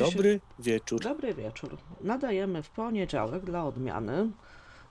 Dobry 0.00 0.40
wieczór. 0.58 1.00
Dobry 1.02 1.34
wieczór. 1.34 1.76
Nadajemy 2.00 2.62
w 2.62 2.70
poniedziałek 2.70 3.44
dla 3.44 3.64
odmiany 3.64 4.30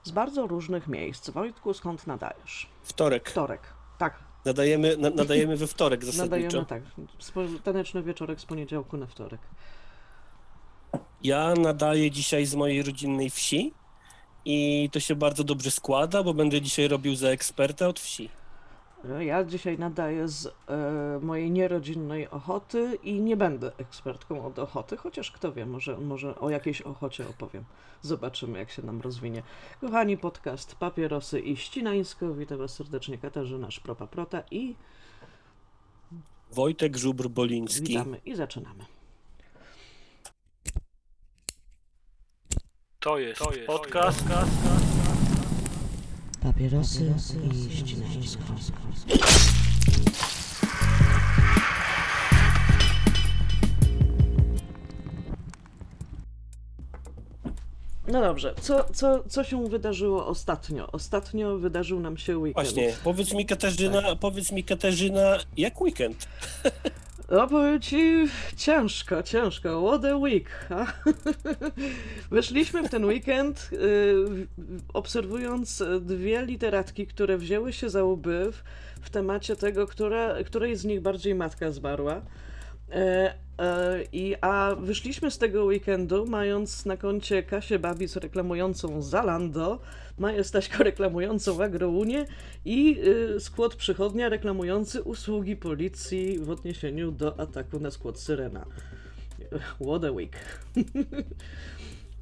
z 0.02 0.10
bardzo 0.10 0.46
różnych 0.46 0.88
miejsc. 0.88 1.30
Wojtku, 1.30 1.74
skąd 1.74 2.06
nadajesz? 2.06 2.66
Wtorek. 2.82 3.30
Wtorek. 3.30 3.60
Tak, 3.98 4.18
Nadajemy, 4.44 4.96
na, 4.96 5.10
nadajemy 5.10 5.56
we 5.56 5.66
wtorek 5.66 6.04
zasadniczo. 6.12 6.58
nadajemy 6.58 6.66
tak. 6.66 6.82
Taneczny 7.64 8.02
wieczorek 8.02 8.40
z 8.40 8.44
poniedziałku 8.44 8.96
na 8.96 9.06
wtorek. 9.06 9.40
Ja 11.22 11.54
nadaję 11.54 12.10
dzisiaj 12.10 12.46
z 12.46 12.54
mojej 12.54 12.82
rodzinnej 12.82 13.30
wsi 13.30 13.72
i 14.44 14.88
to 14.92 15.00
się 15.00 15.14
bardzo 15.14 15.44
dobrze 15.44 15.70
składa, 15.70 16.22
bo 16.22 16.34
będę 16.34 16.60
dzisiaj 16.60 16.88
robił 16.88 17.14
za 17.16 17.28
eksperta 17.28 17.88
od 17.88 18.00
wsi. 18.00 18.28
Ja 19.20 19.44
dzisiaj 19.44 19.78
nadaję 19.78 20.28
z 20.28 20.46
e, 20.46 20.50
mojej 21.22 21.50
nierodzinnej 21.50 22.30
Ochoty 22.30 22.98
i 23.02 23.20
nie 23.20 23.36
będę 23.36 23.72
ekspertką 23.78 24.46
od 24.46 24.58
Ochoty, 24.58 24.96
chociaż 24.96 25.30
kto 25.32 25.52
wie, 25.52 25.66
może, 25.66 25.98
może 25.98 26.38
o 26.40 26.50
jakiejś 26.50 26.82
Ochocie 26.82 27.28
opowiem. 27.28 27.64
Zobaczymy, 28.02 28.58
jak 28.58 28.70
się 28.70 28.82
nam 28.82 29.00
rozwinie. 29.00 29.42
Kochani, 29.80 30.18
podcast 30.18 30.74
Papierosy 30.74 31.40
i 31.40 31.56
Ścinańsko. 31.56 32.34
Witam 32.34 32.58
Was 32.58 32.74
serdecznie, 32.74 33.18
Katarzyna 33.18 33.68
Szpropa-Prota 33.68 34.42
i 34.50 34.74
Wojtek 36.50 36.96
Żubr-Boliński. 36.96 37.86
witamy 37.86 38.20
i 38.24 38.36
zaczynamy. 38.36 38.84
To 43.00 43.18
jest, 43.18 43.40
to 43.40 43.52
jest 43.52 43.66
podcast. 43.66 44.24
Papierosy 46.46 47.14
i 47.52 47.76
ścinańsko. 47.76 48.42
No 58.08 58.20
dobrze, 58.20 58.54
co, 58.60 58.84
co, 58.94 59.24
co 59.28 59.44
się 59.44 59.68
wydarzyło 59.68 60.26
ostatnio? 60.26 60.92
Ostatnio 60.92 61.58
wydarzył 61.58 62.00
nam 62.00 62.16
się 62.16 62.38
weekend. 62.38 62.66
Właśnie, 62.66 62.94
powiedz 63.04 63.34
mi 63.34 63.46
Katarzyna, 63.46 64.16
powiedz 64.16 64.52
mi 64.52 64.64
Katarzyna, 64.64 65.38
jak 65.56 65.80
weekend? 65.80 66.28
No 67.30 67.48
powiem 67.48 67.80
ci, 67.80 68.28
ciężko, 68.56 69.22
ciężko. 69.22 69.88
What 69.88 70.04
a 70.04 70.16
week. 70.16 70.48
ha? 70.68 70.86
Weszliśmy 72.30 72.82
w 72.82 72.90
ten 72.90 73.04
weekend 73.04 73.70
y, 73.72 74.46
obserwując 74.94 75.82
dwie 76.00 76.46
literatki, 76.46 77.06
które 77.06 77.38
wzięły 77.38 77.72
się 77.72 77.90
za 77.90 78.04
łby 78.04 78.52
w, 79.00 79.10
temacie 79.10 79.56
tego, 79.56 79.86
która, 79.86 80.44
której 80.44 80.76
z 80.76 80.84
nich 80.84 81.00
bardziej 81.00 81.34
matka 81.34 81.70
zmarła. 81.70 82.22
E, 82.92 83.34
I, 84.12 84.34
a 84.40 84.74
wyszliśmy 84.80 85.30
z 85.30 85.38
tego 85.38 85.64
weekendu 85.64 86.26
mając 86.26 86.86
na 86.86 86.96
koncie 86.96 87.42
Kasię 87.42 87.78
Babic 87.78 88.16
reklamującą 88.16 89.02
Zalando, 89.02 89.78
Maję 90.18 90.44
Staśko 90.44 90.84
reklamującą 90.84 91.62
Agrounię 91.62 92.26
i 92.64 92.98
y, 93.36 93.40
skład 93.40 93.74
przychodnia 93.74 94.28
reklamujący 94.28 95.02
usługi 95.02 95.56
policji 95.56 96.38
w 96.38 96.50
odniesieniu 96.50 97.12
do 97.12 97.40
ataku 97.40 97.80
na 97.80 97.90
skład 97.90 98.18
Syrena. 98.18 98.66
What 99.80 100.04
a 100.04 100.10
week. 100.10 100.36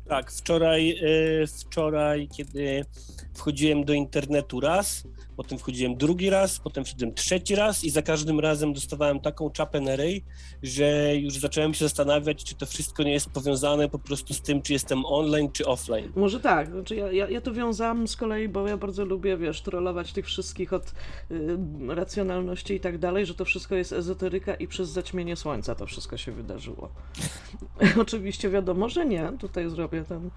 Tak, 0.08 0.30
wczoraj, 0.30 0.90
e, 0.90 1.46
wczoraj, 1.46 2.28
kiedy 2.28 2.84
wchodziłem 3.34 3.84
do 3.84 3.92
internetu 3.92 4.60
raz, 4.60 5.04
potem 5.36 5.58
wchodziłem 5.58 5.96
drugi 5.96 6.30
raz, 6.30 6.58
potem 6.58 6.84
wszedłem 6.84 7.14
trzeci 7.14 7.54
raz 7.54 7.84
i 7.84 7.90
za 7.90 8.02
każdym 8.02 8.40
razem 8.40 8.72
dostawałem 8.72 9.20
taką 9.20 9.50
czapę 9.50 9.80
na 9.80 9.96
ryj, 9.96 10.24
że 10.62 11.16
już 11.16 11.38
zacząłem 11.38 11.74
się 11.74 11.84
zastanawiać, 11.84 12.44
czy 12.44 12.54
to 12.54 12.66
wszystko 12.66 13.02
nie 13.02 13.12
jest 13.12 13.30
powiązane 13.30 13.88
po 13.88 13.98
prostu 13.98 14.34
z 14.34 14.40
tym, 14.40 14.62
czy 14.62 14.72
jestem 14.72 15.06
online, 15.06 15.52
czy 15.52 15.66
offline. 15.66 16.12
Może 16.16 16.40
tak, 16.40 16.70
znaczy 16.70 16.96
ja, 16.96 17.12
ja, 17.12 17.28
ja 17.28 17.40
to 17.40 17.52
wiązałam 17.52 18.08
z 18.08 18.16
kolei, 18.16 18.48
bo 18.48 18.68
ja 18.68 18.76
bardzo 18.76 19.04
lubię, 19.04 19.36
wiesz, 19.36 19.62
trollować 19.62 20.12
tych 20.12 20.26
wszystkich 20.26 20.72
od 20.72 20.92
y, 21.30 21.56
racjonalności 21.88 22.74
i 22.74 22.80
tak 22.80 22.98
dalej, 22.98 23.26
że 23.26 23.34
to 23.34 23.44
wszystko 23.44 23.74
jest 23.74 23.92
ezoteryka 23.92 24.54
i 24.54 24.68
przez 24.68 24.88
zaćmienie 24.88 25.36
słońca 25.36 25.74
to 25.74 25.86
wszystko 25.86 26.16
się 26.16 26.32
wydarzyło. 26.32 26.88
Oczywiście 28.02 28.50
wiadomo, 28.50 28.88
że 28.88 29.06
nie, 29.06 29.32
tutaj 29.40 29.70
zrobię 29.70 30.04
ten 30.04 30.30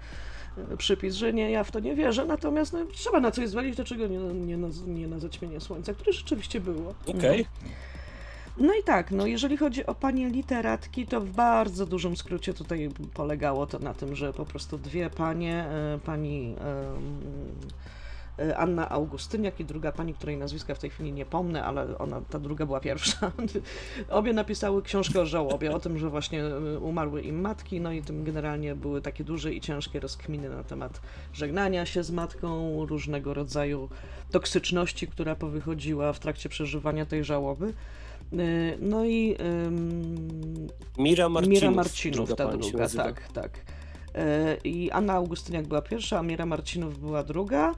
przypis, 0.78 1.14
że 1.14 1.32
nie, 1.32 1.50
ja 1.50 1.64
w 1.64 1.70
to 1.70 1.80
nie 1.80 1.94
wierzę, 1.94 2.24
natomiast 2.24 2.72
no, 2.72 2.84
trzeba 2.92 3.20
na 3.20 3.30
coś 3.30 3.48
zwalić, 3.48 3.76
dlaczego 3.76 4.06
nie, 4.06 4.18
nie, 4.18 4.56
na, 4.56 4.68
nie 4.86 5.08
na 5.08 5.18
zaćmienie 5.18 5.60
słońca, 5.60 5.94
które 5.94 6.12
rzeczywiście 6.12 6.60
było. 6.60 6.94
Okej. 7.06 7.46
No 8.60 8.74
i 8.74 8.82
tak, 8.82 9.10
no 9.10 9.26
jeżeli 9.26 9.56
chodzi 9.56 9.86
o 9.86 9.94
panie 9.94 10.28
literatki, 10.28 11.06
to 11.06 11.20
w 11.20 11.30
bardzo 11.30 11.86
dużym 11.86 12.16
skrócie 12.16 12.54
tutaj 12.54 12.90
polegało 13.14 13.66
to 13.66 13.78
na 13.78 13.94
tym, 13.94 14.16
że 14.16 14.32
po 14.32 14.46
prostu 14.46 14.78
dwie 14.78 15.10
panie, 15.10 15.64
e, 15.64 15.98
pani 16.04 16.54
Anna 18.56 18.88
Augustyniak 18.88 19.60
i 19.60 19.64
druga 19.64 19.92
pani, 19.92 20.14
której 20.14 20.36
nazwiska 20.36 20.74
w 20.74 20.78
tej 20.78 20.90
chwili 20.90 21.12
nie 21.12 21.26
pomnę, 21.26 21.64
ale 21.64 21.98
ona, 21.98 22.20
ta 22.20 22.38
druga 22.38 22.66
była 22.66 22.80
pierwsza. 22.80 23.32
Obie 24.08 24.32
napisały 24.32 24.82
książkę 24.82 25.20
o 25.20 25.26
żałobie, 25.26 25.72
o 25.72 25.80
tym, 25.80 25.98
że 25.98 26.10
właśnie 26.10 26.44
e, 26.44 26.78
umarły 26.78 27.22
im 27.22 27.40
matki, 27.40 27.80
no 27.80 27.92
i 27.92 28.02
tym 28.02 28.24
generalnie 28.24 28.74
były 28.74 29.02
takie 29.02 29.24
duże 29.24 29.54
i 29.54 29.60
ciężkie 29.60 30.00
rozkminy 30.00 30.48
na 30.48 30.64
temat 30.64 31.00
żegnania 31.32 31.86
się 31.86 32.02
z 32.02 32.10
matką, 32.10 32.86
różnego 32.86 33.34
rodzaju 33.34 33.88
toksyczności, 34.30 35.06
która 35.06 35.34
powychodziła 35.34 36.12
w 36.12 36.18
trakcie 36.18 36.48
przeżywania 36.48 37.06
tej 37.06 37.24
żałoby. 37.24 37.66
E, 38.32 38.36
No 38.80 39.04
i 39.04 39.36
ym, 39.66 40.68
Mira 40.98 41.28
Marcinów. 41.28 41.60
Mira 41.60 41.70
Marcinów, 41.70 42.34
ta 42.34 42.48
druga, 42.48 42.88
tak, 42.88 43.32
tak. 43.32 43.60
E, 44.14 44.56
I 44.64 44.90
Anna 44.90 45.12
Augustyniak 45.12 45.66
była 45.66 45.82
pierwsza, 45.82 46.18
a 46.18 46.22
Mira 46.22 46.46
Marcinów 46.46 47.00
była 47.00 47.22
druga. 47.22 47.74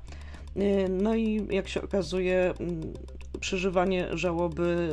E, 0.56 0.88
No 0.88 1.14
i 1.14 1.46
jak 1.50 1.68
się 1.68 1.82
okazuje, 1.82 2.54
mm, 2.60 2.92
przeżywanie 3.40 4.08
żałoby 4.12 4.88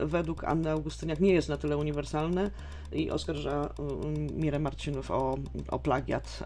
y, 0.00 0.06
według 0.06 0.44
Anny 0.44 0.70
Augustyniak 0.70 1.20
nie 1.20 1.32
jest 1.32 1.48
na 1.48 1.56
tyle 1.56 1.76
uniwersalne 1.76 2.50
i 2.92 3.10
oskarża 3.10 3.64
y, 3.64 4.32
Mirę 4.32 4.58
Marcinów 4.58 5.10
o, 5.10 5.38
o 5.68 5.78
plagiat. 5.78 6.44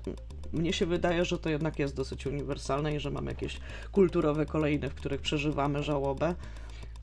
Mnie 0.52 0.72
się 0.72 0.86
wydaje, 0.86 1.24
że 1.24 1.38
to 1.38 1.50
jednak 1.50 1.78
jest 1.78 1.96
dosyć 1.96 2.26
uniwersalne 2.26 2.94
i 2.94 3.00
że 3.00 3.10
mamy 3.10 3.30
jakieś 3.30 3.60
kulturowe 3.92 4.46
kolejne, 4.46 4.90
w 4.90 4.94
których 4.94 5.20
przeżywamy 5.20 5.82
żałobę, 5.82 6.34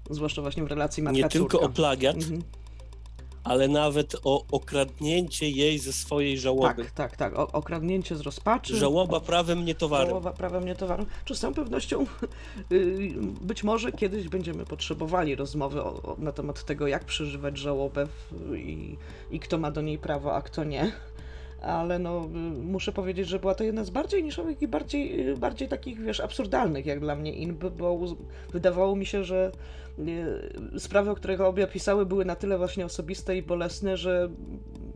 zwłaszcza 0.10 0.42
właśnie 0.42 0.64
w 0.64 0.68
relacji 0.68 1.04
matka 1.04 1.18
Nie 1.18 1.30
tylko 1.30 1.60
o 1.60 1.70
plagiat, 1.70 2.16
Mhm. 2.16 2.42
Ale 3.48 3.68
nawet 3.68 4.16
o 4.24 4.46
okradnięcie 4.52 5.50
jej 5.50 5.80
ze 5.80 5.94
swojej 5.94 6.40
żałoby. 6.40 6.84
Tak, 6.84 6.92
tak, 6.92 7.18
tak. 7.18 7.40
O, 7.40 7.52
okradnięcie 7.52 8.16
z 8.16 8.22
rozpaczy. 8.22 8.78
Żałoba 8.78 9.20
prawem, 9.20 9.66
nie 9.66 9.76
towarem. 9.76 10.08
Żałoba 10.08 10.32
prawem 10.32 10.66
nie 10.66 10.76
towarem. 10.76 11.06
Czy 11.26 11.36
z 11.36 11.40
całą 11.40 11.54
pewnością 11.54 12.06
y, 12.72 13.14
być 13.42 13.64
może 13.64 13.92
kiedyś 13.92 14.28
będziemy 14.28 14.66
potrzebowali 14.66 15.36
rozmowy 15.36 15.84
o, 15.84 15.94
o, 16.04 16.16
na 16.18 16.32
temat 16.32 16.66
tego, 16.66 16.88
jak 16.88 17.06
przeżywać 17.06 17.58
żałobę 17.58 18.06
w, 18.06 18.56
i, 18.56 18.98
i 19.32 19.40
kto 19.40 19.58
ma 19.58 19.72
do 19.72 19.82
niej 19.82 19.98
prawo, 19.98 20.36
a 20.36 20.42
kto 20.42 20.64
nie. 20.64 20.92
Ale 21.62 22.00
no, 22.00 22.28
muszę 22.64 22.92
powiedzieć, 22.92 23.28
że 23.28 23.40
była 23.40 23.56
to 23.56 23.64
jedna 23.64 23.84
z 23.84 23.90
bardziej 23.90 24.24
niszowych 24.24 24.62
i 24.62 24.68
bardziej, 24.68 25.36
bardziej 25.36 25.68
takich, 25.68 26.02
wiesz, 26.02 26.20
absurdalnych 26.20 26.86
jak 26.86 27.00
dla 27.00 27.16
mnie 27.16 27.34
in, 27.34 27.58
bo 27.78 28.00
wydawało 28.54 28.96
mi 28.96 29.06
się, 29.06 29.24
że 29.24 29.52
y, 30.76 30.80
sprawy, 30.80 31.10
o 31.10 31.16
których 31.16 31.42
obie 31.42 31.68
pisały, 31.68 32.06
były 32.06 32.26
na 32.26 32.36
tyle 32.36 32.58
właśnie 32.58 32.86
osobiste 32.86 33.38
i 33.38 33.42
bolesne, 33.44 33.98
że 33.98 34.30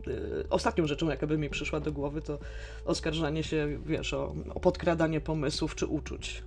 y, 0.08 0.48
ostatnią 0.50 0.86
rzeczą, 0.86 1.08
jaka 1.08 1.26
by 1.26 1.38
mi 1.38 1.50
przyszła 1.50 1.80
do 1.80 1.92
głowy, 1.92 2.22
to 2.22 2.38
oskarżanie 2.84 3.42
się, 3.42 3.78
wiesz, 3.86 4.14
o, 4.14 4.34
o 4.54 4.60
podkradanie 4.60 5.20
pomysłów 5.20 5.74
czy 5.74 5.86
uczuć. 5.86 6.42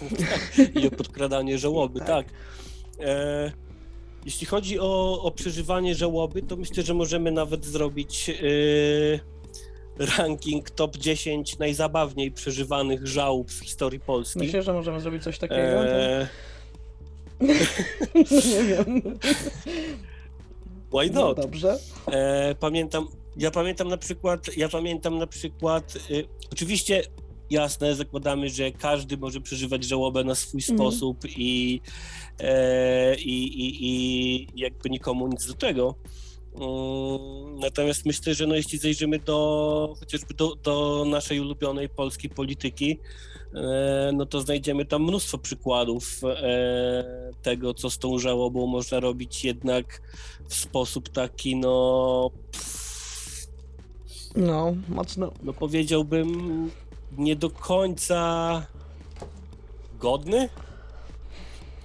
i 0.80 0.86
o 0.86 0.90
podkradanie 0.90 1.58
żałoby, 1.58 1.98
Tak. 1.98 2.08
tak. 2.08 2.26
E, 3.00 3.52
jeśli 4.24 4.46
chodzi 4.46 4.80
o, 4.80 5.22
o 5.22 5.30
przeżywanie 5.30 5.94
żałoby, 5.94 6.42
to 6.42 6.56
myślę, 6.56 6.82
że 6.82 6.94
możemy 6.94 7.32
nawet 7.32 7.64
zrobić 7.64 8.30
e, 8.30 8.34
ranking 10.18 10.70
top 10.70 10.96
10 10.96 11.58
najzabawniej 11.58 12.32
przeżywanych 12.32 13.06
żałób 13.06 13.50
w 13.50 13.60
historii 13.64 14.00
Polski. 14.00 14.38
Myślę, 14.38 14.62
że 14.62 14.72
możemy 14.72 15.00
zrobić 15.00 15.22
coś 15.22 15.38
takiego? 15.38 15.86
E, 15.86 16.28
nie 18.54 18.64
wiem. 18.64 19.02
why 20.92 21.10
No 21.10 21.20
not? 21.20 21.36
dobrze. 21.36 21.78
E, 22.12 22.54
pamiętam, 22.54 23.06
ja 23.36 23.50
pamiętam 23.50 23.88
na 23.88 23.96
przykład, 23.96 24.56
ja 24.56 24.68
pamiętam 24.68 25.18
na 25.18 25.26
przykład, 25.26 25.96
y, 26.10 26.24
oczywiście 26.52 27.02
jasne, 27.52 27.94
zakładamy, 27.94 28.48
że 28.50 28.70
każdy 28.72 29.16
może 29.16 29.40
przeżywać 29.40 29.84
żałobę 29.84 30.24
na 30.24 30.34
swój 30.34 30.60
Mhm. 30.70 30.78
sposób 30.78 31.18
i, 31.36 31.80
e, 32.40 33.14
i, 33.16 33.44
i, 33.66 33.86
i 33.86 34.46
jakby 34.56 34.90
nikomu 34.90 35.28
nic 35.28 35.46
do 35.46 35.54
tego, 35.54 35.94
Mm, 36.54 37.58
Natomiast 37.60 38.06
myślę, 38.06 38.34
że 38.34 38.46
no 38.46 38.54
jeśli 38.54 38.78
zajrzymy 38.78 39.18
do 39.18 39.94
chociażby 40.00 40.34
do, 40.34 40.54
do 40.54 41.04
naszej 41.08 41.40
ulubionej 41.40 41.88
polskiej 41.88 42.30
polityki, 42.30 42.98
e, 43.54 44.10
no 44.14 44.26
to 44.26 44.40
znajdziemy 44.40 44.84
tam 44.84 45.02
mnóstwo 45.02 45.38
przykładów 45.38 46.20
e, 46.24 47.04
tego, 47.42 47.74
co 47.74 47.90
z 47.90 47.98
tą 47.98 48.18
żałobą 48.18 48.66
można 48.66 49.00
robić 49.00 49.44
jednak 49.44 50.02
w 50.48 50.54
sposób 50.54 51.08
taki, 51.08 51.56
no, 51.56 52.30
No, 54.36 54.74
mocno. 54.88 55.32
no 55.42 55.52
powiedziałbym 55.52 56.70
nie 57.18 57.36
do 57.36 57.50
końca 57.50 58.66
godny. 59.98 60.48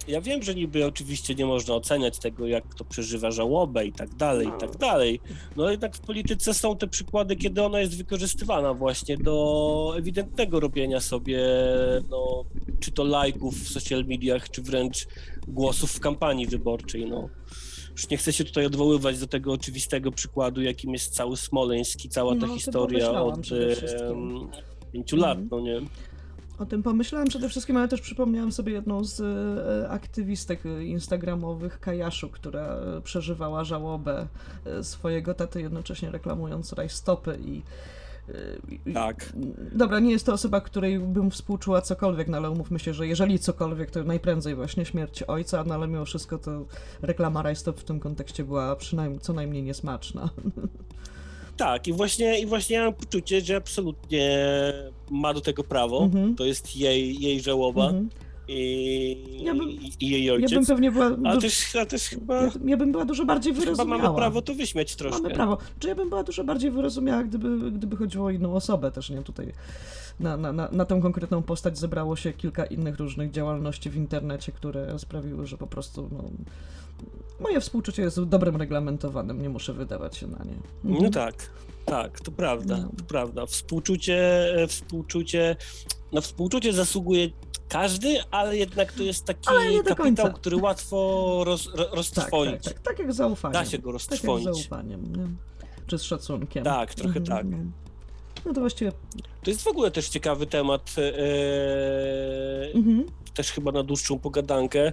Ja 0.08 0.20
wiem, 0.20 0.42
że 0.42 0.54
niby 0.54 0.86
oczywiście 0.86 1.34
nie 1.34 1.46
można 1.46 1.74
oceniać 1.74 2.18
tego, 2.18 2.46
jak 2.46 2.68
kto 2.68 2.84
przeżywa 2.84 3.30
żałobę 3.30 3.86
i 3.86 3.92
tak 3.92 4.14
dalej, 4.14 4.48
i 4.48 4.60
tak 4.60 4.76
dalej. 4.76 5.20
No 5.56 5.70
jednak 5.70 5.96
w 5.96 6.00
polityce 6.00 6.54
są 6.54 6.76
te 6.76 6.86
przykłady, 6.86 7.36
kiedy 7.36 7.62
ona 7.62 7.80
jest 7.80 7.96
wykorzystywana 7.96 8.74
właśnie 8.74 9.16
do 9.16 9.94
ewidentnego 9.96 10.60
robienia 10.60 11.00
sobie, 11.00 11.40
no, 12.10 12.44
czy 12.80 12.92
to 12.92 13.04
lajków 13.04 13.54
w 13.54 13.68
social 13.68 14.04
mediach, 14.04 14.50
czy 14.50 14.62
wręcz 14.62 15.06
głosów 15.48 15.92
w 15.92 16.00
kampanii 16.00 16.46
wyborczej, 16.46 17.06
no. 17.06 17.28
Już 17.92 18.10
nie 18.10 18.16
chcę 18.16 18.32
się 18.32 18.44
tutaj 18.44 18.66
odwoływać 18.66 19.18
do 19.18 19.26
tego 19.26 19.52
oczywistego 19.52 20.12
przykładu, 20.12 20.62
jakim 20.62 20.92
jest 20.92 21.14
cały 21.14 21.36
Smoleńsk 21.36 22.04
i 22.04 22.08
cała 22.08 22.36
ta 22.36 22.46
No, 22.46 22.54
historia 22.54 23.22
od 23.22 23.40
pięciu 24.92 25.16
lat, 25.16 25.38
Mhm. 25.38 25.48
no 25.50 25.60
nie? 25.60 25.80
O 26.58 26.66
tym 26.66 26.82
pomyślałem 26.82 27.28
przede 27.28 27.48
wszystkim, 27.48 27.76
ale 27.76 27.88
też 27.88 28.00
przypomniałam 28.00 28.52
sobie 28.52 28.72
jedną 28.72 29.04
z 29.04 29.20
e, 29.20 29.88
aktywistek 29.90 30.60
instagramowych, 30.84 31.80
Kajaszu, 31.80 32.28
która 32.28 32.60
e, 32.66 33.00
przeżywała 33.00 33.64
żałobę 33.64 34.26
e, 34.66 34.84
swojego 34.84 35.34
taty, 35.34 35.60
jednocześnie 35.60 36.10
reklamując 36.10 36.72
rajstopy 36.72 37.38
i- 37.44 37.62
Tak. 38.94 39.32
Dobra, 39.72 39.98
nie 40.00 40.10
jest 40.10 40.26
to 40.26 40.32
osoba, 40.32 40.60
której 40.60 40.98
bym 40.98 41.30
współczuła 41.30 41.80
cokolwiek, 41.82 42.28
no 42.28 42.36
ale 42.36 42.50
umówmy 42.50 42.78
się, 42.78 42.94
że 42.94 43.06
jeżeli 43.06 43.38
cokolwiek, 43.38 43.90
to 43.90 44.04
najprędzej 44.04 44.54
właśnie 44.54 44.84
śmierć 44.84 45.22
ojca, 45.22 45.64
no 45.64 45.74
ale 45.74 45.88
mimo 45.88 46.04
wszystko 46.04 46.38
to 46.38 46.64
reklama 47.02 47.42
rajstop 47.42 47.80
w 47.80 47.84
tym 47.84 48.00
kontekście 48.00 48.44
była 48.44 48.76
przynajmniej 48.76 49.20
co 49.20 49.32
najmniej 49.32 49.62
niesmaczna. 49.62 50.28
Tak, 51.58 51.88
i 51.88 51.92
właśnie, 51.92 52.40
i 52.40 52.46
właśnie 52.46 52.76
ja 52.76 52.84
mam 52.84 52.94
poczucie, 52.94 53.40
że 53.40 53.56
absolutnie 53.56 54.38
ma 55.10 55.34
do 55.34 55.40
tego 55.40 55.64
prawo. 55.64 56.02
Mhm. 56.04 56.34
To 56.36 56.44
jest 56.44 56.76
jej, 56.76 57.20
jej 57.20 57.40
żałoba 57.40 57.84
Mhm. 57.86 58.08
i, 58.48 59.40
Ja 59.44 59.54
bym- 59.54 59.70
i, 59.70 59.92
jej 60.00 60.24
Ja 60.24 60.32
ojciec. 60.32 60.50
bym 60.52 60.66
pewnie 60.66 60.90
była... 60.92 61.06
A 61.24 61.34
du- 61.34 61.40
też, 61.40 61.76
a 61.76 61.86
też 61.86 62.02
chyba, 62.02 62.42
ja, 62.42 62.50
ja 62.64 62.76
bym 62.76 62.92
była 62.92 63.04
dużo 63.04 63.24
bardziej 63.24 63.52
chyba 63.54 63.64
wyrozumiała. 63.64 64.02
mamy 64.02 64.16
prawo 64.16 64.42
to 64.42 64.54
wyśmiać 64.54 64.96
troszkę. 64.96 65.22
Mamy 65.22 65.34
prawo. 65.34 65.58
Czy 65.78 65.88
ja 65.88 65.94
bym 65.94 66.08
była 66.08 66.22
dużo 66.22 66.44
bardziej 66.44 66.70
wyrozumiała, 66.70 67.24
gdyby, 67.24 67.70
gdyby 67.70 67.96
chodziło 67.96 68.26
o 68.26 68.30
inną 68.30 68.54
osobę 68.54 68.90
też, 68.90 69.10
nie? 69.10 69.22
Tutaj 69.22 69.52
na, 70.20 70.36
na, 70.36 70.52
na, 70.52 70.68
na 70.72 70.84
tą 70.84 71.02
konkretną 71.02 71.42
postać 71.42 71.78
zebrało 71.78 72.16
się 72.16 72.32
kilka 72.32 72.66
innych 72.66 72.98
różnych 72.98 73.30
działalności 73.30 73.90
w 73.90 73.96
internecie, 73.96 74.52
które 74.52 74.98
sprawiły, 74.98 75.46
że 75.46 75.58
po 75.58 75.66
prostu 75.66 76.08
no, 76.12 76.24
moje 77.40 77.60
współczucie 77.60 78.02
jest 78.02 78.22
dobrem 78.24 78.56
reglamentowanym, 78.56 79.42
nie 79.42 79.48
muszę 79.48 79.72
wydawać 79.72 80.16
się 80.16 80.26
na 80.26 80.38
nie. 80.44 80.54
Mhm. 80.84 81.04
No 81.04 81.10
tak, 81.10 81.50
tak, 81.84 82.20
to 82.20 82.30
prawda, 82.32 82.76
No. 82.76 82.88
to 82.98 83.04
prawda. 83.04 83.46
Współczucie, 83.46 84.48
e, 84.62 84.66
współczucie, 84.66 85.56
na 86.12 86.20
współczucie 86.20 86.72
zasługuje 86.72 87.30
każdy, 87.68 88.16
ale 88.30 88.56
jednak 88.56 88.92
to 88.92 89.02
jest 89.02 89.24
taki 89.24 89.48
kapitał, 89.84 90.32
który 90.32 90.56
łatwo 90.56 90.96
roz, 91.46 91.66
ro- 91.66 91.72
Tak, 91.76 91.86
tak, 91.86 91.94
roztrwonić. 91.96 92.64
tak, 92.64 92.80
tak 92.80 92.98
jak 92.98 93.12
zaufaniem. 93.12 93.52
Da 93.52 93.64
się 93.64 93.78
go 93.78 93.82
Tak 93.82 93.84
jak 93.86 93.92
roztrwonić. 93.92 94.44
zaufaniem, 94.44 95.16
nie? 95.16 95.26
Czy 95.86 95.98
z 95.98 96.02
szacunkiem. 96.02 96.64
Tak, 96.64 96.94
trochę 96.94 97.20
tak. 97.20 97.46
No. 98.46 98.52
to 98.54 98.60
właściwie... 98.60 98.92
To 99.44 99.50
jest 99.50 99.62
w 99.62 99.66
ogóle 99.66 99.90
też 99.90 100.08
ciekawy 100.08 100.46
temat, 100.46 100.94
e, 100.98 102.72
Mhm. 102.74 103.06
też 103.34 103.52
chyba 103.52 103.72
na 103.72 103.82
dłuższą 103.82 104.18
pogadankę, 104.18 104.92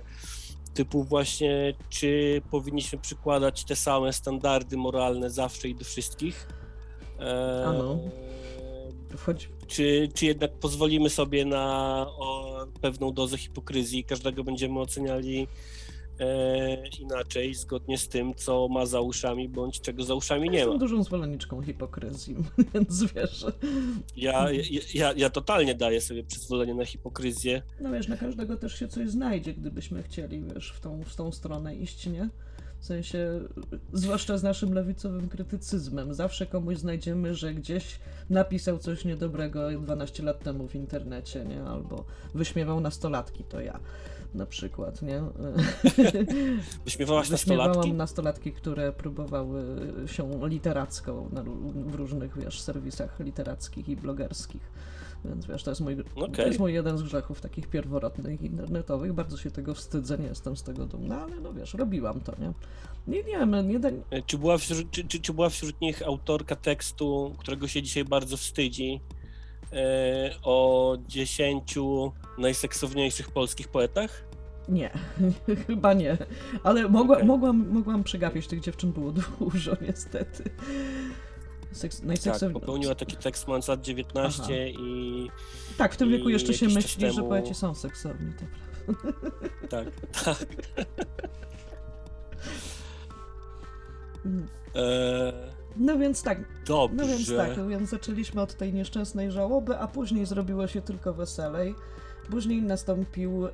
typu 0.74 1.03
właśnie, 1.03 1.74
czy 1.89 2.42
powinniśmy 2.51 3.00
przykładać 3.00 3.63
te 3.63 3.75
same 3.75 4.13
standardy 4.13 4.77
moralne 4.77 5.30
zawsze 5.30 5.68
i 5.69 5.75
do 5.75 5.86
wszystkich. 5.86 6.47
E, 7.19 7.65
Ano. 7.65 8.00
Czy, 9.68 10.09
czy 10.13 10.25
jednak 10.25 10.53
pozwolimy 10.53 11.09
sobie 11.09 11.45
na 11.45 12.06
o, 12.09 12.56
pewną 12.81 13.12
dozę 13.13 13.38
hipokryzji, 13.38 14.03
każdego 14.03 14.44
będziemy 14.44 14.80
oceniali 14.80 15.47
e, 16.20 16.88
inaczej, 16.88 17.54
zgodnie 17.54 17.98
z 17.98 18.08
tym, 18.08 18.36
co 18.36 18.68
ma 18.68 18.86
za 18.86 19.02
uszami, 19.02 19.50
bądź 19.50 19.82
czego 19.82 20.04
za 20.04 20.16
uszami 20.16 20.50
nie 20.50 20.50
ma. 20.50 20.58
Jestem 20.58 20.80
dużą 20.80 21.04
zwolenniczką 21.04 21.62
hipokryzji, 21.62 22.36
więc 22.74 23.04
wiesz... 23.04 23.46
Ja, 24.18 24.48
ja, 24.94 25.14
ja, 25.14 25.30
totalnie 25.30 25.76
daję 25.76 26.02
sobie 26.02 26.24
przyzwolenie 26.24 26.74
na 26.74 26.86
hipokryzję. 26.86 27.62
No 27.80 27.92
wiesz, 27.92 28.08
na 28.08 28.18
każdego 28.18 28.58
też 28.58 28.80
się 28.80 28.88
coś 28.88 29.10
znajdzie, 29.10 29.54
gdybyśmy 29.54 30.04
chcieli, 30.04 30.44
wiesz, 30.54 30.72
w 30.72 30.80
tą, 30.80 31.04
w 31.04 31.16
tą 31.16 31.32
stronę 31.32 31.76
iść, 31.76 32.06
nie? 32.08 32.30
W 32.80 32.86
sensie, 32.86 33.42
zwłaszcza 33.94 34.38
z 34.38 34.44
naszym 34.44 34.74
lewicowym 34.74 35.30
krytycyzmem, 35.30 36.14
zawsze 36.14 36.46
komuś 36.46 36.78
znajdziemy, 36.78 37.36
że 37.36 37.54
gdzieś 37.54 38.00
napisał 38.30 38.78
coś 38.78 39.06
niedobrego 39.06 39.80
12 39.80 40.24
lat 40.24 40.44
temu 40.44 40.68
w 40.68 40.76
internecie, 40.76 41.46
nie? 41.46 41.64
Albo 41.64 42.06
wyśmiewał 42.36 42.80
nastolatki, 42.80 43.44
to 43.44 43.62
ja 43.62 43.80
na 44.36 44.46
przykład, 44.46 45.02
nie? 45.02 45.22
Wyśmiewałaś 46.86 47.30
Wyśmiewałam 47.30 47.68
nastolatki? 47.70 47.94
nastolatki, 47.94 48.52
które 48.52 48.92
próbowały 48.92 49.64
się 50.06 50.48
literacko 50.48 51.28
na, 51.32 51.44
w 51.76 51.96
różnych, 51.96 52.38
wiesz, 52.40 52.62
serwisach 52.62 53.20
literackich 53.20 53.90
i 53.90 53.96
blogerskich. 53.96 54.72
Więc 55.26 55.46
wiesz, 55.46 55.64
to 55.64 55.72
jest, 55.72 55.82
mój, 55.82 55.98
to 55.98 56.26
Okej. 56.26 56.48
jest 56.48 56.60
mój 56.60 56.74
jeden 56.74 56.98
z 56.98 57.04
grzechów 57.04 57.42
takich 57.42 57.68
pierworodnych 57.68 58.42
internetowych. 58.42 59.14
Bardzo 59.14 59.38
się 59.38 59.52
tego 59.52 59.74
wstydzę, 59.74 60.18
nie 60.18 60.28
jestem 60.28 60.58
z 60.58 60.64
tego 60.64 60.86
dumna, 60.86 61.22
ale 61.22 61.40
no 61.42 61.54
wiesz, 61.54 61.74
robiłam 61.74 62.22
to, 62.22 62.34
nie? 62.40 62.54
Nie, 63.08 63.18
nie 63.18 63.24
wiem, 63.24 63.68
nie 63.68 63.80
da... 63.80 63.90
E, 64.10 64.22
Czy 64.22 64.38
była, 64.38 64.58
wśród, 64.58 64.92
czy, 64.92 65.04
czy, 65.04 65.20
czy 65.20 65.34
była 65.34 65.50
wśród 65.50 65.81
nich 65.81 66.02
autorka 66.02 66.56
tekstu, 66.56 67.36
którego 67.38 67.68
się 67.68 67.81
dzisiaj 67.81 68.06
bardzo 68.06 68.38
wstydzi, 68.38 69.02
o 70.44 70.98
dziesięciu 71.07 72.12
najseksowniejszych 72.38 73.31
polskich 73.31 73.68
poetach? 73.68 74.24
Nie, 74.69 74.89
chyba 75.68 75.94
nie. 75.94 76.18
Ale 76.63 76.89
mogła, 76.89 77.16
Okej. 77.16 77.27
mogłam, 77.27 77.68
mogłam 77.69 78.04
przegapić, 78.04 78.48
tych 78.48 78.60
dziewczyn 78.60 78.92
było 78.92 79.12
dużo, 79.39 79.72
niestety. 79.81 80.44
Seks, 81.72 82.01
Tak, 82.24 82.51
popełniła 82.54 82.95
taki 82.95 83.18
tekst 83.18 83.48
mając 83.48 83.68
lat 83.68 83.81
19 83.81 84.44
Aha. 84.44 84.54
i 84.80 85.30
Tak, 85.78 85.94
w 85.94 85.98
tym 85.98 86.10
wieku 86.10 86.30
jeszcze 86.30 86.54
się 86.54 86.68
myśli, 86.68 87.12
że 87.12 87.13
temu- 87.21 87.30
poeci 87.30 87.54
są 87.54 87.75
seksowni, 87.75 88.33
to 88.33 88.45
prawda. 88.94 89.19
tak, 89.69 89.88
tak. 90.24 90.48
Mm. 94.25 94.48
E, 94.75 95.55
No 95.77 95.98
więc 95.98 96.24
tak, 96.24 96.39
dobrze. 96.68 96.95
No 96.98 97.07
więc 97.07 97.36
tak, 97.36 97.68
więc 97.68 97.90
zaczęliśmy 97.90 98.42
od 98.42 98.56
tej 98.57 98.73
nieszczęsnej 98.73 99.31
żałoby, 99.31 99.78
a 99.78 99.88
później 99.88 100.26
zrobiło 100.26 100.68
się 100.68 100.81
tylko 100.81 101.14
weselej. 101.14 101.76
Później 102.30 102.61
nastąpił. 102.61 103.47
e, 103.47 103.50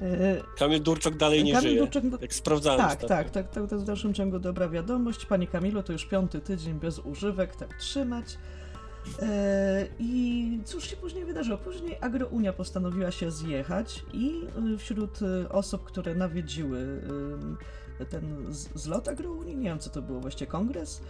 e, 0.00 0.42
Kamil 0.58 0.82
Durczok 0.82 1.16
dalej 1.16 1.44
nie 1.44 1.52
Kamil 1.52 1.68
żyje. 1.70 1.82
Durczak- 1.86 2.22
Jak 2.22 2.34
sprawdzałem 2.34 2.80
tak, 2.80 2.88
ostatnio. 2.88 3.08
tak, 3.08 3.30
tak, 3.30 3.50
tak, 3.50 3.68
to 3.68 3.74
jest 3.74 3.84
w 3.84 3.86
dalszym 3.86 4.14
ciągu 4.14 4.38
dobra 4.38 4.68
wiadomość. 4.68 5.26
Pani 5.26 5.46
Kamilu, 5.46 5.82
to 5.82 5.92
już 5.92 6.06
piąty 6.06 6.40
tydzień 6.40 6.74
bez 6.74 6.98
używek, 6.98 7.56
tak 7.56 7.74
trzymać. 7.78 8.38
E, 9.22 9.86
I 9.98 10.58
cóż 10.64 10.84
się 10.90 10.96
później 10.96 11.24
wydarzyło? 11.24 11.58
Później 11.58 11.96
Agrounia 12.00 12.52
postanowiła 12.52 13.10
się 13.10 13.30
zjechać 13.30 14.04
i 14.12 14.40
wśród 14.78 15.18
osób, 15.50 15.84
które 15.84 16.14
nawiedziły 16.14 17.00
ten 18.06 18.46
zlot 18.74 19.08
Agrounii, 19.08 19.56
nie 19.56 19.68
wiem 19.68 19.78
co 19.78 19.90
to 19.90 20.02
było 20.02 20.20
właściwie, 20.20 20.50
kongres? 20.50 21.00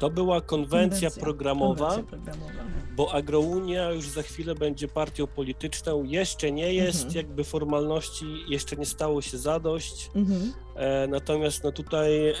To 0.00 0.10
była 0.10 0.40
konwencja, 0.40 1.10
programowa, 1.10 1.88
konwencja 1.88 2.10
programowa. 2.10 2.52
bo 2.96 3.12
Agrounia 3.14 3.90
już 3.90 4.08
za 4.08 4.22
chwilę 4.22 4.54
będzie 4.54 4.88
partią 4.88 5.26
polityczną. 5.26 6.04
Jeszcze 6.04 6.52
nie 6.52 6.74
jest, 6.74 7.04
Mhm. 7.04 7.16
jakby 7.16 7.44
formalności 7.44 8.24
jeszcze 8.48 8.76
nie 8.76 8.86
stało 8.86 9.22
się 9.22 9.38
zadość. 9.38 10.10
Mhm. 10.14 10.52
E, 10.76 11.06
natomiast 11.06 11.64
no 11.64 11.72
tutaj 11.72 12.28
e, 12.28 12.34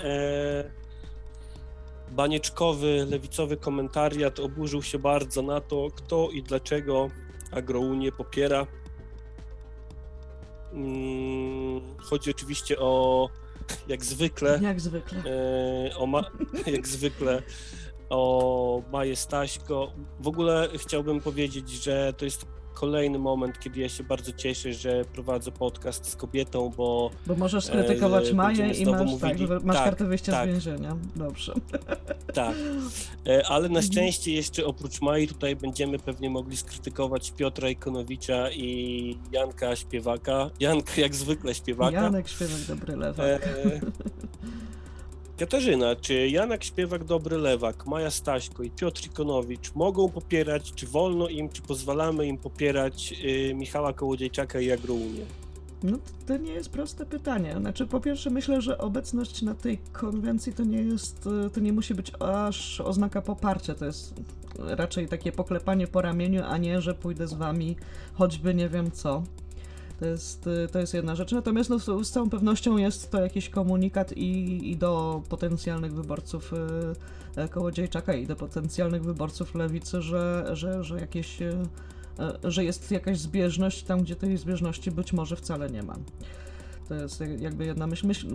banieczkowy, 2.10 3.06
lewicowy 3.10 3.56
komentariat 3.56 4.40
oburzył 4.40 4.82
się 4.82 4.98
bardzo 4.98 5.42
na 5.42 5.60
to, 5.60 5.88
kto 5.94 6.28
i 6.30 6.42
dlaczego 6.42 7.08
Agrounię 7.52 8.12
popiera. 8.12 8.66
Mm, 10.72 11.80
chodzi 11.98 12.30
oczywiście 12.30 12.78
o, 12.78 13.28
jak 13.88 14.04
zwykle, 14.04 14.58
Jak 14.62 14.80
zwykle. 14.80 15.18
e, 15.26 15.96
o 15.96 16.06
ma, 16.06 16.30
jak 16.74 16.88
zwykle 16.88 17.42
o 18.10 18.82
Maję 18.92 19.16
Staśko. 19.16 19.92
W 20.20 20.28
ogóle 20.28 20.68
chciałbym 20.78 21.20
powiedzieć, 21.20 21.70
że 21.70 22.12
to 22.16 22.24
jest 22.24 22.46
kolejny 22.74 23.18
moment, 23.18 23.58
kiedy 23.58 23.80
ja 23.80 23.88
się 23.88 24.04
bardzo 24.04 24.32
cieszę, 24.32 24.72
że 24.72 25.04
prowadzę 25.04 25.52
podcast 25.52 26.06
z 26.10 26.16
kobietą, 26.16 26.72
bo 26.76 27.10
Bo 27.26 27.34
możesz 27.34 27.64
skrytykować 27.64 28.28
E, 28.28 28.34
Maję 28.34 28.70
i 28.72 28.86
masz, 28.86 28.98
tak, 28.98 29.08
mówili- 29.08 29.48
masz 29.64 29.76
tak, 29.76 29.84
kartę 29.84 30.04
wyjścia 30.04 30.32
tak. 30.32 30.48
z 30.48 30.52
więzienia. 30.52 30.96
Dobrze. 31.16 31.54
tak. 32.34 32.54
E, 33.26 33.46
Ale 33.46 33.66
Mhm. 33.66 33.72
na 33.72 33.82
szczęście 33.82 34.32
jeszcze 34.32 34.64
oprócz 34.66 35.00
Mai 35.00 35.28
tutaj 35.28 35.56
będziemy 35.56 35.98
pewnie 35.98 36.30
mogli 36.30 36.56
skrytykować 36.56 37.32
Piotra 37.36 37.68
Ikonowicza 37.70 38.50
i 38.50 39.18
Janka 39.32 39.76
Śpiewaka. 39.76 40.50
Janka 40.60 40.92
jak 41.00 41.14
zwykle 41.14 41.54
śpiewaka. 41.54 42.02
Janek 42.02 42.28
Śpiewak, 42.28 42.60
dobry 42.68 42.96
lewak. 42.96 43.18
E, 43.20 43.80
Katarzyna, 45.40 45.96
czy 45.96 46.28
Janek 46.28 46.64
Śpiewak, 46.64 47.04
Dobry 47.04 47.38
Lewak, 47.38 47.86
Maja 47.86 48.10
Staśko 48.10 48.62
i 48.62 48.70
Piotr 48.70 49.06
Ikonowicz 49.06 49.74
mogą 49.74 50.08
popierać, 50.08 50.72
czy 50.72 50.86
wolno 50.86 51.28
im, 51.28 51.48
czy 51.48 51.62
pozwalamy 51.62 52.26
im 52.26 52.38
popierać 52.38 53.14
y, 53.24 53.54
Michała 53.54 53.92
Kołodziejczaka 53.92 54.60
i 54.60 54.72
Agrounię? 54.72 55.24
No 55.82 55.98
to, 56.26 56.36
nie 56.36 56.52
jest 56.52 56.70
proste 56.70 57.06
pytanie. 57.06 57.54
Znaczy, 57.60 57.86
po 57.86 58.00
pierwsze 58.00 58.30
myślę, 58.30 58.60
że 58.60 58.78
obecność 58.78 59.42
na 59.42 59.54
tej 59.54 59.78
konwencji 59.92 60.52
to 60.52 60.64
nie 60.64 60.82
jest, 60.82 61.28
e, 61.46 61.50
to 61.50 61.60
nie 61.60 61.72
musi 61.72 61.94
być 61.94 62.12
aż 62.18 62.80
oznaka 62.80 63.22
poparcia, 63.22 63.74
to 63.74 63.84
jest 63.84 64.14
raczej 64.58 65.08
takie 65.08 65.32
poklepanie 65.32 65.86
po 65.86 66.02
ramieniu, 66.02 66.42
a 66.44 66.56
nie, 66.56 66.80
że 66.80 66.94
pójdę 66.94 67.28
z 67.28 67.34
wami, 67.34 67.76
choćby 68.14 68.54
nie 68.54 68.68
wiem 68.68 68.90
co. 68.90 69.22
To 70.00 70.06
jest, 70.06 70.46
e, 70.46 70.68
to 70.68 70.78
jest 70.78 70.94
jedna 70.94 71.14
rzecz. 71.16 71.32
Natomiast 71.32 71.70
no, 71.70 72.04
z 72.04 72.10
całą 72.10 72.30
pewnością 72.30 72.76
jest 72.76 73.10
to 73.10 73.20
jakiś 73.20 73.48
komunikat 73.48 74.12
i, 74.12 74.70
i 74.70 74.76
do 74.76 75.22
potencjalnych 75.28 75.94
wyborców 75.94 76.52
e, 77.36 77.42
e, 77.42 77.48
Kołodziejczaka 77.48 78.14
i 78.14 78.26
do 78.26 78.36
potencjalnych 78.36 79.04
wyborców 79.04 79.54
lewicy, 79.54 80.02
że, 80.02 80.50
że, 80.52 80.84
że 80.84 81.00
jakieś 81.00 81.42
e, 81.42 81.52
e, 82.18 82.38
że 82.44 82.64
jest 82.64 82.90
jakaś 82.90 83.18
zbieżność 83.18 83.82
tam, 83.82 84.02
gdzie 84.02 84.16
tej 84.16 84.36
zbieżności 84.36 84.90
być 84.90 85.12
może 85.12 85.36
wcale 85.36 85.70
nie 85.70 85.82
ma. 85.82 85.96
To 86.90 86.94
jest 86.94 87.20
jak- 87.20 87.40
jakby 87.40 87.64
jedna 87.64 87.86
myśl. 87.86 88.06
myśl. 88.06 88.26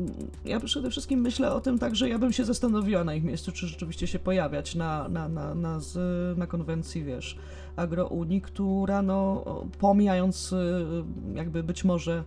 Ja 0.46 0.60
przede 0.60 0.90
wszystkim 0.90 1.20
myślę 1.20 1.54
o 1.54 1.62
tym 1.62 1.80
tak, 1.80 1.96
że 1.96 2.10
ja 2.10 2.20
bym 2.20 2.34
się 2.34 2.46
zastanowiła 2.46 3.04
na 3.04 3.14
ich 3.16 3.24
miejscu, 3.24 3.52
czy 3.52 3.68
rzeczywiście 3.68 4.08
się 4.08 4.20
pojawiać 4.20 4.76
na, 4.76 5.10
na, 5.10 5.30
na, 5.30 5.56
na, 5.56 5.80
z, 5.80 5.98
na 6.38 6.48
konwencji, 6.48 7.04
wiesz, 7.04 7.38
Agrounii, 7.76 8.42
która 8.42 9.02
no, 9.02 9.44
pomijając 9.80 10.54
y, 10.54 10.86
jakby 11.34 11.64
być 11.64 11.84
może 11.84 12.24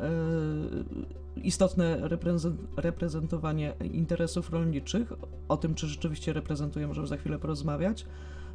y, 0.00 1.42
istotne 1.42 2.08
reprezent, 2.08 2.60
reprezentowanie 2.76 3.72
interesów 3.92 4.50
rolniczych, 4.50 5.12
o 5.48 5.56
tym, 5.56 5.74
czy 5.74 5.86
rzeczywiście 5.86 6.32
reprezentuje, 6.32 6.86
możemy 6.86 7.06
za 7.06 7.16
chwilę 7.16 7.38
porozmawiać, 7.38 8.06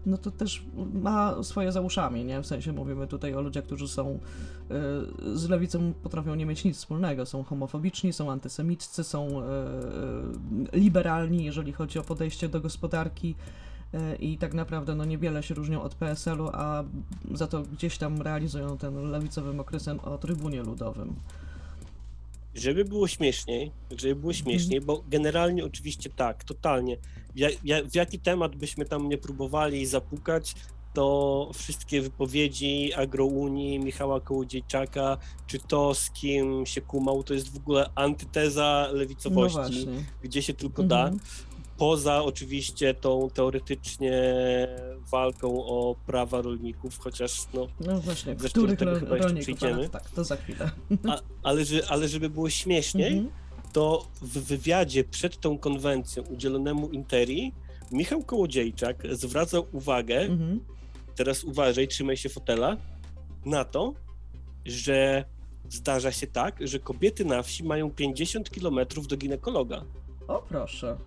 no 0.06 0.18
to 0.18 0.32
też 0.32 0.66
ma 0.94 1.44
swoje 1.44 1.72
za 1.72 1.82
uszami, 1.82 2.26
nie? 2.26 2.42
W 2.42 2.48
sensie 2.48 2.74
mówimy 2.74 3.08
tutaj 3.08 3.34
o 3.34 3.42
ludziach, 3.42 3.64
którzy 3.64 3.88
są 3.88 4.20
y, 5.32 5.38
z 5.38 5.50
lewicą 5.50 5.94
potrafią 6.04 6.36
nie 6.36 6.46
mieć 6.46 6.64
nic 6.64 6.78
wspólnego, 6.78 7.26
są 7.26 7.44
homofobiczni, 7.44 8.14
są 8.14 8.32
antysemiccy, 8.32 9.04
są 9.04 9.42
y, 9.42 9.44
y, 10.76 10.80
liberalni, 10.80 11.46
jeżeli 11.46 11.74
chodzi 11.74 12.00
o 12.00 12.04
podejście 12.04 12.50
do 12.50 12.62
gospodarki 12.62 13.36
i 14.20 14.38
tak 14.38 14.54
naprawdę 14.54 14.96
no 14.96 15.06
niewiele 15.06 15.44
się 15.44 15.54
różnią 15.54 15.82
od 15.82 15.96
PSL-u, 15.96 16.50
a 16.54 16.84
za 17.34 17.48
to 17.48 17.62
gdzieś 17.62 17.98
tam 17.98 18.22
realizują 18.22 18.78
ten 18.78 19.12
lewicowym 19.12 19.60
okresem 19.60 20.00
o 20.00 20.18
trybunie 20.18 20.64
ludowym. 20.64 21.16
Żeby 22.56 22.86
było 22.86 23.08
śmieszniej, 23.08 23.72
żeby 23.98 24.16
było 24.16 24.34
śmieszniej, 24.34 24.82
bo 24.82 25.04
generalnie 25.10 25.66
oczywiście 25.66 26.10
tak, 26.10 26.44
totalnie. 26.44 26.98
W 27.92 27.96
jaki 27.96 28.20
temat 28.20 28.56
byśmy 28.56 28.86
tam 28.86 29.10
nie 29.10 29.18
próbowali 29.18 29.86
zapukać, 29.86 30.56
to 30.94 31.52
wszystkie 31.54 32.02
wypowiedzi 32.02 32.94
Agrounii, 32.94 33.80
Michała 33.80 34.22
Kołodziejczaka, 34.22 35.18
czy 35.48 35.60
to 35.60 35.94
z 35.94 36.10
kim 36.12 36.66
się 36.66 36.82
kumał, 36.82 37.24
to 37.24 37.34
jest 37.34 37.54
w 37.54 37.58
ogóle 37.58 37.90
antyteza 37.96 38.88
No 38.92 38.98
lewicowości, 38.98 39.58
właśnie. 39.58 40.04
gdzie 40.24 40.42
się 40.42 40.54
tylko 40.54 40.84
da. 40.84 41.00
Mhm. 41.04 41.20
Poza 41.78 42.24
oczywiście 42.24 42.94
tą 42.94 43.30
teoretycznie 43.34 44.24
walką 45.12 45.66
o 45.66 45.96
prawa 46.06 46.42
rolników, 46.42 47.00
chociaż 47.00 47.42
no, 47.54 47.68
No 47.80 48.00
właśnie, 48.00 48.36
do 48.36 48.76
tego 48.76 49.00
chyba 49.00 49.18
jeszcze. 49.18 49.76
A, 49.86 49.90
tak, 49.90 50.10
to 50.10 50.24
za 50.24 50.36
chwilę. 50.36 50.72
a, 51.10 51.20
ale, 51.44 51.64
ale 51.90 52.08
żeby 52.08 52.30
było 52.30 52.50
śmieszniej, 52.50 53.14
Mhm. 53.18 53.45
To 53.76 54.08
w 54.22 54.40
wywiadzie 54.40 55.04
przed 55.04 55.40
tą 55.40 55.58
konwencją 55.58 56.24
udzielonemu 56.24 56.90
Interi 56.90 57.52
Michał 57.92 58.24
Kołodziejczak 58.24 59.04
zwracał 59.12 59.66
uwagę, 59.72 60.20
Mhm. 60.20 60.60
teraz 61.16 61.44
uważaj, 61.44 61.88
trzymaj 61.88 62.18
się 62.18 62.30
fotela, 62.30 62.78
na 63.46 63.66
to, 63.66 63.94
że 64.66 65.26
zdarza 65.70 66.12
się 66.12 66.28
tak, 66.28 66.56
że 66.68 66.80
kobiety 66.80 67.26
na 67.26 67.44
wsi 67.44 67.64
mają 67.64 67.92
50 67.92 68.50
kilometrów 68.50 69.08
do 69.08 69.18
ginekologa. 69.18 69.84
O 70.28 70.42
proszę. 70.50 70.98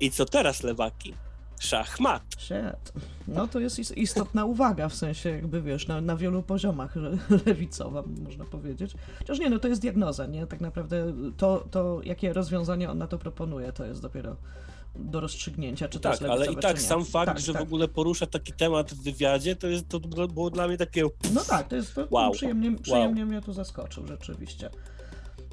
I 0.00 0.10
co 0.10 0.24
teraz, 0.24 0.62
lewaki? 0.62 1.14
Szachmat. 1.60 2.22
Shit. 2.38 2.92
No 3.28 3.48
to 3.48 3.60
jest 3.60 3.78
is- 3.78 3.96
istotna 3.96 4.44
uwaga, 4.44 4.88
w 4.88 4.94
sensie 4.94 5.30
jakby 5.30 5.62
wiesz, 5.62 5.88
na, 5.88 6.00
na 6.00 6.16
wielu 6.16 6.42
poziomach 6.42 6.96
le- 6.96 7.18
lewicowa, 7.46 8.02
można 8.28 8.44
powiedzieć. 8.44 8.94
Chociaż 9.18 9.38
nie, 9.38 9.50
no 9.50 9.58
to 9.58 9.68
jest 9.68 9.80
diagnoza, 9.80 10.26
nie? 10.26 10.46
Tak 10.46 10.60
naprawdę 10.60 11.12
to, 11.36 11.64
to 11.70 12.00
jakie 12.04 12.32
rozwiązania 12.32 12.90
on 12.90 12.98
na 12.98 13.06
to 13.06 13.18
proponuje, 13.18 13.72
to 13.72 13.84
jest 13.84 14.02
dopiero 14.02 14.36
do 14.94 15.20
rozstrzygnięcia, 15.20 15.88
czy 15.88 16.00
to 16.00 16.10
Tak, 16.10 16.22
ale 16.22 16.52
i 16.52 16.56
tak 16.56 16.80
sam 16.82 17.04
fakt, 17.04 17.26
tak, 17.32 17.40
że 17.40 17.52
tak. 17.52 17.62
w 17.62 17.64
ogóle 17.64 17.88
porusza 17.88 18.26
taki 18.26 18.52
temat 18.52 18.92
w 18.92 19.02
wywiadzie, 19.02 19.56
to 19.56 19.66
jest 19.66 19.88
to 19.88 20.00
było 20.28 20.50
dla 20.50 20.68
mnie 20.68 20.76
takie 20.76 21.04
No 21.34 21.40
tak, 21.44 21.68
to 21.68 21.76
jest 21.76 21.94
to 21.94 22.06
Wow. 22.10 22.32
przyjemnie, 22.32 22.78
przyjemnie 22.78 23.26
mnie 23.26 23.40
tu 23.42 23.52
zaskoczył, 23.52 24.06
rzeczywiście. 24.06 24.70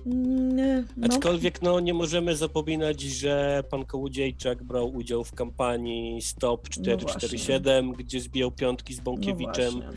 Nie, 0.07 0.83
no. 0.97 1.07
Aczkolwiek 1.07 1.61
no, 1.61 1.79
nie 1.79 1.93
możemy 1.93 2.35
zapominać, 2.35 3.01
że 3.01 3.63
pan 3.69 3.85
Kołodziejczak 3.85 4.63
brał 4.63 4.95
udział 4.95 5.23
w 5.23 5.33
kampanii 5.33 6.21
Stop 6.21 6.69
447, 6.69 7.91
gdzie 7.93 8.21
zbijał 8.21 8.51
piątki 8.51 8.93
z 8.93 8.97
no 8.97 9.03
Bąkiewiczem. 9.03 9.73
właśnie. 9.73 9.91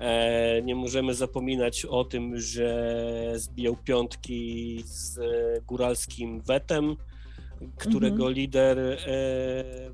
e, 0.00 0.62
nie 0.62 0.74
możemy 0.74 1.14
zapominać 1.14 1.84
o 1.84 2.04
tym, 2.04 2.40
że 2.40 3.32
zbijał 3.36 3.76
piątki 3.76 4.82
z 4.86 5.18
góralskim 5.66 6.40
Wetem, 6.40 6.96
którego 7.76 8.14
Mhm. 8.16 8.32
lider 8.32 8.78
e, 8.78 8.96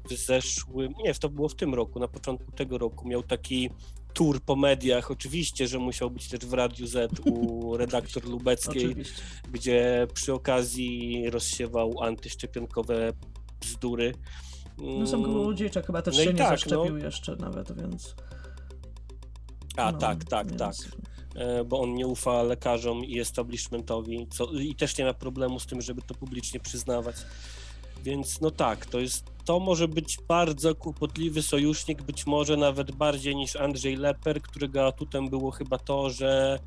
w 0.08 0.12
zeszłym, 0.26 0.94
nie, 1.04 1.14
to 1.14 1.28
było 1.28 1.48
w 1.48 1.54
tym 1.54 1.74
roku, 1.74 1.98
na 1.98 2.08
początku 2.08 2.52
tego 2.52 2.78
roku, 2.78 3.08
miał 3.08 3.22
taki 3.22 3.70
tour 4.16 4.40
po 4.40 4.56
mediach. 4.56 5.10
Oczywiście, 5.10 5.68
że 5.68 5.78
musiał 5.78 6.10
być 6.10 6.28
też 6.28 6.40
w 6.40 6.52
Radiu 6.52 6.86
Z 6.86 7.20
u 7.20 7.76
redaktor 7.82 8.24
Lubeckiej 8.24 8.86
Oczywiście. 8.86 9.22
gdzie 9.52 10.06
przy 10.14 10.34
okazji 10.34 11.22
rozsiewał 11.30 12.02
antyszczepionkowe 12.02 13.12
bzdury. 13.60 14.14
No 14.78 15.06
sam 15.06 15.20
Mm, 15.20 15.32
Kołodziejczak 15.32 15.86
chyba 15.86 16.02
też 16.02 16.16
No 16.16 16.24
się 16.24 16.32
nie 16.32 16.38
tak, 16.38 16.48
zaszczepił 16.48 16.96
jeszcze 16.96 17.36
nawet, 17.36 17.80
więc... 17.80 18.14
A 19.76 19.92
no, 19.92 19.98
tak, 19.98 20.24
tak, 20.24 20.48
więc- 20.48 20.58
tak, 20.58 20.74
e, 21.34 21.64
bo 21.64 21.80
on 21.80 21.94
nie 21.94 22.06
ufa 22.06 22.42
lekarzom 22.42 23.04
i 23.04 23.20
establishmentowi 23.20 24.26
co, 24.30 24.44
i 24.52 24.74
też 24.74 24.98
nie 24.98 25.04
ma 25.04 25.14
problemu 25.14 25.60
z 25.60 25.66
tym, 25.66 25.80
żeby 25.82 26.02
to 26.02 26.14
publicznie 26.14 26.60
przyznawać. 26.60 27.16
Więc 28.04 28.40
no 28.40 28.50
tak, 28.50 28.86
to 28.86 29.00
jest, 29.00 29.24
to 29.46 29.60
może 29.60 29.88
być 29.88 30.18
bardzo 30.28 30.74
kłopotliwy 30.74 31.42
sojusznik, 31.42 32.02
być 32.02 32.26
może 32.26 32.56
nawet 32.56 32.92
bardziej 32.92 33.36
niż 33.36 33.56
Andrzej 33.56 33.96
Leper, 33.96 34.42
którego 34.42 34.86
atutem 34.86 35.28
było 35.28 35.50
chyba 35.50 35.78
to, 35.78 36.10
że 36.10 36.58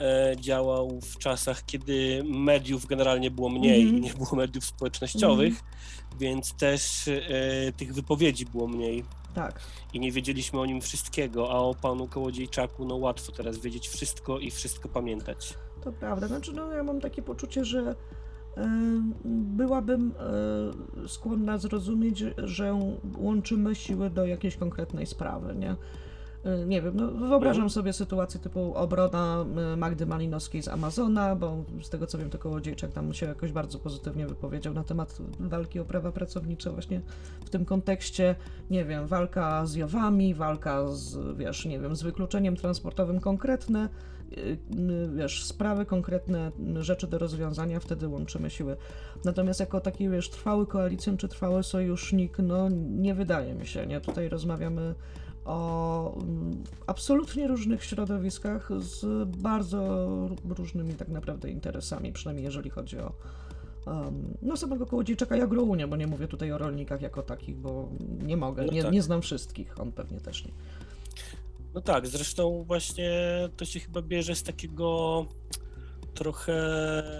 e, 0.00 0.36
działał 0.40 1.00
w 1.00 1.18
czasach, 1.18 1.64
kiedy 1.66 2.22
mediów 2.24 2.86
generalnie 2.86 3.30
było 3.30 3.48
mniej 3.48 3.82
i 3.82 4.00
nie 4.00 4.14
było 4.14 4.28
mediów 4.36 4.64
społecznościowych, 4.64 5.62
więc 6.20 6.54
też 6.54 7.08
e, 7.08 7.72
tych 7.76 7.94
wypowiedzi 7.94 8.46
było 8.46 8.68
mniej 8.68 9.04
Tak. 9.34 9.60
i 9.92 10.00
nie 10.00 10.12
wiedzieliśmy 10.12 10.60
o 10.60 10.66
nim 10.66 10.80
wszystkiego, 10.80 11.50
a 11.50 11.58
o 11.58 11.74
panu 11.74 12.08
Kołodziejczaku 12.08 12.84
no 12.84 12.96
łatwo 12.96 13.32
teraz 13.32 13.58
wiedzieć 13.58 13.88
wszystko 13.88 14.38
i 14.38 14.50
wszystko 14.50 14.88
pamiętać. 14.88 15.54
To 15.84 15.92
prawda. 15.92 16.28
Znaczy, 16.28 16.52
no 16.52 16.72
ja 16.72 16.82
mam 16.82 17.00
takie 17.00 17.22
poczucie, 17.22 17.64
że 17.64 17.94
byłabym 19.24 20.12
e, 21.04 21.08
skłonna 21.08 21.58
zrozumieć, 21.58 22.24
że 22.38 22.78
łączymy 23.18 23.74
siły 23.74 24.10
do 24.10 24.26
jakiejś 24.26 24.56
konkretnej 24.56 25.06
sprawy, 25.06 25.54
nie? 25.54 25.76
E, 26.44 26.66
Nie 26.66 26.82
wiem, 26.82 26.96
no 26.96 27.06
wyobrażam 27.08 27.62
Mhm. 27.62 27.70
sobie 27.70 27.92
sytuację 27.92 28.40
typu 28.40 28.74
obrona 28.74 29.44
Magdy 29.76 30.06
Malinowskiej 30.06 30.62
z 30.62 30.68
Amazona, 30.68 31.36
bo 31.36 31.64
z 31.82 31.90
tego 31.90 32.06
co 32.06 32.18
wiem, 32.18 32.30
to 32.30 32.38
Kołodziejczak 32.38 32.92
tam 32.92 33.14
się 33.14 33.26
jakoś 33.26 33.52
bardzo 33.52 33.78
pozytywnie 33.78 34.26
wypowiedział 34.26 34.74
na 34.74 34.84
temat 34.84 35.18
walki 35.40 35.80
o 35.80 35.84
prawa 35.84 36.12
pracownicze 36.12 36.70
właśnie 36.70 37.00
w 37.44 37.50
tym 37.50 37.64
kontekście, 37.64 38.34
nie 38.70 38.84
wiem, 38.84 39.06
walka 39.06 39.66
z 39.66 39.74
Jowami, 39.74 40.34
walka 40.34 40.86
z, 40.88 41.36
wiesz, 41.36 41.64
nie 41.66 41.80
wiem, 41.80 41.96
z 41.96 42.02
wykluczeniem 42.02 42.56
transportowym 42.56 43.20
konkretne, 43.20 43.84
y, 43.84 43.88
y, 43.88 44.21
wiesz, 45.16 45.44
sprawy 45.44 45.86
konkretne, 45.86 46.52
y, 46.78 46.84
rzeczy 46.84 47.06
do 47.06 47.18
rozwiązania, 47.18 47.80
wtedy 47.80 48.08
łączymy 48.08 48.50
siły. 48.50 48.76
Natomiast 49.24 49.60
jako 49.60 49.80
taki, 49.80 50.08
wiesz, 50.08 50.30
trwały 50.30 50.66
koalicjant 50.66 51.20
czy 51.20 51.28
trwały 51.28 51.62
sojusznik, 51.62 52.38
no 52.38 52.68
nie 52.88 53.14
wydaje 53.14 53.54
mi 53.54 53.66
się, 53.66 53.86
nie? 53.86 54.00
Tutaj 54.00 54.28
rozmawiamy 54.28 54.94
o 55.44 56.14
mm, 56.16 56.62
absolutnie 56.86 57.48
różnych 57.48 57.84
środowiskach 57.84 58.68
z 58.78 59.28
bardzo 59.28 60.08
różnymi 60.48 60.94
tak 60.94 61.08
naprawdę 61.08 61.50
interesami, 61.50 62.12
przynajmniej 62.12 62.44
jeżeli 62.44 62.70
chodzi 62.70 62.98
o 62.98 63.12
um, 63.86 64.34
no 64.42 64.56
samego 64.56 64.86
Kołodziejczaka 64.86 65.36
i 65.36 65.40
Agrounię, 65.40 65.86
bo 65.86 65.96
nie 65.96 66.06
mówię 66.06 66.28
tutaj 66.28 66.52
o 66.52 66.58
rolnikach 66.58 67.02
jako 67.02 67.22
takich, 67.22 67.56
bo 67.56 67.88
nie 68.22 68.36
mogę, 68.36 68.64
No 68.64 68.72
nie, 68.72 68.82
tak. 68.82 68.92
nie 68.92 69.02
znam 69.02 69.22
wszystkich, 69.22 69.80
on 69.80 69.92
pewnie 69.92 70.20
też 70.20 70.44
nie. 70.44 70.52
No 71.74 71.80
tak, 71.80 72.06
zresztą 72.06 72.64
właśnie 72.64 73.10
to 73.56 73.64
się 73.64 73.80
chyba 73.80 74.02
bierze 74.02 74.34
z 74.34 74.42
takiego 74.42 75.26
trochę 76.14 76.52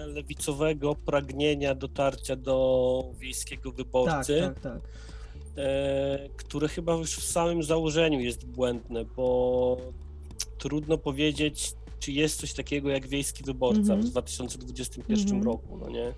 lewicowego 0.06 0.94
pragnienia 0.94 1.75
dotarcia 1.75 2.37
do 2.37 3.04
wiejskiego 3.18 3.71
Tak, 3.71 3.76
wyborcy, 3.76 4.40
tak, 4.40 4.61
tak. 4.61 4.80
e, 5.56 6.28
które 6.37 6.68
chyba 6.68 6.94
już 6.94 7.16
w 7.16 7.25
samym 7.25 7.62
założeniu 7.62 8.21
jest 8.21 8.47
błędne, 8.47 9.04
bo 9.04 9.76
trudno 10.59 10.99
powiedzieć, 10.99 11.73
czy 11.99 12.12
jest 12.12 12.40
coś 12.40 12.52
takiego 12.52 12.90
jak 12.90 13.06
wiejski 13.09 13.44
wyborca 13.44 13.80
Mhm. 13.80 14.02
w 14.02 14.11
2021 14.11 15.23
Mhm. 15.37 15.42
roku, 15.42 15.78
no 15.80 15.88
nie? 15.90 16.12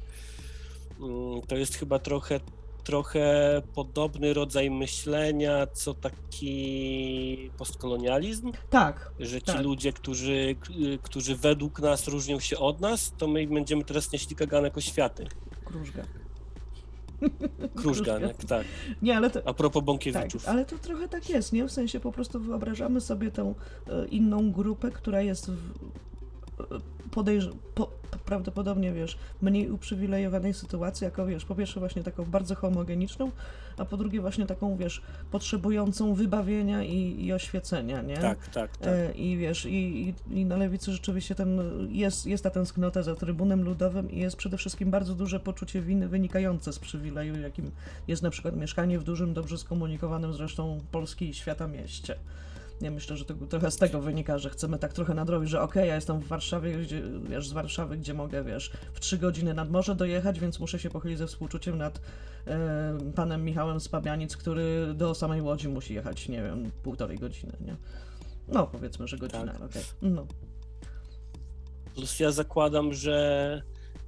Mm, 1.00 1.42
To 1.42 1.56
jest 1.56 1.74
chyba 1.76 1.98
trochę, 1.98 2.40
trochę 2.84 3.62
podobny 3.74 4.34
rodzaj 4.34 4.70
myślenia, 4.70 5.66
co 5.66 5.94
taki 5.94 7.50
postkolonializm, 7.58 8.52
Tak, 8.70 9.10
że 9.20 9.40
ci 9.42 9.46
Tak. 9.52 9.62
ludzie, 9.62 9.92
którzy, 9.92 10.56
którzy 11.02 11.36
według 11.36 11.80
nas 11.80 12.08
różnią 12.08 12.40
się 12.40 12.58
od 12.58 12.80
nas, 12.80 13.12
to 13.18 13.26
my 13.28 13.46
będziemy 13.46 13.84
teraz 13.84 14.12
nieśli 14.12 14.36
kaganek 14.36 14.76
o 14.76 14.80
światy. 14.80 15.26
krużga. 15.64 16.02
Krużganek, 17.74 18.36
tak. 18.44 18.66
Nie, 19.02 19.16
ale 19.16 19.30
to, 19.30 19.40
A 19.48 19.54
propos 19.54 19.80
Tak, 19.80 19.84
Bąkiewiczów. 19.84 20.48
ale 20.48 20.64
to 20.64 20.78
trochę 20.78 21.08
tak 21.08 21.28
jest, 21.30 21.52
nie? 21.52 21.64
W 21.68 21.72
sensie 21.72 22.00
po 22.00 22.12
prostu 22.12 22.40
wyobrażamy 22.40 23.00
sobie 23.00 23.30
tę 23.30 23.54
e, 23.88 24.06
inną 24.06 24.52
grupę, 24.52 24.90
która 24.90 25.22
jest 25.22 25.50
w 25.50 25.72
podejrz- 27.10 27.52
po, 27.74 27.86
po- 27.86 28.18
prawdopodobnie, 28.18 28.92
wiesz, 28.92 29.18
mniej 29.42 29.70
uprzywilejowanej 29.70 30.54
sytuacji, 30.54 31.04
jako, 31.04 31.26
wiesz, 31.26 31.44
po 31.44 31.54
pierwsze 31.54 31.80
właśnie 31.80 32.02
taką 32.02 32.24
bardzo 32.24 32.54
homogeniczną, 32.54 33.30
a 33.78 33.84
po 33.84 33.96
drugie 33.96 34.20
właśnie 34.20 34.46
taką, 34.46 34.76
wiesz, 34.76 35.02
potrzebującą 35.30 36.14
wybawienia 36.14 36.82
i, 36.82 37.24
i 37.24 37.32
oświecenia, 37.32 38.02
nie? 38.02 38.16
Tak, 38.16 38.48
tak, 38.48 38.76
tak. 38.76 38.88
E, 38.88 39.12
I 39.12 39.36
wiesz, 39.36 39.66
i, 39.66 40.08
i, 40.30 40.40
i 40.40 40.44
na 40.44 40.56
lewicy 40.56 40.92
rzeczywiście 40.92 41.34
ten, 41.34 41.60
jest, 41.90 42.26
jest 42.26 42.44
ta 42.44 42.50
tęsknota 42.50 43.02
za 43.02 43.14
trybunem 43.14 43.62
ludowym 43.62 44.10
i 44.10 44.18
jest 44.18 44.36
przede 44.36 44.56
wszystkim 44.56 44.90
bardzo 44.90 45.14
duże 45.14 45.40
poczucie 45.40 45.80
winy 45.80 46.08
wynikające 46.08 46.72
z 46.72 46.78
przywileju, 46.78 47.40
jakim 47.40 47.70
jest 48.08 48.22
na 48.22 48.30
przykład 48.30 48.56
mieszkanie 48.56 48.98
w 48.98 49.04
dużym, 49.04 49.34
dobrze 49.34 49.58
skomunikowanym 49.58 50.32
zresztą 50.32 50.80
Polski 50.90 51.28
i 51.28 51.34
świata 51.34 51.66
mieście. 51.66 52.16
Ja 52.80 52.90
myślę, 52.90 53.16
że 53.16 53.24
to 53.24 53.34
trochę 53.34 53.70
z 53.70 53.76
tego 53.76 54.00
wynika, 54.00 54.38
że 54.38 54.50
chcemy 54.50 54.78
tak 54.78 54.92
trochę 54.92 55.14
nadrobić, 55.14 55.50
że 55.50 55.60
okej, 55.62 55.88
ja 55.88 55.94
jestem 55.94 56.20
w 56.20 56.26
Warszawie, 56.26 56.78
gdzie, 56.78 57.02
wiesz, 57.28 57.48
z 57.48 57.52
Warszawy, 57.52 57.96
gdzie 57.96 58.14
mogę, 58.14 58.44
wiesz, 58.44 58.72
w 58.92 59.00
trzy 59.00 59.18
godziny 59.18 59.54
nad 59.54 59.70
morze 59.70 59.94
dojechać, 59.94 60.40
więc 60.40 60.60
muszę 60.60 60.78
się 60.78 60.90
pochylić 60.90 61.18
ze 61.18 61.26
współczuciem 61.26 61.78
nad 61.78 62.00
e, 62.46 62.98
panem 63.14 63.44
Michałem 63.44 63.80
z 63.80 63.88
Pabianic, 63.88 64.36
który 64.36 64.94
do 64.94 65.14
samej 65.14 65.42
Łodzi 65.42 65.68
musi 65.68 65.94
jechać, 65.94 66.28
nie 66.28 66.42
wiem, 66.42 66.70
półtorej 66.82 67.18
godziny, 67.18 67.52
nie? 67.60 67.76
No, 68.48 68.66
powiedzmy, 68.66 69.08
że 69.08 69.18
godzinę, 69.18 69.52
Tak. 69.52 69.62
okej. 69.62 69.82
No. 70.02 70.26
Plus 71.94 72.20
ja 72.20 72.32
zakładam, 72.32 72.94
że 72.94 73.62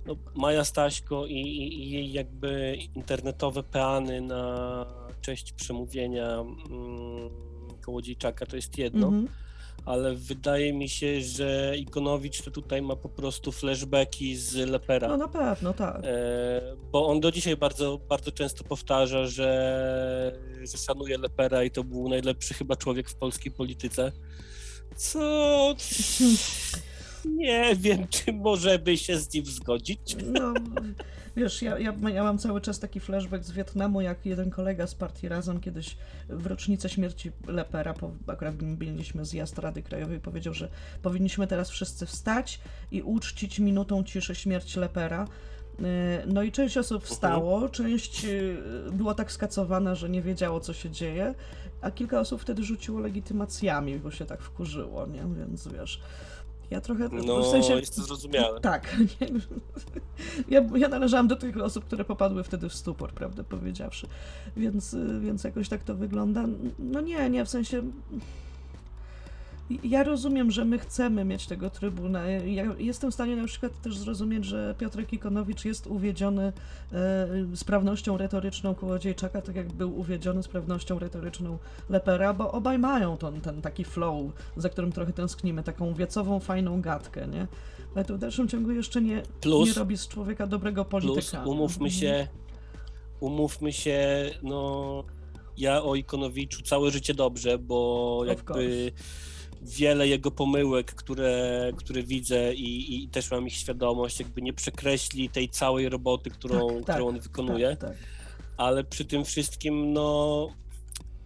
no, 0.06 0.16
Maja 0.35 0.64
Staśko 0.64 1.26
i, 1.26 1.32
i, 1.32 1.82
i 1.82 1.90
jej 1.90 2.12
jakby 2.12 2.78
internetowe 2.94 3.62
peany 3.62 4.20
na 4.20 4.87
cześć 5.20 5.52
przemówienia 5.52 6.32
mm, 6.38 7.30
Kołodziejczaka 7.87 8.47
to 8.47 8.57
jest 8.57 8.78
jedno, 8.78 9.07
Mhm. 9.07 9.28
ale 9.85 10.14
wydaje 10.14 10.73
mi 10.73 10.88
się, 10.88 11.21
że 11.21 11.75
Ikonowicz 11.78 12.43
to 12.43 12.50
tutaj 12.50 12.83
ma 12.83 12.97
po 12.97 13.09
prostu 13.09 13.52
flashbacki 13.52 14.37
z 14.37 14.55
Lepera. 14.55 15.09
No 15.09 15.16
na 15.16 15.28
pewno, 15.28 15.73
tak. 15.75 16.00
E, 16.05 16.76
bo 16.93 17.07
on 17.07 17.21
do 17.21 17.33
dzisiaj 17.33 17.57
bardzo, 17.57 17.99
bardzo 18.09 18.33
często 18.33 18.64
powtarza, 18.64 19.26
że, 19.26 20.38
że 20.73 20.78
szanuje 20.78 21.19
Lepera 21.19 21.64
i 21.64 21.71
to 21.71 21.85
był 21.85 22.09
najlepszy 22.09 22.55
chyba 22.55 22.76
człowiek 22.76 23.11
w 23.11 23.14
polskiej 23.14 23.52
polityce. 23.52 24.12
Co 24.97 25.75
nie 27.25 27.76
wiem, 27.76 28.09
czy 28.09 28.33
możemy 28.33 28.97
się 28.97 29.19
z 29.19 29.35
nim 29.35 29.45
zgodzić. 29.47 30.16
No, 30.33 30.55
wiesz, 31.37 31.62
ja, 31.62 31.78
ja, 31.78 31.95
ja 32.14 32.25
mam 32.25 32.38
cały 32.38 32.61
czas 32.61 32.78
taki 32.78 33.00
flashback 33.00 33.45
z 33.45 33.50
Wietnamu, 33.50 34.00
jak 34.00 34.26
jeden 34.26 34.50
kolega 34.50 34.87
z 34.87 34.95
partii 34.95 35.28
Razem 35.28 35.61
kiedyś 35.61 35.97
w 36.28 36.47
rocznicę 36.47 36.88
śmierci 36.88 37.33
Lepera, 37.46 37.94
po, 37.94 38.11
akurat 38.27 38.55
mieliśmy 38.62 39.25
zjazd 39.25 39.59
Rady 39.59 39.83
Krajowej, 39.83 40.20
powiedział, 40.20 40.55
że 40.55 40.68
powinniśmy 41.03 41.46
teraz 41.46 41.70
wszyscy 41.70 42.07
wstać 42.07 42.61
i 42.90 43.03
uczcić 43.03 43.59
minutą 43.59 44.05
ciszy 44.05 44.35
śmierć 44.35 44.77
Lepera. 44.77 45.29
Yy, 45.79 45.87
No 46.27 46.42
i 46.42 46.53
część 46.53 46.77
osób 46.77 47.05
wstało, 47.05 47.68
część 47.68 48.25
yy, 48.25 48.62
było 48.92 49.14
tak 49.14 49.33
skacowana, 49.33 49.94
że 49.94 50.09
nie 50.09 50.22
wiedziało, 50.22 50.61
co 50.61 50.72
się 50.72 50.90
dzieje, 50.90 51.35
a 51.81 51.90
kilka 51.90 52.20
osób 52.20 52.42
wtedy 52.42 52.64
rzuciło 52.64 53.01
legitymacjami, 53.01 53.99
bo 53.99 54.11
się 54.11 54.27
tak 54.27 54.42
wkurzyło, 54.42 55.07
nie? 55.07 55.22
Więc 55.38 55.68
wiesz, 55.68 56.01
ja 56.70 56.81
trochę... 56.81 57.09
No, 57.26 57.42
w 57.42 57.46
sensie, 57.46 57.74
jest 57.74 57.96
to 57.96 58.02
zrozumiałe. 58.02 58.61
tak. 58.61 58.96
nie? 59.20 59.29
Ja, 60.48 60.64
ja 60.76 60.88
należałam 60.88 61.29
do 61.29 61.37
tych 61.37 61.57
osób, 61.57 61.85
które 61.85 62.05
popadły 62.05 62.44
wtedy 62.44 62.68
w 62.68 62.74
stupor, 62.74 63.12
prawdę 63.12 63.44
powiedziawszy. 63.44 64.07
Więc, 64.57 64.94
y, 64.94 65.20
więc 65.20 65.44
jakoś 65.44 65.68
tak 65.68 65.83
to 65.83 65.94
wygląda. 65.94 66.44
No 66.79 67.00
nie, 67.00 67.31
nie, 67.31 67.44
w 67.44 67.48
sensie. 67.48 67.83
Ja 69.85 70.02
rozumiem, 70.05 70.50
że 70.50 70.64
my 70.64 70.79
chcemy 70.79 71.24
mieć 71.24 71.46
tego 71.46 71.70
trybuna. 71.70 72.26
Ja 72.31 72.64
jestem 72.79 73.11
w 73.11 73.14
stanie 73.14 73.37
na 73.37 73.46
przykład 73.46 73.81
też 73.83 73.98
zrozumieć, 73.98 74.44
że 74.44 74.74
Piotrek 74.79 75.12
Ikonowicz 75.12 75.64
jest 75.64 75.87
uwiedziony 75.87 76.52
e, 76.92 77.57
sprawnością 77.57 78.16
retoryczną 78.18 78.74
Kołodziejczaka, 78.74 79.42
tak 79.42 79.57
jak 79.57 79.72
był 79.72 79.98
uwiedziony 79.98 80.42
sprawnością 80.42 80.98
retoryczną 80.98 81.59
Lepera, 81.90 82.35
bo 82.35 82.52
obaj 82.52 82.79
mają 82.79 83.16
ten, 83.16 83.40
ten 83.40 83.62
taki 83.62 83.85
flow, 83.85 84.33
za 84.57 84.68
którym 84.68 84.92
trochę 84.92 85.12
tęsknimy, 85.12 85.62
taką 85.62 85.94
wiecową, 85.94 86.40
fajną 86.40 86.81
gadkę, 86.81 87.26
nie? 87.26 87.46
Ale 87.94 88.05
to 88.05 88.14
w 88.14 88.18
dalszym 88.18 88.48
ciągu 88.48 88.70
jeszcze 88.70 89.02
nie, 89.02 89.22
Plus- 89.40 89.68
nie 89.68 89.74
robi 89.74 89.96
z 89.96 90.09
człowieka 90.09 90.46
dobrego 90.46 90.85
Plus, 90.85 91.05
polityka. 91.05 91.44
umówmy 91.44 91.90
się, 91.90 92.29
umówmy 93.20 93.72
się, 93.72 94.31
no 94.42 95.05
ja 95.57 95.83
o 95.83 95.94
Ikonowiczu 95.94 96.62
całe 96.62 96.90
życie 96.90 97.14
dobrze, 97.14 97.59
bo 97.59 98.18
Of 98.18 98.29
jakby 98.29 98.92
wiele 99.62 100.09
jego 100.09 100.31
pomyłek, 100.31 100.95
które, 100.95 101.71
które 101.77 102.03
widzę 102.03 102.55
i, 102.55 103.05
i 103.05 103.09
też 103.09 103.31
mam 103.31 103.47
ich 103.47 103.55
świadomość, 103.55 104.21
jakby 104.21 104.42
nie 104.42 104.53
przekreśli 104.53 105.29
tej 105.29 105.49
całej 105.49 105.88
roboty, 105.88 106.31
którą, 106.31 106.69
Tak, 106.77 106.85
tak, 106.87 106.97
którą 106.97 107.09
on 107.09 107.21
wykonuje, 107.21 107.77
Tak, 107.77 107.90
tak. 107.90 107.99
ale 108.57 108.85
przy 108.85 109.05
tym 109.05 109.25
wszystkim, 109.25 109.92
no 109.92 110.49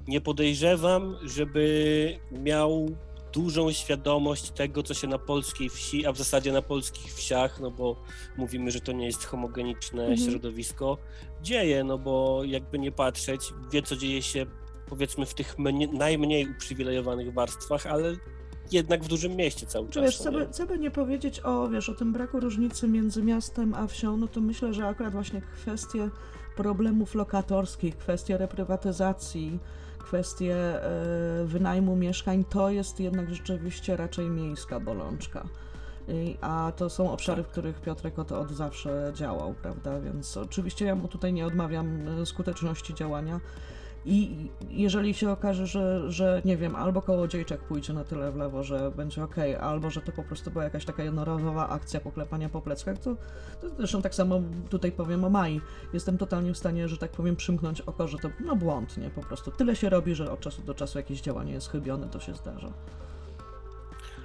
nie 0.09 0.21
podejrzewam, 0.21 1.17
żeby 1.25 2.19
miał 2.33 2.89
dużą 3.33 3.73
świadomość 3.73 4.51
tego, 4.51 4.83
co 4.83 4.95
się 4.95 5.07
na 5.07 5.19
polskiej 5.19 5.69
wsi, 5.69 6.07
a 6.07 6.13
w 6.13 6.19
zasadzie 6.19 6.53
na 6.53 6.63
polskich 6.63 7.15
wsiach, 7.15 7.61
no 7.61 7.71
bo 7.71 7.97
mówimy, 8.37 8.71
że 8.71 8.81
to 8.81 8.93
nie 8.93 9.07
jest 9.07 9.25
homogeniczne 9.25 10.03
Mhm. 10.07 10.31
środowisko, 10.31 10.99
dzieje, 11.43 11.85
no 11.85 11.99
bo 11.99 12.45
jakby 12.45 12.79
nie 12.79 12.93
patrzeć, 12.93 13.41
wie, 13.73 13.83
co 13.83 13.97
dzieje 13.97 14.23
się 14.23 14.47
powiedzmy 14.91 15.27
w 15.27 15.35
tych 15.35 15.59
mnie, 15.59 15.89
najmniej 15.89 16.51
uprzywilejowanych 16.51 17.33
warstwach, 17.33 17.87
ale 17.87 18.17
jednak 18.73 19.05
w 19.05 19.09
dużym 19.09 19.37
mieście 19.37 19.67
cały 19.67 19.89
czas. 19.89 20.05
wiesz, 20.05 20.19
no 20.19 20.25
co 20.25 20.33
by, 20.33 20.49
co 20.49 20.67
by 20.67 20.79
nie 20.79 20.91
powiedzieć 20.91 21.41
o, 21.41 21.69
wiesz, 21.69 21.89
o 21.89 21.95
tym 21.95 22.13
braku 22.13 22.41
różnicy 22.41 22.89
między 22.89 23.23
miastem 23.23 23.75
a 23.75 23.87
wsią, 23.87 24.17
no 24.17 24.29
to 24.29 24.41
myślę, 24.41 24.75
że 24.75 24.87
akurat 24.87 25.13
właśnie 25.13 25.41
kwestie 25.41 26.11
problemów 26.57 27.15
lokatorskich, 27.15 27.97
kwestie 27.97 28.39
reprywatyzacji, 28.39 29.59
kwestie 29.99 30.55
e, 30.55 31.45
wynajmu 31.45 31.97
mieszkań, 31.97 32.45
to 32.45 32.71
jest 32.71 33.01
jednak 33.01 33.31
rzeczywiście 33.31 33.97
raczej 33.97 34.31
miejska 34.31 34.81
bolączka. 34.81 35.49
I, 36.09 36.37
a 36.41 36.73
to 36.77 36.91
są 36.91 37.13
obszary, 37.13 37.43
w 37.43 37.49
których 37.49 37.81
Piotrek 37.81 38.19
od, 38.19 38.33
od 38.33 38.51
zawsze 38.51 39.13
działał, 39.15 39.55
prawda? 39.63 40.01
Więc 40.01 40.37
oczywiście 40.37 40.85
ja 40.85 40.95
mu 40.95 41.09
tutaj 41.09 41.33
nie 41.33 41.47
odmawiam 41.47 42.09
e, 42.09 42.27
skuteczności 42.27 42.95
działania. 42.95 43.41
I 44.05 44.49
jeżeli 44.71 45.15
się 45.15 45.31
okaże, 45.31 45.67
że, 45.67 46.13
że 46.13 46.43
nie 46.45 46.57
wiem, 46.57 46.77
albo 46.77 47.03
kołodziejczak 47.03 47.61
pójdzie 47.61 47.93
na 47.93 48.05
tyle 48.05 48.33
w 48.33 48.37
lewo, 48.37 48.63
że 48.63 48.91
będzie 48.91 49.25
ok, 49.25 49.37
albo 49.61 49.91
że 49.91 50.01
to 50.01 50.13
po 50.13 50.23
prostu 50.23 50.51
była 50.51 50.65
jakaś 50.65 50.85
taka 50.85 51.03
jednorazowa 51.03 51.69
akcja 51.69 52.01
poklepania 52.01 52.49
po 52.49 52.63
pleckach, 52.63 52.99
to, 52.99 53.17
to 53.61 53.69
zresztą 53.77 54.03
tak 54.03 54.15
samo 54.15 54.43
tutaj 54.71 54.93
powiem 54.93 55.25
o 55.25 55.31
Mai. 55.31 55.61
Jestem 55.93 56.19
totalnie 56.19 56.53
w 56.55 56.59
stanie, 56.59 56.89
że 56.89 56.97
tak 56.97 57.11
powiem, 57.11 57.37
przymknąć 57.37 57.81
oko, 57.81 58.09
że 58.09 58.19
to 58.19 58.31
no 58.45 58.57
błąd, 58.57 58.97
nie? 58.97 59.11
Po 59.11 59.21
prostu 59.21 59.51
tyle 59.51 59.77
się 59.77 59.89
robi, 59.89 60.15
że 60.15 60.33
od 60.33 60.41
czasu 60.41 60.63
do 60.63 60.75
czasu 60.75 60.99
jakieś 60.99 61.21
działanie 61.21 61.53
jest 61.53 61.69
chybione, 61.69 62.09
to 62.09 62.21
się 62.21 62.35
zdarza. 62.35 62.73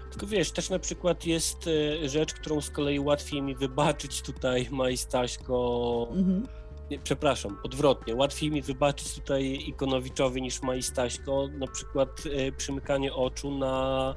Tylko 0.10 0.28
wiesz, 0.28 0.52
też 0.52 0.70
na 0.70 0.80
przykład 0.80 1.26
jest 1.26 1.70
e, 2.04 2.10
rzecz, 2.10 2.34
którą 2.34 2.62
z 2.62 2.70
kolei 2.70 3.00
łatwiej 3.00 3.42
mi 3.42 3.56
wybaczyć 3.56 4.22
tutaj 4.22 4.68
Maj 4.72 4.98
Staśko 4.98 6.08
Mhm. 6.12 6.48
Nie, 6.92 7.00
przepraszam, 7.00 7.58
odwrotnie. 7.64 8.16
Łatwiej 8.16 8.52
mi 8.52 8.62
wybaczyć 8.62 9.14
tutaj 9.14 9.64
Ikonowiczowi 9.68 10.42
niż 10.42 10.62
Mai 10.62 10.84
Staśko. 10.84 11.48
Na 11.48 11.68
przykład 11.68 12.10
e, 12.32 12.52
przymykanie 12.52 13.14
oczu 13.14 13.58
na. 13.58 14.16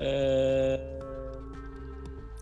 E, 0.00 0.78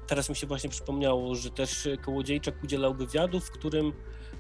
teraz 0.07 0.29
mi 0.29 0.37
się 0.37 0.47
właśnie 0.47 0.71
przypomniało, 0.71 1.35
że 1.35 1.51
też 1.51 1.89
Kołodziejczak 2.05 2.65
udzielał 2.65 2.95
wywiadu, 2.95 3.41
w 3.41 3.51
którym 3.51 3.93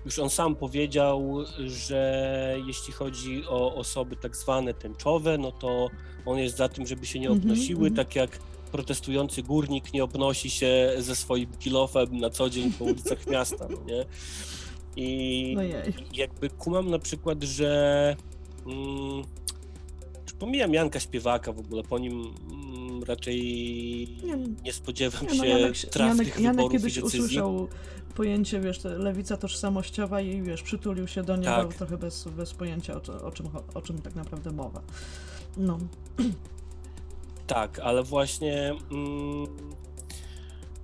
już 0.04 0.18
on 0.18 0.30
sam 0.30 0.56
powiedział, 0.56 1.36
że 1.66 2.56
jeśli 2.66 2.92
chodzi 2.92 3.44
o 3.48 3.74
osoby 3.74 4.16
tak 4.16 4.36
zwane 4.36 4.74
tęczowe, 4.74 5.38
no 5.38 5.52
to 5.52 5.88
on 6.26 6.38
jest 6.38 6.56
za 6.56 6.68
tym, 6.68 6.86
żeby 6.86 7.06
się 7.06 7.18
nie 7.18 7.28
Mhm, 7.28 7.42
obnosiły, 7.42 7.88
mhm. 7.88 7.94
tak 7.94 8.16
jak 8.16 8.38
protestujący 8.72 9.42
górnik 9.42 9.92
nie 9.92 10.04
obnosi 10.04 10.50
się 10.50 10.92
ze 10.98 11.16
swoim 11.16 11.56
kilofem 11.58 12.18
na 12.18 12.30
co 12.30 12.50
dzień 12.50 12.72
po 12.72 12.84
ulicach 12.84 13.26
miasta, 13.26 13.66
no 13.70 13.78
nie? 13.86 14.04
I 14.96 15.56
Ojej. 15.58 15.94
jakby 16.14 16.50
kumam 16.50 16.90
na 16.90 16.98
przykład, 16.98 17.42
że 17.42 18.16
mm, 18.66 19.24
już 20.22 20.32
pomijam 20.38 20.74
Janka 20.74 21.00
Śpiewaka 21.00 21.52
w 21.52 21.58
ogóle, 21.58 21.82
po 21.82 21.98
nim 21.98 22.34
mm, 22.52 23.02
raczej 23.02 23.38
Nie, 24.24 24.36
nie 24.64 24.72
spodziewam 24.72 25.22
Nie, 25.22 25.28
no 25.38 25.44
się 25.44 25.48
Janek, 25.48 25.76
trafnych 25.76 26.28
Janek, 26.28 26.40
Janek 26.40 26.56
wyborów 26.56 26.72
kiedyś 26.72 26.98
usłyszał 26.98 27.68
pojęcie, 28.14 28.60
wiesz, 28.60 28.84
lewica 28.84 29.36
tożsamościowa 29.36 30.20
i 30.20 30.42
wiesz, 30.42 30.62
przytulił 30.62 31.08
się 31.08 31.22
do 31.22 31.36
niego 31.36 31.50
Tak. 31.50 31.74
trochę 31.74 31.96
bez, 31.98 32.28
bez 32.28 32.54
pojęcia 32.54 32.94
o, 32.94 33.24
o, 33.24 33.30
czym, 33.32 33.48
o 33.74 33.82
czym 33.82 34.02
tak 34.02 34.14
naprawdę 34.14 34.50
mowa. 34.50 34.82
No, 35.56 35.78
Tak, 37.46 37.78
ale 37.78 38.02
właśnie 38.02 38.74
mm, 38.90 39.46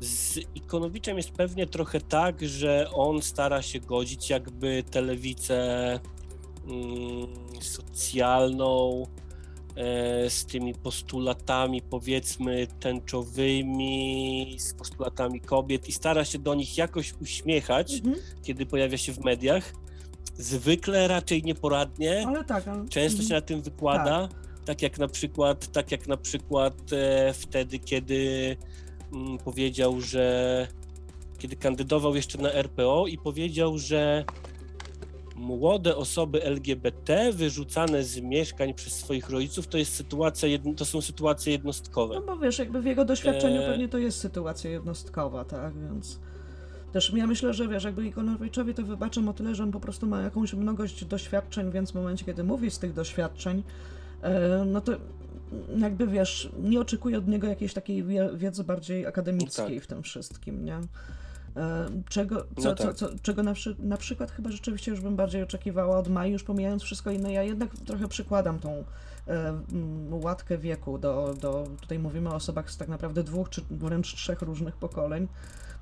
z 0.01 0.39
Ikonowiczem 0.55 1.17
jest 1.17 1.31
pewnie 1.31 1.67
trochę 1.67 2.01
tak, 2.01 2.43
że 2.43 2.91
on 2.95 3.23
stara 3.23 3.63
się 3.63 3.81
godzić 3.81 4.31
jakby 4.31 4.85
tę 4.91 5.01
lewicę 5.01 6.01
mm, 6.67 7.27
socjalną 7.61 9.03
e, 9.77 10.31
z 10.31 10.47
tymi 10.47 10.75
postulatami 10.75 11.83
powiedzmy 11.83 12.67
tęczowymi, 12.81 14.57
z 14.59 14.75
postulatami 14.75 15.41
kobiet 15.41 15.89
i 15.89 15.93
stara 15.93 16.25
się 16.25 16.39
do 16.39 16.55
nich 16.55 16.79
jakoś 16.79 17.15
uśmiechać, 17.21 17.95
mhm. 17.95 18.17
kiedy 18.43 18.67
pojawia 18.67 18.99
się 18.99 19.13
w 19.13 19.25
mediach. 19.25 19.73
Zwykle 20.39 21.09
raczej 21.09 21.43
nieporadnie. 21.43 22.25
ale 22.27 22.45
tak. 22.45 22.69
Ale, 22.69 22.89
Często 22.89 23.19
się 23.19 23.25
mhm. 23.25 23.41
na 23.43 23.47
tym 23.47 23.63
wykłada, 23.63 24.29
tak 24.65 24.83
jak 24.83 24.99
na 24.99 25.09
przykład, 25.09 25.73
tak 25.73 25.93
jak 25.93 26.09
na 26.09 26.17
przykład 26.17 26.75
e, 26.93 27.33
wtedy, 27.33 27.79
kiedy 27.79 28.57
powiedział, 29.45 30.01
że 30.01 30.69
kiedy 31.39 31.57
kandydował 31.57 32.17
jeszcze 32.17 32.39
na 32.39 32.53
RPO 32.53 33.07
i 33.07 33.19
powiedział, 33.19 33.79
że 33.79 34.25
młode 35.37 35.97
osoby 35.97 36.43
LGBT 36.43 37.33
wyrzucane 37.33 38.05
z 38.05 38.21
mieszkań 38.21 38.75
przez 38.75 38.93
swoich 38.93 39.31
rodziców 39.31 39.67
to 39.67 39.79
jest 39.79 39.95
sytuacja, 39.95 40.49
to 40.77 40.85
są 40.85 41.01
sytuacje 41.01 41.53
jednostkowe. 41.53 42.15
No 42.15 42.21
bo 42.21 42.37
wiesz, 42.37 42.59
jakby 42.59 42.81
w 42.83 42.85
jego 42.85 43.05
doświadczeniu 43.05 43.63
E, 43.63 43.67
pewnie 43.67 43.89
to 43.89 43.99
jest 43.99 44.19
sytuacja 44.19 44.71
jednostkowa, 44.71 45.45
tak, 45.45 45.75
więc... 45.79 46.21
Też 46.93 47.13
ja 47.17 47.27
myślę, 47.27 47.55
że 47.55 47.69
wiesz, 47.69 47.85
jakby 47.85 48.07
Ikonowiczowi 48.07 48.75
to 48.75 48.83
wybaczam 48.83 49.29
o 49.29 49.33
tyle, 49.33 49.55
że 49.55 49.63
on 49.63 49.73
po 49.73 49.81
prostu 49.81 50.07
ma 50.07 50.23
jakąś 50.23 50.55
mnogość 50.55 51.05
doświadczeń, 51.05 51.71
więc 51.71 51.91
w 51.91 51.95
momencie, 51.95 52.25
kiedy 52.25 52.45
mówi 52.45 52.71
z 52.71 52.79
tych 52.79 52.93
doświadczeń, 52.93 53.63
e, 54.23 54.65
no 54.67 54.81
to 54.81 54.93
jakby 55.79 56.07
wiesz, 56.07 56.51
nie 56.63 56.81
oczekuję 56.81 57.19
od 57.19 57.29
niego 57.29 57.47
jakiejś 57.47 57.75
takiej 57.75 58.05
wie- 58.05 58.31
wiedzy 58.35 58.65
bardziej 58.65 59.07
akademickiej 59.07 59.75
Tak. 59.77 59.85
w 59.85 59.87
tym 59.87 60.03
wszystkim, 60.03 60.65
nie? 60.65 60.81
E, 61.57 61.87
Czego, 62.09 62.37
co, 62.59 62.69
No 62.69 62.75
co, 62.75 62.85
tak. 62.85 62.95
co, 62.97 63.09
czego 63.23 63.43
na, 63.43 63.53
przy, 63.55 63.77
na 63.79 63.97
przykład 63.97 64.31
chyba 64.31 64.51
rzeczywiście 64.51 64.91
już 64.91 65.01
bym 65.01 65.17
bardziej 65.17 65.43
oczekiwała 65.43 65.99
od 65.99 66.09
Mai, 66.09 66.33
już 66.33 66.43
pomijając 66.45 66.83
wszystko 66.83 67.11
inne, 67.11 67.33
ja 67.33 67.43
jednak 67.43 67.71
trochę 67.87 68.09
przykładam 68.09 68.59
tą 68.59 68.85
e, 69.29 69.55
łatkę 70.11 70.59
wieku 70.59 70.99
do, 70.99 71.35
do, 71.41 71.67
tutaj 71.81 71.99
mówimy 71.99 72.31
o 72.31 72.35
osobach 72.35 72.71
z 72.71 72.77
tak 72.77 72.89
naprawdę 72.89 73.23
dwóch 73.25 73.49
czy 73.51 73.63
wręcz 73.71 74.15
trzech 74.15 74.43
różnych 74.43 74.77
pokoleń, 74.77 75.29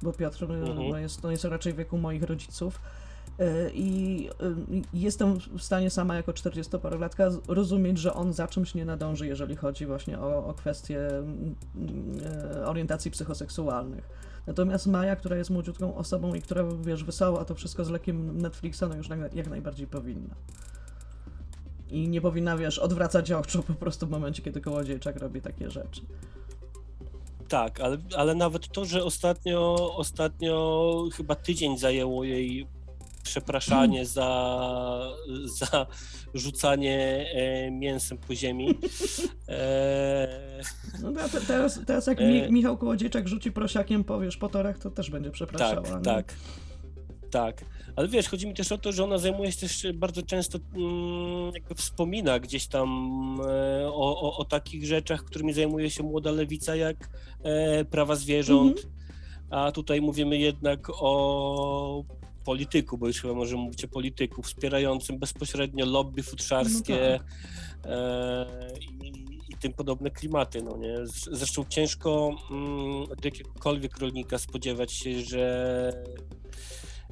bo 0.03 0.13
Piotr 0.13 0.45
Mhm. 0.45 0.89
no 0.91 0.99
jest, 0.99 1.23
no 1.23 1.31
jest 1.31 1.45
raczej 1.45 1.75
wieku 1.75 1.99
moich 1.99 2.23
rodziców. 2.23 2.81
E, 3.39 3.71
I 3.71 4.29
e, 4.29 4.55
jestem 4.93 5.39
w 5.59 5.63
stanie 5.63 5.91
sama 5.91 6.15
jako 6.17 6.33
40-parolatka 6.33 7.31
z- 7.31 7.49
rozumieć, 7.49 7.99
że 7.99 8.15
on 8.15 8.33
za 8.33 8.49
czymś 8.49 8.75
nie 8.75 8.85
nadąży, 8.85 9.27
jeżeli 9.27 9.57
chodzi 9.57 9.87
właśnie 9.87 10.19
o, 10.19 10.47
o 10.47 10.55
kwestie 10.55 11.09
mm, 11.09 11.55
e, 12.61 12.67
orientacji 12.67 13.11
psychoseksualnych. 13.11 14.09
Natomiast 14.47 14.87
Maja, 14.87 15.17
która 15.17 15.37
jest 15.37 15.51
młodziutką 15.51 15.97
osobą 15.97 16.35
i 16.35 16.43
która, 16.43 16.65
wiesz, 16.83 17.05
wysłała 17.05 17.45
to 17.45 17.55
wszystko 17.55 17.85
z 17.85 17.91
lekiem 17.91 18.39
Netflixa, 18.39 18.83
no 18.89 18.97
już 18.97 19.09
jak 19.35 19.51
najbardziej 19.51 19.87
powinna. 19.87 20.35
I 21.91 22.09
nie 22.09 22.21
powinna, 22.21 22.57
wiesz, 22.57 22.79
odwracać 22.79 23.33
oczu 23.33 23.63
po 23.63 23.75
prostu 23.75 24.07
w 24.07 24.11
momencie, 24.11 24.43
kiedy 24.43 24.61
kołodziejczak 24.61 25.17
robi 25.17 25.41
takie 25.41 25.71
rzeczy. 25.71 26.01
Tak, 27.49 27.81
ale, 27.81 27.99
ale 28.17 28.35
nawet 28.35 28.69
to, 28.69 28.85
że 28.85 29.05
ostatnio, 29.05 29.77
ostatnio 29.97 31.09
chyba 31.13 31.35
tydzień 31.35 31.79
zajęło 31.79 32.25
jej 32.25 32.67
przepraszanie 33.25 34.07
za, 34.07 34.29
za 35.61 35.87
rzucanie 36.35 37.27
e, 37.35 37.71
mięsem 37.71 38.19
po 38.19 38.35
ziemi. 38.35 38.69
E, 39.49 40.61
No 41.03 41.13
te, 41.29 41.41
teraz, 41.41 41.81
teraz 41.87 42.07
jak 42.07 42.21
E- 42.21 42.25
Mi, 42.29 42.53
Michał 42.53 42.77
Kołodziejczak 42.79 43.29
rzuci 43.29 43.53
prosiakiem, 43.53 44.05
powiesz, 44.05 44.37
po 44.37 44.49
torach, 44.49 44.79
to 44.79 44.91
też 44.91 45.11
będzie 45.11 45.31
przepraszała. 45.31 45.83
tak, 45.83 45.95
nie? 45.97 46.03
tak. 46.03 46.35
Tak, 47.31 47.65
ale 47.97 48.09
wiesz, 48.09 48.29
chodzi 48.29 48.47
mi 48.47 48.55
też 48.55 48.73
o 48.73 48.79
to, 48.79 48.93
że 48.93 49.05
ona 49.05 49.19
zajmuje 49.19 49.53
się 49.53 49.61
też 49.61 49.87
bardzo 49.95 50.23
często, 50.23 50.59
mm, 50.75 51.51
jakby 51.55 51.75
wspomina 51.75 52.39
gdzieś 52.39 52.67
tam 52.67 52.89
o, 53.87 54.21
o, 54.21 54.37
o 54.37 54.45
takich 54.45 54.87
rzeczach, 54.87 55.25
którymi 55.25 55.53
zajmuje 55.53 55.91
się 55.91 56.03
młoda 56.03 56.31
lewica, 56.31 56.77
jak 56.77 57.09
prawa 57.91 58.17
zwierząt, 58.17 58.77
Mhm. 58.77 58.95
a 59.51 59.73
tutaj 59.73 60.01
mówimy 60.01 60.39
jednak 60.39 60.91
o 60.91 62.05
polityku, 62.45 62.99
bo 62.99 63.07
już 63.07 63.21
chyba 63.21 63.35
możemy 63.35 63.63
mówić 63.63 63.85
o 63.85 63.89
polityku, 63.89 64.43
wspierającym 64.43 65.19
bezpośrednio 65.19 65.87
lobby 65.87 66.23
futrzarskie 66.23 67.21
No 67.85 67.91
e, 67.91 68.47
i, 69.05 69.25
i 69.49 69.57
tym 69.61 69.73
podobne 69.73 70.11
klimaty, 70.11 70.63
no 70.63 70.77
nie? 70.77 70.97
Zresztą 71.33 71.65
ciężko 71.69 72.37
mm, 72.51 73.03
od 73.03 73.25
jakiegokolwiek 73.25 73.99
rolnika 73.99 74.39
spodziewać 74.39 74.93
się, 74.93 75.21
że, 75.21 75.93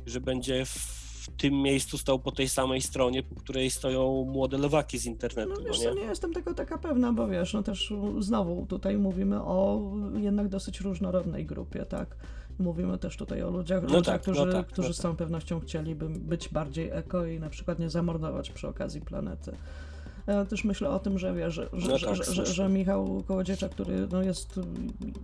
że 0.06 0.20
będzie 0.20 0.64
w 0.64 1.02
tym 1.36 1.54
miejscu 1.54 1.98
stał 1.98 2.18
po 2.18 2.32
tej 2.32 2.48
samej 2.48 2.80
stronie, 2.80 3.22
po 3.22 3.34
której 3.34 3.70
stoją 3.70 4.24
młode 4.24 4.58
lewaki 4.58 4.98
z 4.98 5.06
internetu, 5.06 5.50
No 5.50 5.56
no, 5.60 5.64
wiesz 5.64 5.80
nie? 5.80 5.94
nie 5.94 6.08
jestem 6.08 6.32
tego 6.32 6.54
taka 6.54 6.78
pewna, 6.78 7.12
bo 7.12 7.28
wiesz, 7.28 7.54
no 7.54 7.62
też 7.62 7.92
znowu 8.18 8.66
tutaj 8.66 8.98
mówimy 8.98 9.42
o 9.42 9.90
jednak 10.16 10.48
dosyć 10.48 10.80
różnorodnej 10.80 11.46
grupie, 11.46 11.84
tak? 11.84 12.16
Mówimy 12.58 12.98
też 12.98 13.16
tutaj 13.16 13.42
o 13.42 13.50
ludziach, 13.50 13.82
No 13.82 13.88
ludziach 13.96 14.04
tak, 14.20 14.26
no 14.26 14.32
którzy, 14.32 14.52
tak, 14.52 14.66
którzy 14.66 14.88
no 14.88 14.94
z 14.94 14.98
całą 14.98 15.16
pewnością 15.16 15.60
chcieliby 15.60 16.08
być 16.08 16.48
bardziej 16.48 16.90
eko 16.90 17.26
i 17.26 17.40
na 17.40 17.48
przykład 17.50 17.78
nie 17.78 17.90
zamordować 17.90 18.50
przy 18.50 18.68
okazji 18.68 19.00
planety. 19.00 19.52
Ja 20.26 20.44
też 20.44 20.64
myślę 20.64 20.90
o 20.90 20.98
tym, 20.98 21.18
że 21.18 21.34
wiesz, 21.34 21.54
że, 21.54 21.68
No 21.72 21.98
że, 21.98 22.06
tak, 22.06 22.16
że, 22.16 22.24
słusznie. 22.24 22.46
że 22.46 22.68
Michał 22.68 23.22
Kołodziejczak, 23.26 23.70
który 23.70 24.06
no, 24.12 24.22
jest 24.22 24.60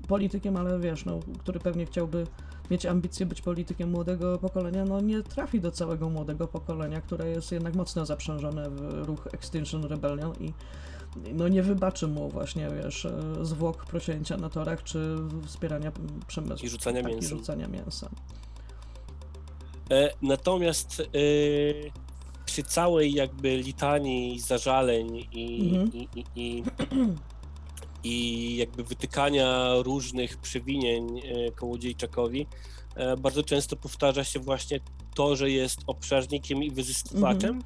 politykiem, 0.09 0.57
ale 0.57 0.79
wiesz, 0.79 1.05
no, 1.05 1.21
który 1.39 1.61
pewnie 1.61 1.87
chciałby 1.87 2.27
mieć 2.71 2.87
ambicje 2.87 3.27
być 3.27 3.43
politykiem 3.43 3.91
młodego 3.91 4.39
pokolenia, 4.39 4.85
no 4.85 5.01
nie 5.01 5.23
trafi 5.23 5.61
do 5.61 5.71
całego 5.71 6.11
młodego 6.11 6.49
pokolenia, 6.49 7.01
które 7.01 7.31
jest 7.31 7.53
jednak 7.53 7.75
mocno 7.75 8.07
zaprzężone 8.07 8.71
w 8.71 9.07
ruch 9.07 9.29
Extinction 9.33 9.85
Rebellion 9.85 10.33
i 10.41 10.53
no 11.35 11.49
nie 11.49 11.63
wybaczy 11.63 12.07
mu 12.09 12.29
właśnie, 12.29 12.69
wiesz, 12.85 13.05
e, 13.05 13.13
zwłok 13.43 13.85
prosięcia 13.87 14.37
na 14.37 14.49
torach, 14.49 14.83
czy 14.83 15.17
wspierania 15.47 15.93
przemysłu. 16.27 16.67
I 16.67 16.71
rzucania 16.71 17.03
tak, 17.03 17.11
I 17.13 17.15
mięsem. 17.15 17.39
rzucania 17.39 17.69
mięsa. 17.69 18.11
E, 19.91 20.11
Natomiast 20.23 21.01
e, 21.01 21.05
przy 22.47 22.63
całej 22.63 23.13
jakby 23.13 23.57
litanii 23.57 24.41
zażaleń 24.41 25.17
i, 25.33 25.71
Mhm. 25.77 25.93
i, 25.93 26.09
i, 26.17 26.25
i, 26.37 26.63
i 28.05 28.57
jakby 28.57 28.85
wytykania 28.85 29.75
różnych 29.83 30.37
przewinień 30.37 31.19
e, 31.21 31.51
Kołodziejczakowi, 31.53 32.47
bardzo 33.21 33.43
często 33.43 33.77
powtarza 33.77 34.25
się 34.25 34.41
właśnie 34.41 34.81
to, 35.15 35.37
że 35.37 35.51
jest 35.51 35.81
obszarnikiem 35.87 36.63
i 36.63 36.71
wyzyskiwaczem. 36.71 37.51
Mhm. 37.57 37.63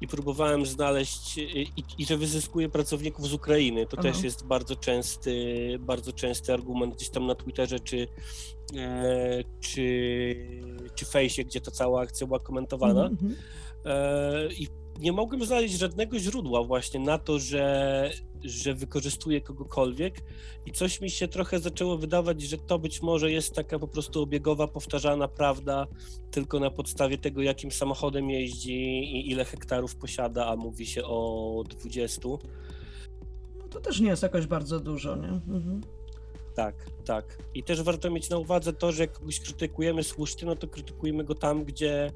I 0.00 0.08
próbowałem 0.08 0.66
znaleźć, 0.66 1.38
i, 1.38 1.72
i 1.98 2.06
że 2.06 2.16
wyzyskuje 2.16 2.68
pracowników 2.68 3.28
z 3.28 3.32
Ukrainy. 3.32 3.86
To 3.86 3.96
Aha. 4.00 4.02
też 4.02 4.22
jest 4.22 4.46
bardzo 4.46 4.76
częsty, 4.76 5.34
bardzo 5.80 6.12
częsty 6.12 6.52
argument 6.52 6.94
gdzieś 6.94 7.10
tam 7.10 7.26
na 7.26 7.34
Twitterze 7.34 7.80
czy, 7.80 8.08
e, 8.76 9.44
czy, 9.60 10.36
czy 10.94 11.04
fejsie, 11.04 11.44
gdzie 11.44 11.60
ta 11.60 11.70
cała 11.70 12.00
akcja 12.00 12.26
była 12.26 12.38
komentowana. 12.38 13.06
Mhm. 13.06 13.36
E, 13.84 14.52
I 14.52 14.68
nie 14.98 15.12
mogłem 15.12 15.44
znaleźć 15.44 15.78
żadnego 15.78 16.18
źródła 16.18 16.64
właśnie 16.64 17.00
na 17.00 17.18
to, 17.18 17.38
że, 17.38 18.10
że 18.44 18.74
wykorzystuje 18.74 19.40
kogokolwiek 19.40 20.14
i 20.66 20.72
coś 20.72 21.00
mi 21.00 21.10
się 21.10 21.28
trochę 21.28 21.60
zaczęło 21.60 21.98
wydawać, 21.98 22.42
że 22.42 22.58
to 22.58 22.78
być 22.78 23.02
może 23.02 23.32
jest 23.32 23.54
taka 23.54 23.78
po 23.78 23.88
prostu 23.88 24.22
obiegowa, 24.22 24.68
powtarzana 24.68 25.28
prawda 25.28 25.86
tylko 26.30 26.60
na 26.60 26.70
podstawie 26.70 27.18
tego, 27.18 27.42
jakim 27.42 27.70
samochodem 27.70 28.30
jeździ 28.30 28.74
i 28.98 29.30
ile 29.30 29.44
hektarów 29.44 29.96
posiada, 29.96 30.46
a 30.46 30.56
mówi 30.56 30.86
się 30.86 31.04
o 31.04 31.64
20. 31.68 32.28
No 33.58 33.68
to 33.70 33.80
też 33.80 34.00
nie 34.00 34.08
jest 34.08 34.22
jakoś 34.22 34.46
bardzo 34.46 34.80
dużo, 34.80 35.16
nie? 35.16 35.28
Mhm. 35.28 35.80
Tak, 36.54 36.74
tak. 37.04 37.38
I 37.54 37.62
też 37.62 37.82
warto 37.82 38.10
mieć 38.10 38.30
na 38.30 38.38
uwadze 38.38 38.72
to, 38.72 38.92
że 38.92 39.02
jak 39.02 39.12
kogoś 39.12 39.40
krytykujemy 39.40 40.04
słusznie, 40.04 40.46
no 40.46 40.56
to 40.56 40.68
krytykujmy 40.68 41.24
go 41.24 41.34
tam, 41.34 41.64
gdzie, 41.64 42.12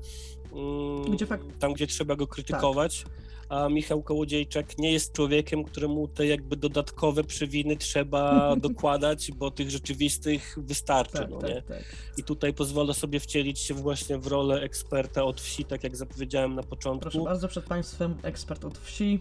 Gdzie 1.11 1.27
fak- 1.27 1.53
tam, 1.59 1.73
gdzie 1.73 1.87
trzeba 1.87 2.17
go 2.17 2.27
krytykować. 2.27 3.05
A 3.49 3.69
Michał 3.69 4.03
Kołodziejczak 4.03 4.79
nie 4.79 4.93
jest 4.93 5.13
człowiekiem, 5.13 5.65
któremu 5.65 6.09
te 6.09 6.27
jakby 6.27 6.57
dodatkowe 6.57 7.25
przewiny 7.25 7.77
trzeba 7.77 8.41
dokładać, 8.69 9.33
bo 9.33 9.51
tych 9.51 9.71
rzeczywistych 9.71 10.55
wystarczy, 10.61 11.13
Tak, 11.19 11.31
no 11.31 11.39
tak, 11.39 11.51
nie? 11.51 11.63
tak. 11.63 11.83
I 12.17 12.25
tutaj 12.25 12.55
pozwolę 12.55 12.95
sobie 12.95 13.21
wcielić 13.21 13.59
się 13.59 13.75
właśnie 13.75 14.19
w 14.19 14.27
rolę 14.27 14.61
eksperta 14.61 15.25
od 15.25 15.41
wsi, 15.41 15.65
tak 15.65 15.85
jak 15.85 15.97
zapowiedziałem 15.97 16.51
na 16.55 16.63
Proszę 16.63 16.69
początku, 16.71 17.25
bardzo, 17.25 17.49
przed 17.49 17.65
Państwem 17.65 18.15
ekspert 18.23 18.65
od 18.65 18.79
wsi, 18.79 19.21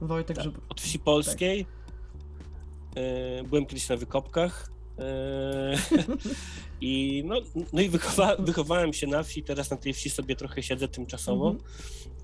Wojtek, 0.00 0.36
Tak. 0.36 0.44
żeby... 0.44 0.58
od 0.68 0.80
wsi 0.80 0.98
polskiej. 0.98 1.66
E, 2.96 3.44
Byłem 3.44 3.66
kiedyś 3.66 3.88
na 3.88 3.96
wykopkach. 3.96 4.70
E, 4.98 5.78
I 6.80 7.22
no, 7.26 7.36
no 7.72 7.80
i 7.80 7.88
wychowa, 7.88 8.36
wychowałem 8.36 8.92
się 8.92 9.06
na 9.06 9.22
wsi, 9.22 9.42
teraz 9.42 9.70
na 9.70 9.76
tej 9.76 9.92
wsi 9.92 10.10
sobie 10.10 10.36
trochę 10.36 10.62
siedzę 10.62 10.88
tymczasowo. 10.88 11.48
Mhm. 11.50 11.70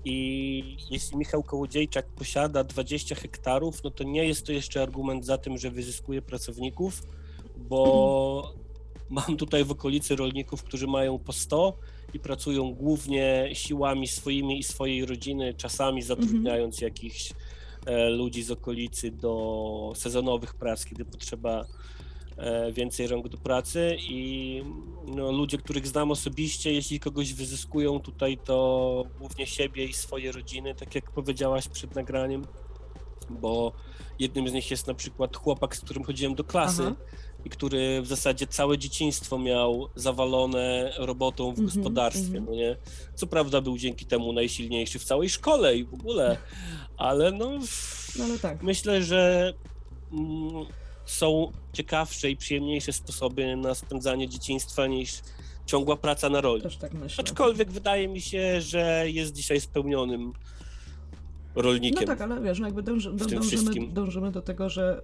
I 0.05 0.77
jeśli 0.91 1.17
Michał 1.17 1.43
Kołodziejczak 1.43 2.07
posiada 2.07 2.63
20 2.63 3.15
hektarów, 3.15 3.83
no 3.83 3.91
to 3.91 4.03
nie 4.03 4.25
jest 4.25 4.45
to 4.45 4.51
jeszcze 4.51 4.81
argument 4.81 5.25
za 5.25 5.37
tym, 5.37 5.57
że 5.57 5.71
wyzyskuje 5.71 6.21
pracowników, 6.21 7.03
bo 7.57 8.53
mam 9.09 9.37
tutaj 9.37 9.63
w 9.63 9.71
okolicy 9.71 10.15
rolników, 10.15 10.63
którzy 10.63 10.87
mają 10.87 11.19
po 11.19 11.33
100 11.33 11.77
i 12.13 12.19
pracują 12.19 12.73
głównie 12.73 13.49
siłami 13.53 14.07
swoimi 14.07 14.59
i 14.59 14.63
swojej 14.63 15.05
rodziny, 15.05 15.53
czasami 15.53 16.01
zatrudniając 16.01 16.81
jakichś 16.81 17.33
e, 17.85 18.09
ludzi 18.09 18.43
z 18.43 18.51
okolicy 18.51 19.11
do 19.11 19.93
sezonowych 19.95 20.53
prac, 20.53 20.85
kiedy 20.85 21.05
potrzeba 21.05 21.65
więcej 22.71 23.07
rąk 23.07 23.27
do 23.27 23.37
pracy 23.37 23.97
i 23.99 24.61
no, 25.07 25.31
ludzie, 25.31 25.57
których 25.57 25.87
znam 25.87 26.11
osobiście, 26.11 26.73
jeśli 26.73 26.99
kogoś 26.99 27.33
wyzyskują 27.33 27.99
tutaj, 27.99 28.37
to 28.37 29.05
głównie 29.19 29.47
siebie 29.47 29.85
i 29.85 29.93
swoje 29.93 30.31
rodziny, 30.31 30.75
tak 30.75 30.95
jak 30.95 31.11
powiedziałaś 31.11 31.67
przed 31.67 31.95
nagraniem, 31.95 32.45
bo 33.29 33.71
jednym 34.19 34.49
z 34.49 34.53
nich 34.53 34.71
jest 34.71 34.87
na 34.87 34.93
przykład 34.93 35.37
chłopak, 35.37 35.75
z 35.75 35.79
którym 35.79 36.03
chodziłem 36.03 36.35
do 36.35 36.43
klasy 36.43 36.83
Aha. 36.83 36.95
i 37.45 37.49
który 37.49 38.01
w 38.01 38.07
zasadzie 38.07 38.47
całe 38.47 38.77
dzieciństwo 38.77 39.39
miał 39.39 39.89
zawalone 39.95 40.93
robotą 40.97 41.45
w 41.53 41.59
Mhm, 41.59 41.65
gospodarstwie, 41.67 42.37
mhm. 42.37 42.45
no 42.45 42.51
nie? 42.51 42.75
Co 43.15 43.27
prawda 43.27 43.61
był 43.61 43.77
dzięki 43.77 44.05
temu 44.05 44.33
najsilniejszy 44.33 44.99
w 44.99 45.03
całej 45.03 45.29
szkole 45.29 45.75
i 45.75 45.83
w 45.83 45.93
ogóle, 45.93 46.37
ale 46.97 47.31
no... 47.31 47.59
No 48.17 48.23
ale 48.23 48.39
tak. 48.39 48.63
Myślę, 48.63 49.03
że 49.03 49.53
mm, 50.13 50.65
są 51.05 51.51
ciekawsze 51.73 52.29
i 52.29 52.37
przyjemniejsze 52.37 52.93
sposoby 52.93 53.55
na 53.55 53.75
spędzanie 53.75 54.29
dzieciństwa 54.29 54.87
niż 54.87 55.21
ciągła 55.65 55.95
praca 55.95 56.29
na 56.29 56.41
roli. 56.41 56.61
Też 56.61 56.77
tak 56.77 56.93
myślę. 56.93 57.23
Aczkolwiek 57.23 57.71
wydaje 57.71 58.07
mi 58.07 58.21
się, 58.21 58.61
że 58.61 59.05
jest 59.07 59.33
dzisiaj 59.33 59.61
spełnionym 59.61 60.33
rolnikiem. 61.55 62.01
No 62.01 62.07
tak, 62.07 62.21
ale 62.21 62.41
wiesz, 62.41 62.59
no 62.59 62.65
jakby 62.65 62.83
dąży, 62.83 63.13
dążymy, 63.13 63.87
dążymy 63.87 64.31
do 64.31 64.41
tego, 64.41 64.69
że 64.69 65.01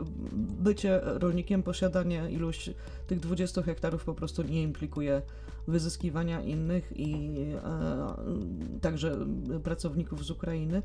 bycie 0.60 1.00
rolnikiem, 1.04 1.64
posiadanie 1.64 2.28
iluś 2.30 2.70
tych 3.08 3.20
20 3.20 3.62
hektarów 3.62 4.04
po 4.04 4.14
prostu 4.14 4.44
nie 4.44 4.64
implikuje 4.64 5.22
wyzyskiwania 5.68 6.42
innych 6.42 6.94
i 6.96 7.36
e, 7.64 8.80
także 8.82 9.18
pracowników 9.64 10.26
z 10.26 10.32
Ukrainy. 10.32 10.82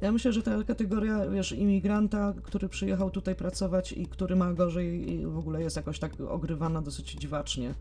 Ja 0.00 0.12
myślę, 0.12 0.32
że 0.32 0.42
ta 0.42 0.64
kategoria, 0.64 1.26
wiesz, 1.28 1.52
imigranta, 1.52 2.34
który 2.42 2.68
przyjechał 2.68 3.10
tutaj 3.10 3.34
pracować 3.34 3.92
i 3.92 4.06
który 4.06 4.36
ma 4.36 4.52
gorzej 4.52 5.12
i 5.12 5.26
w 5.26 5.38
ogóle 5.38 5.62
jest 5.62 5.76
jakoś 5.76 5.98
tak 5.98 6.12
ogrywana 6.20 6.82
dosyć 6.82 7.12
dziwacznie. 7.12 7.74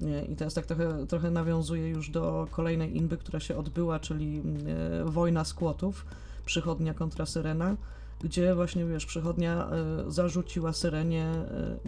Nie? 0.00 0.22
I 0.22 0.36
teraz 0.36 0.54
tak 0.54 0.66
trochę, 0.66 1.06
trochę 1.06 1.30
nawiązuje 1.30 1.88
już 1.88 2.10
do 2.10 2.48
kolejnej 2.50 2.96
inby, 2.96 3.16
która 3.16 3.40
się 3.40 3.56
odbyła, 3.56 4.00
czyli 4.00 4.42
e, 4.66 5.04
wojna 5.04 5.44
skłotów 5.44 6.06
przychodnia 6.44 6.94
kontra 6.94 7.26
Syrena, 7.26 7.76
gdzie 8.20 8.54
właśnie, 8.54 8.84
wiesz, 8.84 9.06
przychodnia 9.06 9.70
e, 9.70 10.10
zarzuciła 10.10 10.72
Syrenie, 10.72 11.24
e, 11.24 11.78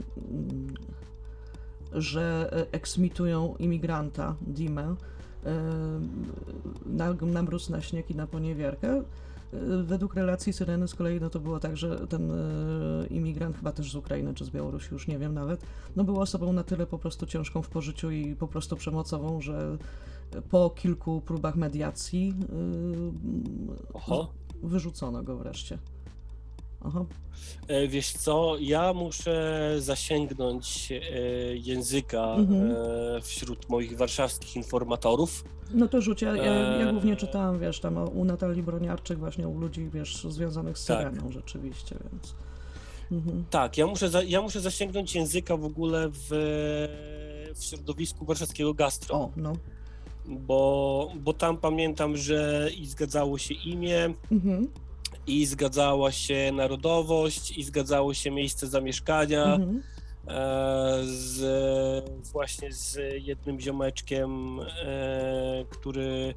że 1.92 2.50
eksmitują 2.72 3.54
imigranta, 3.58 4.36
Dimę, 4.40 4.94
na, 6.86 7.12
na 7.12 7.42
mróz, 7.42 7.70
na 7.70 7.80
śnieg 7.80 8.10
i 8.10 8.14
na 8.14 8.26
poniewierkę. 8.26 9.02
Według 9.82 10.14
relacji 10.14 10.52
Syreny 10.52 10.88
z 10.88 10.94
kolei 10.94 11.20
no 11.20 11.30
to 11.30 11.40
było 11.40 11.60
tak, 11.60 11.76
że 11.76 12.06
ten 12.06 12.30
e, 12.30 13.06
imigrant, 13.06 13.56
chyba 13.56 13.72
też 13.72 13.92
z 13.92 13.94
Ukrainy 13.94 14.34
czy 14.34 14.44
z 14.44 14.50
Białorusi, 14.50 14.88
już 14.92 15.08
nie 15.08 15.18
wiem 15.18 15.34
nawet, 15.34 15.66
no 15.96 16.04
był 16.04 16.20
osobą 16.20 16.52
na 16.52 16.64
tyle 16.64 16.86
po 16.86 16.98
prostu 16.98 17.26
ciężką 17.26 17.62
w 17.62 17.68
pożyciu 17.68 18.10
i 18.10 18.36
po 18.36 18.48
prostu 18.48 18.76
przemocową, 18.76 19.40
że 19.40 19.76
po 20.50 20.70
kilku 20.70 21.20
próbach 21.20 21.56
mediacji 21.56 22.34
e, 23.88 23.92
Oho. 23.92 24.32
Wyrzucono 24.62 25.22
go 25.22 25.36
wreszcie. 25.36 25.78
Aha. 26.84 27.04
E, 27.68 27.88
Wiesz 27.88 28.12
co, 28.12 28.56
ja 28.60 28.92
muszę 28.92 29.74
zasięgnąć 29.78 30.92
e, 30.92 31.00
języka 31.56 32.34
Mhm. 32.34 32.70
e, 32.70 33.20
wśród 33.22 33.68
moich 33.68 33.96
warszawskich 33.96 34.56
informatorów. 34.56 35.44
No 35.74 35.88
to 35.88 36.00
rzuć, 36.00 36.22
ja, 36.22 36.36
ja, 36.36 36.52
ja 36.54 36.92
głównie 36.92 37.16
czytałam, 37.16 37.58
wiesz, 37.60 37.80
tam 37.80 37.96
u 37.98 38.24
Natalii 38.24 38.62
Broniarczyk, 38.62 39.18
właśnie 39.18 39.48
u 39.48 39.58
ludzi, 39.58 39.88
wiesz, 39.94 40.24
związanych 40.28 40.78
z 40.78 40.86
Tak. 40.86 40.98
Syreną 41.14 41.32
rzeczywiście, 41.32 41.96
więc... 42.12 42.34
Mhm. 43.12 43.44
Tak, 43.50 43.78
ja 43.78 43.86
muszę, 43.86 44.08
za, 44.08 44.22
ja 44.22 44.42
muszę 44.42 44.60
zasięgnąć 44.60 45.14
języka 45.14 45.56
w 45.56 45.64
ogóle 45.64 46.08
w, 46.08 46.28
w 47.54 47.64
środowisku 47.64 48.24
warszawskiego 48.24 48.74
gastro. 48.74 49.14
O, 49.16 49.30
no. 49.36 49.52
bo, 50.26 51.12
bo 51.16 51.32
tam 51.32 51.56
pamiętam, 51.56 52.16
że 52.16 52.68
i 52.78 52.86
zgadzało 52.86 53.38
się 53.38 53.54
imię, 53.54 54.14
Mhm. 54.32 54.68
I 55.30 55.46
zgadzała 55.46 56.12
się 56.12 56.52
narodowość, 56.52 57.58
i 57.58 57.64
zgadzało 57.64 58.14
się 58.14 58.30
miejsce 58.30 58.66
zamieszkania. 58.66 59.44
Mhm. 59.44 59.82
E, 60.30 61.00
z, 61.04 61.40
właśnie 62.32 62.72
z 62.72 62.98
jednym 63.24 63.60
ziomeczkiem, 63.60 64.60
e, 64.60 65.64
który 65.70 66.34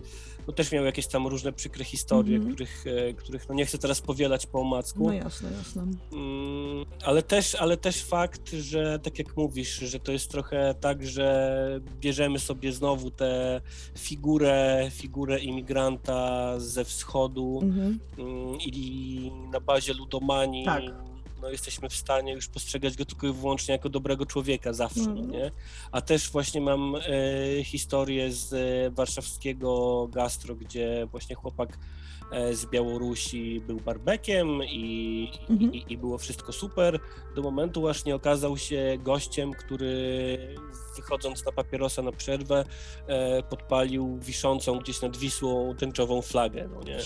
no, 0.48 0.54
też 0.54 0.72
miał 0.72 0.86
jakieś 0.86 1.08
tam 1.08 1.28
różne 1.28 1.54
przykre 1.54 1.84
historie, 1.86 2.36
Mhm. 2.36 2.54
których, 2.56 2.86
e, 2.88 3.14
których 3.14 3.50
no, 3.50 3.56
nie 3.56 3.66
chcę 3.66 3.78
teraz 3.78 4.02
powielać 4.02 4.46
po 4.46 4.60
omacku. 4.62 5.04
No 5.08 5.14
jasne, 5.14 5.52
jasne. 5.58 5.82
Mm, 6.14 6.86
ale 7.06 7.24
też, 7.24 7.56
ale 7.56 7.78
też 7.78 8.04
fakt, 8.04 8.52
że 8.52 9.00
tak 9.00 9.20
jak 9.20 9.38
mówisz, 9.38 9.76
że 9.80 10.00
to 10.00 10.12
jest 10.12 10.32
trochę 10.32 10.76
tak, 10.80 11.06
że 11.08 11.80
bierzemy 12.00 12.40
sobie 12.40 12.72
znowu 12.72 13.12
tę 13.12 13.62
figurę, 13.98 14.88
figurę 14.92 15.40
imigranta 15.40 16.54
ze 16.60 16.86
wschodu 16.86 17.60
Mhm. 17.64 18.00
mm, 18.18 18.58
i 18.62 19.32
na 19.52 19.60
bazie 19.60 19.94
ludomanii 19.94 20.66
Tak. 20.66 20.84
No, 21.44 21.50
jesteśmy 21.50 21.90
w 21.90 21.96
stanie 21.96 22.34
już 22.34 22.48
postrzegać 22.48 22.98
go 22.98 23.06
tylko 23.06 23.28
i 23.28 23.34
wyłącznie 23.34 23.72
jako 23.72 23.90
dobrego 23.90 24.26
człowieka 24.26 24.74
zawsze, 24.74 25.00
no 25.02 25.12
Mhm. 25.12 25.32
nie? 25.32 25.52
A 25.92 26.02
też 26.02 26.30
właśnie 26.32 26.62
mam 26.62 26.96
e, 26.96 27.64
historię 27.64 28.32
z 28.32 28.54
e, 28.54 28.92
warszawskiego 28.92 30.08
gastro, 30.12 30.56
gdzie 30.56 31.08
właśnie 31.12 31.36
chłopak 31.36 31.78
e, 32.32 32.54
z 32.56 32.66
Białorusi 32.66 33.62
był 33.68 33.78
barbekiem 33.80 34.64
i, 34.64 35.30
Mhm. 35.50 35.74
i, 35.74 35.86
i 35.94 35.98
było 35.98 36.18
wszystko 36.18 36.54
super, 36.54 37.00
do 37.36 37.42
momentu 37.42 37.88
aż 37.88 38.06
nie 38.06 38.16
okazał 38.16 38.58
się 38.58 38.98
gościem, 39.00 39.54
który 39.54 40.38
wychodząc 40.96 41.46
na 41.46 41.52
papierosa 41.52 42.02
na 42.02 42.12
przerwę 42.12 42.66
e, 43.08 43.44
podpalił 43.44 44.18
wiszącą 44.22 44.80
gdzieś 44.80 45.02
nad 45.02 45.18
Wisłą 45.18 45.76
tęczową 45.76 46.22
flagę, 46.22 46.70
no 46.74 46.84
nie? 46.84 46.98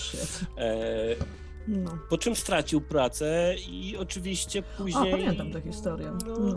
No. 1.68 1.98
po 2.08 2.18
czym 2.18 2.36
stracił 2.36 2.80
pracę 2.80 3.54
i 3.70 3.96
oczywiście 3.96 4.62
A, 4.74 4.78
później... 4.78 5.10
pamiętam 5.10 5.50
tę 5.50 5.60
historię. 5.60 6.12
No, 6.26 6.38
No. 6.38 6.54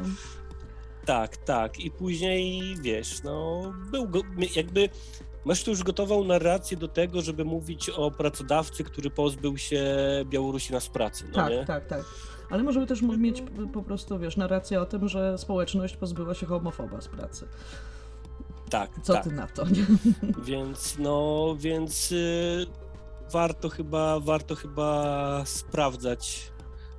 Tak, 1.06 1.38
tak. 1.38 1.80
I 1.80 1.92
później, 1.92 2.62
wiesz, 2.82 3.24
no, 3.24 3.62
był 3.92 4.10
go, 4.10 4.20
jakby 4.56 4.90
masz 5.46 5.64
tu 5.64 5.72
już 5.72 5.84
gotową 5.84 6.24
narrację 6.24 6.78
do 6.78 6.88
tego, 6.88 7.22
żeby 7.22 7.46
mówić 7.46 7.90
o 7.90 8.12
pracodawcy, 8.12 8.84
który 8.84 9.10
pozbył 9.10 9.58
się 9.58 9.86
Białorusina 10.26 10.80
z 10.80 10.90
pracy, 10.90 11.26
no 11.28 11.34
tak, 11.36 11.50
nie? 11.52 11.66
tak, 11.66 11.88
tak. 11.88 12.06
Ale 12.50 12.64
możemy 12.64 12.88
też 12.88 13.02
mieć 13.02 13.44
po 13.74 13.84
prostu, 13.84 14.20
wiesz, 14.20 14.38
narrację 14.38 14.82
o 14.82 14.86
tym, 14.86 15.08
że 15.10 15.38
społeczność 15.38 15.98
pozbyła 15.98 16.34
się 16.34 16.46
homofoba 16.46 17.02
z 17.02 17.08
pracy. 17.08 17.48
Tak, 18.70 18.92
Co 19.04 19.14
tak. 19.14 19.24
ty 19.24 19.32
na 19.32 19.48
to? 19.48 19.66
Więc 20.46 20.96
no, 21.00 21.56
więc 21.60 22.12
y, 22.12 22.66
warto 23.32 23.70
chyba, 23.70 24.20
warto 24.20 24.56
chyba 24.56 25.46
sprawdzać 25.46 26.52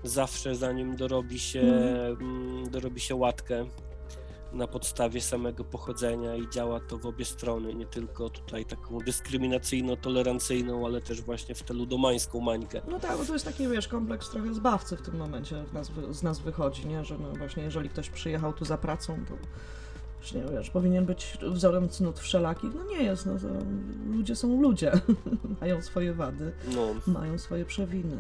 zawsze, 0.04 0.54
zanim 0.54 0.96
dorobi 0.96 1.38
się, 1.38 1.60
mm, 1.60 2.70
dorobi 2.70 3.00
się 3.00 3.14
łatkę 3.14 3.66
na 4.52 4.66
podstawie 4.66 5.20
samego 5.20 5.64
pochodzenia 5.64 6.36
i 6.36 6.50
działa 6.50 6.80
to 6.80 6.98
w 6.98 7.06
obie 7.06 7.24
strony, 7.24 7.74
nie 7.74 7.86
tylko 7.86 8.30
tutaj 8.30 8.64
taką 8.64 8.98
dyskryminacyjno-tolerancyjną, 8.98 10.86
ale 10.86 11.00
też 11.00 11.22
właśnie 11.22 11.54
w 11.54 11.62
tę 11.62 11.74
ludomańską 11.74 12.40
mańkę. 12.40 12.80
No 12.88 13.00
tak, 13.00 13.18
bo 13.18 13.24
to 13.24 13.32
jest 13.32 13.44
taki, 13.44 13.68
wiesz, 13.68 13.88
kompleks 13.88 14.30
trochę 14.30 14.54
zbawcy 14.54 14.96
w 14.96 15.02
tym 15.02 15.16
momencie 15.16 15.64
w 15.64 15.72
nas, 15.72 15.90
z 16.10 16.22
nas 16.22 16.38
wychodzi, 16.38 16.86
nie? 16.86 17.04
Że 17.04 17.18
no 17.18 17.32
właśnie, 17.32 17.62
jeżeli 17.62 17.88
ktoś 17.88 18.10
przyjechał 18.10 18.52
tu 18.52 18.64
za 18.64 18.78
pracą, 18.78 19.24
to 19.28 19.34
właśnie, 20.22 20.42
wiesz, 20.52 20.70
powinien 20.70 21.06
być 21.06 21.38
wzorem 21.42 21.88
cnót 21.88 22.20
wszelakich. 22.20 22.70
No 22.74 22.84
nie 22.84 23.02
jest, 23.04 23.26
no 23.26 23.38
to 23.38 23.46
ludzie 24.10 24.36
są 24.36 24.62
ludzie. 24.62 24.92
mają 25.60 25.82
swoje 25.82 26.14
wady, 26.14 26.52
No, 26.74 27.12
mają 27.12 27.38
swoje 27.38 27.64
przewiny. 27.64 28.16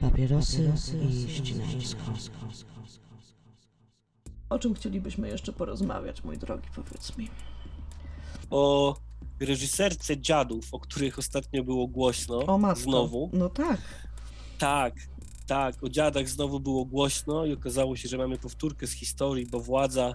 Papierosy 0.00 0.72
i 1.10 1.28
ścinańsko. 1.30 2.00
O 4.50 4.58
czym 4.58 4.74
chcielibyśmy 4.74 5.28
jeszcze 5.28 5.52
porozmawiać, 5.52 6.24
mój 6.24 6.38
drogi, 6.38 6.68
powiedz 6.74 7.16
mi. 7.18 7.28
o 8.50 8.96
reżyserce 9.40 10.16
Dziadów, 10.20 10.64
o 10.74 10.78
których 10.80 11.18
ostatnio 11.18 11.64
było 11.64 11.86
głośno, 11.86 12.38
O 12.38 12.58
matko. 12.58 12.82
znowu. 12.82 13.30
No 13.32 13.48
tak. 13.48 13.80
Tak, 14.58 14.94
tak, 15.46 15.84
o 15.84 15.88
dziadach 15.88 16.28
znowu 16.28 16.60
było 16.60 16.84
głośno 16.84 17.46
i 17.46 17.52
okazało 17.52 17.96
się, 17.96 18.08
że 18.08 18.18
mamy 18.18 18.38
powtórkę 18.38 18.86
z 18.86 18.92
historii, 18.92 19.46
bo 19.46 19.60
władza 19.60 20.14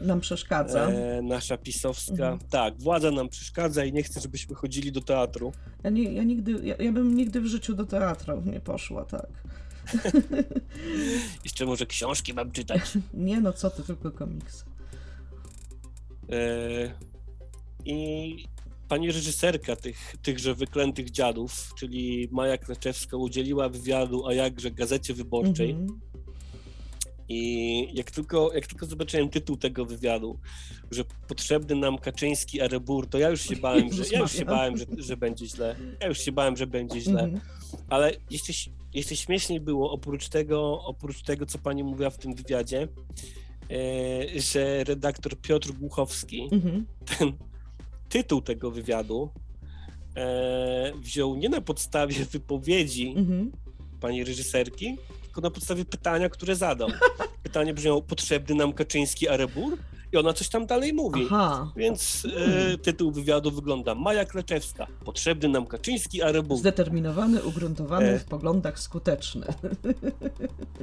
Nam 0.00 0.20
przeszkadza. 0.20 0.86
e, 0.88 1.22
nasza 1.22 1.56
pisowska, 1.58 2.12
Mhm. 2.12 2.38
tak, 2.50 2.80
władza 2.82 3.10
nam 3.10 3.28
przeszkadza 3.28 3.84
i 3.84 3.92
nie 3.92 4.02
chce, 4.02 4.20
żebyśmy 4.20 4.54
chodzili 4.54 4.92
do 4.92 5.00
teatru. 5.00 5.52
Ja, 5.84 5.90
nie, 5.90 6.12
ja 6.12 6.22
nigdy, 6.22 6.52
ja, 6.62 6.76
ja 6.76 6.92
bym 6.92 7.16
nigdy 7.16 7.40
w 7.40 7.46
życiu 7.46 7.74
do 7.74 7.84
teatru 7.86 8.42
nie 8.46 8.60
poszła, 8.60 9.04
tak. 9.04 9.26
Jeszcze 11.44 11.66
może 11.66 11.86
książki 11.86 12.34
mam 12.34 12.50
czytać. 12.52 12.80
Nie 13.14 13.40
no, 13.40 13.52
co 13.52 13.70
ty, 13.70 13.82
tylko 13.82 14.10
komiks. 14.10 14.64
E, 16.32 16.94
I 17.84 18.44
pani 18.88 19.12
reżyserka 19.12 19.76
tych, 19.76 20.16
tychże 20.22 20.54
wyklętych 20.54 21.10
dziadów, 21.10 21.72
czyli 21.78 22.28
Maja 22.30 22.58
Kraczewska, 22.58 23.16
udzieliła 23.16 23.68
wywiadu, 23.68 24.26
a 24.26 24.34
jakże 24.34 24.70
Gazecie 24.70 25.14
Wyborczej. 25.14 25.70
Mhm. 25.70 26.00
I 27.28 27.88
jak 27.94 28.10
tylko, 28.10 28.52
jak 28.54 28.66
tylko 28.66 28.86
zobaczyłem 28.86 29.28
tytuł 29.28 29.56
tego 29.56 29.84
wywiadu, 29.84 30.38
że 30.90 31.04
potrzebny 31.28 31.74
nam 31.74 31.98
Kaczyński 31.98 32.60
Arebur, 32.60 33.06
to 33.06 33.18
ja 33.18 33.30
już 33.30 33.42
się 33.42 33.56
bałem, 33.56 33.92
że, 33.92 34.04
ja 34.12 34.18
już 34.18 34.32
się 34.32 34.44
bałem, 34.44 34.76
że, 34.76 34.84
że 34.98 35.16
będzie 35.16 35.46
źle. 35.46 35.76
Ja 36.00 36.06
już 36.06 36.18
się 36.18 36.32
bałem, 36.32 36.56
że 36.56 36.66
będzie 36.66 37.00
źle. 37.00 37.22
Mhm. 37.22 37.40
Ale 37.88 38.12
jeszcze, 38.30 38.52
jeszcze 38.94 39.16
śmieszniej 39.16 39.60
było, 39.60 39.92
oprócz 39.92 40.28
tego, 40.28 40.82
oprócz 40.84 41.22
tego, 41.22 41.46
co 41.46 41.58
pani 41.58 41.84
mówiła 41.84 42.10
w 42.10 42.18
tym 42.18 42.34
wywiadzie, 42.34 42.88
e, 43.70 44.40
że 44.40 44.84
redaktor 44.84 45.40
Piotr 45.40 45.72
Głuchowski 45.72 46.48
Mhm. 46.52 46.86
ten 47.18 47.32
tytuł 48.14 48.40
tego 48.42 48.70
wywiadu 48.70 49.30
e, 50.16 50.92
wziął 51.02 51.36
nie 51.36 51.48
na 51.48 51.60
podstawie 51.60 52.24
wypowiedzi 52.24 53.14
Mhm. 53.16 53.52
pani 54.00 54.24
reżyserki, 54.24 54.96
tylko 55.22 55.40
na 55.40 55.50
podstawie 55.50 55.84
pytania, 55.84 56.28
które 56.28 56.56
zadał. 56.56 56.88
Pytanie 57.42 57.74
brzmiało, 57.74 58.02
potrzebny 58.02 58.54
nam 58.54 58.72
Kaczyński 58.72 59.28
Arebur? 59.28 59.78
I 60.12 60.16
ona 60.16 60.32
coś 60.32 60.48
tam 60.48 60.66
dalej 60.66 60.92
mówi. 60.92 61.22
Aha. 61.26 61.72
Więc 61.76 62.26
e, 62.36 62.78
tytuł 62.78 63.10
wywiadu 63.12 63.50
wygląda 63.50 63.94
Maja 63.94 64.24
Kleczewska, 64.24 64.86
potrzebny 65.04 65.48
nam 65.48 65.66
Kaczyński 65.66 66.22
Arebur. 66.22 66.58
Zdeterminowany, 66.58 67.42
ugruntowany 67.42 68.06
E. 68.06 68.18
w 68.18 68.24
poglądach 68.24 68.78
skuteczny. 68.80 69.46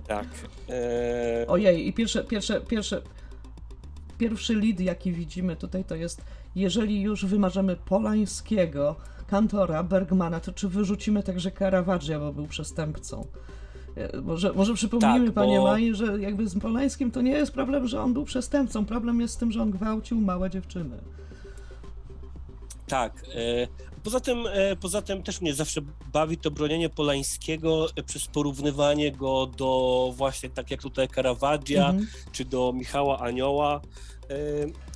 Tak. 0.07 0.27
E, 0.69 1.45
Ojej, 1.47 1.87
i 1.87 1.93
pierwsze, 1.93 2.23
pierwsze, 2.23 2.61
pierwsze, 2.61 3.01
pierwszy 4.21 4.55
lead, 4.55 4.79
jaki 4.79 5.11
widzimy 5.11 5.55
tutaj, 5.55 5.83
to 5.85 5.95
jest 5.95 6.21
jeżeli 6.55 7.01
już 7.01 7.25
wymarzymy 7.25 7.75
Polańskiego, 7.75 8.95
Kantora, 9.27 9.83
Bergmana, 9.83 10.39
to 10.39 10.51
czy 10.51 10.69
wyrzucimy 10.69 11.23
także 11.23 11.51
Caravaggia, 11.51 12.19
bo 12.19 12.33
był 12.33 12.47
przestępcą? 12.47 13.25
E, 13.97 14.21
Może, 14.21 14.53
może 14.53 14.73
przypomnijmy, 14.73 15.25
Tak, 15.25 15.33
panie 15.35 15.57
bo- 15.57 15.63
Maj, 15.63 15.95
że 15.95 16.19
jakby 16.21 16.47
z 16.49 16.59
Polańskim 16.59 17.11
to 17.11 17.21
nie 17.21 17.31
jest 17.31 17.51
problem, 17.51 17.87
że 17.87 18.01
on 18.01 18.13
był 18.13 18.25
przestępcą. 18.25 18.85
Problem 18.85 19.21
jest 19.21 19.33
z 19.33 19.37
tym, 19.37 19.51
że 19.51 19.61
on 19.61 19.71
gwałcił 19.71 20.21
małe 20.21 20.49
dziewczyny. 20.49 20.97
Tak. 22.91 23.23
E, 23.35 23.67
poza, 24.03 24.19
tym, 24.19 24.47
e, 24.47 24.75
poza 24.75 25.01
tym 25.01 25.23
też 25.23 25.41
mnie 25.41 25.53
zawsze 25.53 25.81
bawi 26.13 26.37
to 26.37 26.51
bronienie 26.51 26.89
Polańskiego 26.89 27.87
przez 28.05 28.27
porównywanie 28.27 29.11
go 29.11 29.45
do 29.47 30.13
właśnie 30.15 30.49
tak 30.49 30.71
jak 30.71 30.81
tutaj 30.81 31.07
Caravaggia, 31.07 31.89
Mhm. 31.89 32.07
czy 32.31 32.45
do 32.45 32.73
Michała 32.73 33.19
Anioła. 33.19 33.81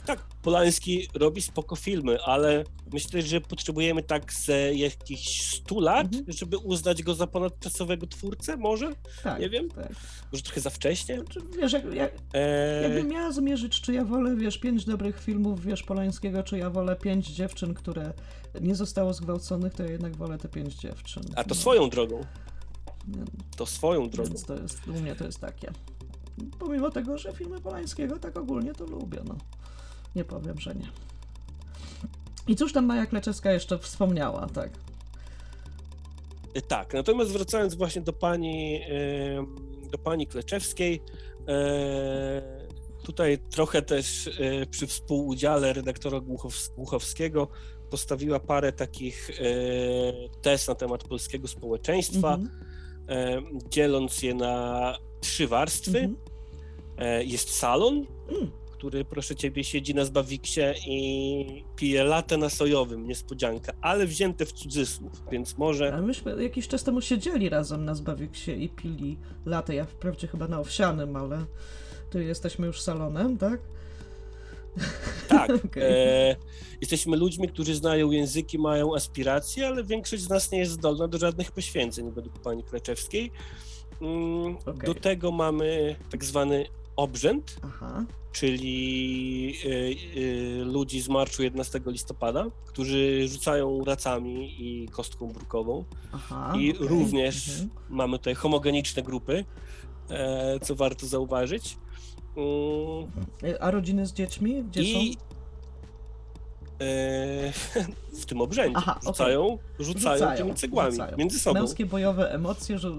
Tak, 0.06 0.20
Polański 0.42 1.08
robi 1.14 1.42
spoko 1.42 1.76
filmy, 1.76 2.18
ale 2.26 2.64
myślę, 2.94 3.22
że 3.22 3.42
potrzebujemy 3.42 4.04
tak 4.04 4.34
z 4.34 4.48
jakichś 4.78 5.52
100 5.56 5.80
lat, 5.80 6.06
Mhm. 6.08 6.26
żeby 6.28 6.58
uznać 6.58 7.04
go 7.04 7.16
za 7.16 7.28
ponadczasowego 7.28 8.08
twórcę, 8.08 8.58
może? 8.58 8.92
Tak, 9.24 9.40
Nie 9.40 9.50
wiem. 9.50 9.70
Tak. 9.70 9.90
Może 10.32 10.44
trochę 10.44 10.62
za 10.62 10.70
wcześnie? 10.70 11.16
Znaczy, 11.16 11.40
wiesz, 11.62 11.74
jak, 11.74 11.94
jak, 11.94 12.12
E, 12.34 12.82
Jakbym 12.84 13.08
miała 13.08 13.32
zmierzyć, 13.32 13.82
czy 13.82 13.94
ja 13.94 14.06
wolę, 14.06 14.36
wiesz, 14.36 14.58
pięć 14.58 14.86
dobrych 14.86 15.22
filmów, 15.22 15.66
wiesz, 15.66 15.84
Polańskiego, 15.84 16.44
czy 16.44 16.58
ja 16.58 16.70
wolę 16.70 16.96
pięć 16.96 17.28
dziewczyn, 17.28 17.74
które 17.74 18.14
nie 18.62 18.76
zostało 18.76 19.14
zgwałconych, 19.14 19.74
to 19.74 19.84
ja 19.84 19.92
jednak 19.92 20.16
wolę 20.16 20.38
te 20.38 20.50
pięć 20.50 20.76
dziewczyn. 20.76 21.24
A 21.36 21.44
to 21.44 21.50
No, 21.50 21.56
swoją 21.56 21.90
drogą. 21.90 22.22
To 23.58 23.66
swoją 23.66 24.10
drogą. 24.10 24.30
Więc 24.30 24.44
to 24.44 24.56
jest, 24.62 24.88
u 24.88 24.94
mnie 24.94 25.16
to 25.16 25.26
jest 25.26 25.40
takie. 25.40 25.72
Pomimo 26.60 26.90
tego, 26.92 27.18
że 27.18 27.34
filmy 27.34 27.62
Polańskiego 27.62 28.20
tak 28.20 28.38
ogólnie 28.38 28.74
to 28.74 28.86
lubię, 28.86 29.20
no. 29.28 29.36
Nie 30.16 30.26
powiem, 30.26 30.60
że 30.60 30.76
nie. 30.76 30.88
I 32.48 32.56
cóż 32.56 32.74
tam 32.74 32.86
Maja 32.86 33.06
Kleczewska 33.06 33.52
jeszcze 33.52 33.80
wspomniała, 33.80 34.48
tak? 34.48 34.70
E, 36.54 36.62
Tak, 36.62 36.94
natomiast 36.94 37.32
wracając 37.32 37.76
właśnie 37.76 38.02
do 38.02 38.14
pani, 38.14 38.82
em, 38.84 39.56
do 39.92 39.98
pani 39.98 40.28
Kleczewskiej, 40.28 41.02
e, 41.48 42.42
tutaj 43.04 43.38
trochę 43.50 43.82
też 43.82 44.28
e, 44.28 44.66
przy 44.66 44.88
współudziale 44.88 45.74
redaktora 45.74 46.18
Głuchows- 46.18 46.76
Głuchowskiego 46.76 47.48
postawiła 47.92 48.40
parę 48.40 48.72
takich 48.74 49.30
e, 49.30 49.34
tez 50.42 50.68
na 50.68 50.76
temat 50.76 51.04
polskiego 51.04 51.48
społeczeństwa, 51.48 52.34
Mhm, 52.36 52.66
e, 53.10 53.42
dzieląc 53.70 54.22
je 54.24 54.34
na 54.34 54.98
trzy 55.26 55.48
warstwy. 55.48 55.98
mhm. 56.00 56.16
E, 56.98 57.24
Jest 57.24 57.50
salon, 57.50 58.06
Mm. 58.30 58.52
który 58.74 59.06
proszę 59.06 59.36
ciebie 59.36 59.64
siedzi 59.64 59.96
na 59.96 60.06
Zbawiksie 60.06 60.62
i 60.88 61.64
pije 61.76 62.04
latę 62.04 62.38
na 62.38 62.50
sojowym, 62.50 63.08
niespodzianka, 63.08 63.74
ale 63.82 64.06
wzięte 64.08 64.46
w 64.46 64.54
cudzysłów, 64.54 65.12
więc 65.32 65.58
może... 65.58 65.94
Ale 65.94 66.02
myśmy 66.02 66.44
jakiś 66.44 66.68
czas 66.68 66.84
temu 66.84 67.02
siedzieli 67.02 67.50
razem 67.50 67.86
na 67.86 67.96
Zbawiksie 67.96 68.52
i 68.64 68.70
pili 68.70 69.18
latę. 69.46 69.76
Ja 69.76 69.86
wprawdzie 69.86 70.28
chyba 70.28 70.48
na 70.48 70.60
owsianym, 70.60 71.16
ale 71.16 71.46
tu 72.12 72.20
jesteśmy 72.20 72.68
już 72.68 72.82
salonem, 72.82 73.38
tak? 73.38 73.60
Tak. 75.28 75.50
Okej. 75.66 75.84
E, 75.84 76.36
jesteśmy 76.82 77.18
ludźmi, 77.18 77.48
którzy 77.50 77.76
znają 77.76 78.12
języki, 78.12 78.60
mają 78.60 78.96
aspiracje, 78.96 79.68
ale 79.68 79.84
większość 79.84 80.24
z 80.24 80.30
nas 80.30 80.52
nie 80.52 80.60
jest 80.60 80.72
zdolna 80.72 81.08
do 81.08 81.18
żadnych 81.18 81.52
poświęceń 81.52 82.12
według 82.12 82.40
pani 82.40 82.64
Kleczewskiej. 82.64 83.32
Mm, 84.02 84.58
Okej. 84.66 84.86
Do 84.86 84.96
tego 84.96 85.32
mamy 85.32 85.96
tak 86.12 86.26
zwany 86.26 86.66
obrzęd, 86.96 87.60
Aha. 87.64 88.06
czyli 88.32 89.54
y, 89.66 89.70
y, 90.20 90.66
ludzi 90.66 91.02
z 91.02 91.10
marszu 91.10 91.44
11 91.44 91.82
listopada, 91.86 92.46
którzy 92.66 93.28
rzucają 93.28 93.84
racami 93.86 94.56
i 94.60 94.88
kostką 94.90 95.28
brukową. 95.28 95.84
Aha, 96.14 96.54
I 96.58 96.74
okej, 96.76 96.88
również 96.88 97.50
mhm. 97.50 97.70
mamy 97.90 98.18
tutaj 98.18 98.36
homogeniczne 98.36 99.04
grupy, 99.04 99.46
e, 100.10 100.60
co 100.60 100.76
warto 100.76 101.08
zauważyć. 101.08 101.78
Mm, 102.38 103.12
A 103.60 103.72
rodziny 103.72 104.06
z 104.06 104.14
dziećmi? 104.14 104.64
Gdzie 104.64 104.82
I 104.82 105.14
są? 105.14 105.20
e, 106.86 107.52
w 108.22 108.26
tym 108.26 108.42
obrzędzie 108.42 108.78
Aha, 108.78 108.92
okej. 109.00 109.08
rzucają, 109.14 109.58
rzucają, 109.80 110.38
tymi 110.38 110.54
cegłami 110.56 110.92
rzucają. 110.92 111.18
między 111.18 111.40
sobą. 111.40 111.60
Męskie 111.60 111.86
bojowe 111.86 112.32
emocje, 112.32 112.80
że 112.80 112.92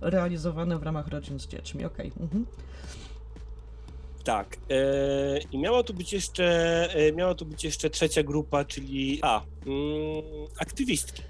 realizowane 0.00 0.78
w 0.78 0.82
ramach 0.82 1.08
rodzin 1.08 1.40
z 1.40 1.46
dziećmi. 1.46 1.84
Okej. 1.84 2.12
Mhm. 2.20 2.46
Tak. 4.24 4.56
E, 4.70 5.38
I 5.52 5.58
miała 5.58 5.82
tu 5.82 5.94
być 5.94 6.12
jeszcze, 6.12 6.44
e, 6.94 7.12
miała 7.12 7.34
tu 7.34 7.46
być 7.46 7.64
jeszcze 7.64 7.90
trzecia 7.90 8.22
grupa, 8.22 8.64
czyli 8.64 9.18
a, 9.22 9.42
mm, 9.66 10.22
aktywistki. 10.58 11.22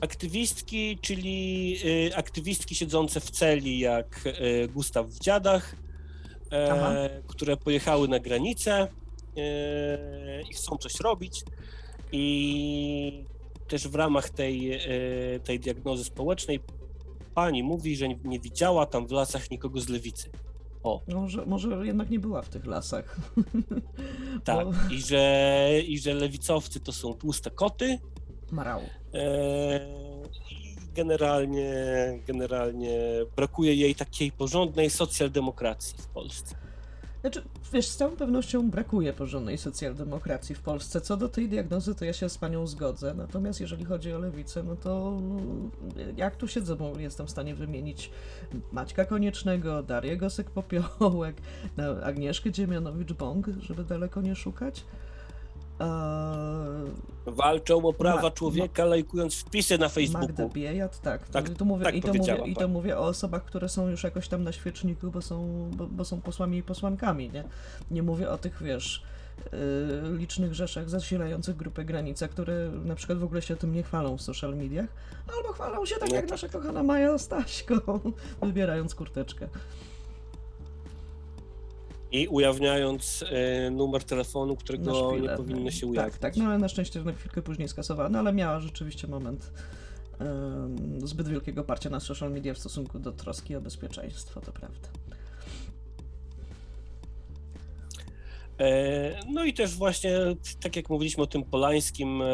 Aktywistki, 0.00 0.98
czyli 1.02 1.76
e, 2.10 2.16
aktywistki 2.16 2.74
siedzące 2.74 3.20
w 3.20 3.30
celi 3.30 3.78
jak 3.78 4.20
Gustaw 4.74 5.06
w 5.06 5.18
Dziadach, 5.18 5.76
Aha. 6.72 6.94
które 7.26 7.56
pojechały 7.56 8.08
na 8.08 8.18
granicę 8.18 8.88
i 10.50 10.54
chcą 10.54 10.76
coś 10.76 11.00
robić. 11.00 11.44
I 12.12 13.24
też 13.68 13.88
w 13.88 13.94
ramach 13.94 14.30
tej, 14.30 14.80
tej 15.44 15.60
diagnozy 15.60 16.04
społecznej 16.04 16.60
pani 17.36 17.62
mówi, 17.62 17.96
że 17.96 18.08
nie, 18.08 18.40
widziała 18.40 18.86
tam 18.86 19.06
w 19.06 19.10
lasach 19.10 19.50
nikogo 19.50 19.80
z 19.80 19.88
lewicy. 19.88 20.30
O, 20.82 21.02
Może, 21.08 21.46
może 21.46 21.86
jednak 21.86 22.10
nie 22.10 22.18
była 22.18 22.42
w 22.42 22.48
tych 22.48 22.66
lasach. 22.66 23.16
Tak, 24.44 24.66
Bo... 24.66 24.72
i 24.94 25.00
że, 25.00 25.70
i 25.86 25.98
że 25.98 26.14
lewicowcy 26.14 26.80
to 26.80 26.92
są 26.92 27.14
tłuste 27.14 27.50
koty. 27.50 27.98
Marał. 28.52 28.80
E, 29.14 29.80
I 30.50 30.76
generalnie, 30.94 31.72
generalnie 32.26 32.98
brakuje 33.36 33.74
jej 33.74 33.94
takiej 33.94 34.32
porządnej 34.32 34.90
socjaldemokracji 34.90 35.94
w 35.98 36.06
Polsce. 36.06 36.56
Znaczy, 37.20 37.42
wiesz, 37.72 37.88
z 37.88 37.96
całą 37.96 38.16
pewnością 38.16 38.70
brakuje 38.70 39.12
porządnej 39.12 39.58
socjaldemokracji 39.58 40.54
w 40.54 40.60
Polsce. 40.60 41.00
Co 41.00 41.16
do 41.16 41.28
tej 41.28 41.48
diagnozy, 41.48 41.94
to 41.94 42.04
ja 42.04 42.12
się 42.12 42.28
z 42.28 42.38
panią 42.38 42.66
zgodzę. 42.66 43.14
Natomiast 43.14 43.60
jeżeli 43.60 43.84
chodzi 43.84 44.12
o 44.12 44.18
lewicę, 44.18 44.62
no 44.62 44.76
to 44.76 45.20
jak 46.16 46.36
tu 46.36 46.48
siedzę, 46.48 46.76
bo 46.76 46.98
jestem 46.98 47.26
w 47.26 47.30
stanie 47.30 47.54
wymienić 47.54 48.10
Maćka 48.72 49.04
Koniecznego, 49.04 49.82
Darię 49.82 50.18
Gosek-Popiołek, 50.18 51.34
Agnieszkę 52.02 52.50
Dziemianowicz-Bąk, 52.50 53.60
żeby 53.60 53.84
daleko 53.84 54.22
nie 54.22 54.36
szukać. 54.36 54.84
Eee, 55.80 55.86
Walczą 57.26 57.84
o 57.84 57.92
prawa 57.92 58.22
Ma- 58.22 58.30
człowieka, 58.30 58.84
lajkując 58.84 59.34
wpisy 59.34 59.78
na 59.78 59.84
Magda 59.86 59.94
Facebooku. 59.94 60.48
Biejat, 60.48 61.00
tak. 61.00 61.28
Tak- 61.28 61.48
tu 61.50 61.64
mówię, 61.64 61.84
tak 61.84 61.94
i 61.94 62.02
to 62.02 62.14
mówię, 62.14 62.36
i 62.46 62.54
to 62.56 62.68
mówię 62.68 62.98
o 62.98 63.04
osobach, 63.04 63.44
które 63.44 63.68
są 63.68 63.88
już 63.88 64.04
jakoś 64.04 64.28
tam 64.28 64.44
na 64.44 64.52
świeczniku, 64.52 65.10
bo 65.10 65.22
są, 65.22 65.70
bo, 65.76 65.86
bo 65.86 66.04
są 66.04 66.20
posłami 66.20 66.58
i 66.58 66.62
posłankami, 66.62 67.30
nie? 67.30 67.44
Nie 67.90 68.02
mówię 68.02 68.30
o 68.30 68.38
tych, 68.38 68.62
wiesz, 68.62 69.02
yy, 69.52 70.18
licznych 70.18 70.54
rzeszach 70.54 70.90
zasilających 70.90 71.56
grupę 71.56 71.84
granica, 71.84 72.28
które 72.28 72.70
na 72.84 72.94
przykład 72.94 73.18
w 73.18 73.24
ogóle 73.24 73.42
się 73.42 73.56
tym 73.56 73.72
nie 73.74 73.82
chwalą 73.82 74.16
w 74.16 74.22
social 74.22 74.56
mediach, 74.56 74.88
albo 75.36 75.52
chwalą 75.52 75.86
się 75.86 75.94
tak 75.96 76.08
No 76.08 76.14
jak 76.14 76.24
tak. 76.24 76.30
nasza 76.30 76.48
kochana 76.48 76.82
Maja 76.82 77.12
Ostaśko, 77.12 78.00
wybierając 78.42 78.94
kurteczkę. 78.94 79.48
I 82.12 82.28
ujawniając 82.28 83.24
e, 83.28 83.70
numer 83.70 84.04
telefonu, 84.04 84.56
którego 84.56 85.16
nie 85.16 85.28
powinno 85.28 85.70
się 85.70 85.86
ujawnić. 85.86 86.12
Tak, 86.12 86.20
tak, 86.20 86.36
no 86.36 86.44
ale 86.44 86.58
na 86.58 86.68
szczęście 86.68 87.02
na 87.02 87.12
chwilkę 87.12 87.42
później 87.42 87.68
skasowano, 87.68 88.18
ale 88.18 88.32
miała 88.32 88.60
rzeczywiście 88.60 89.06
moment 89.06 89.52
zbyt 91.04 91.28
wielkiego 91.28 91.64
parcia 91.64 91.90
na 91.90 92.00
social 92.00 92.32
media 92.32 92.54
w 92.54 92.58
stosunku 92.58 92.98
do 92.98 93.12
troski 93.12 93.56
o 93.56 93.60
bezpieczeństwo, 93.60 94.40
to 94.40 94.52
prawda. 94.52 94.88
E, 98.60 99.20
No 99.28 99.44
i 99.44 99.54
też 99.54 99.74
właśnie, 99.76 100.10
tak 100.60 100.76
jak 100.76 100.90
mówiliśmy 100.90 101.22
o 101.22 101.26
tym 101.26 101.44
Polańskim, 101.44 102.22
e, 102.22 102.26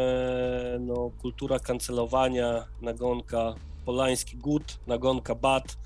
no, 0.81 1.11
kultura 1.20 1.59
kancelowania, 1.59 2.66
nagonka, 2.83 3.55
Polański 3.85 4.37
gut, 4.37 4.79
nagonka 4.87 5.35
bat. 5.35 5.77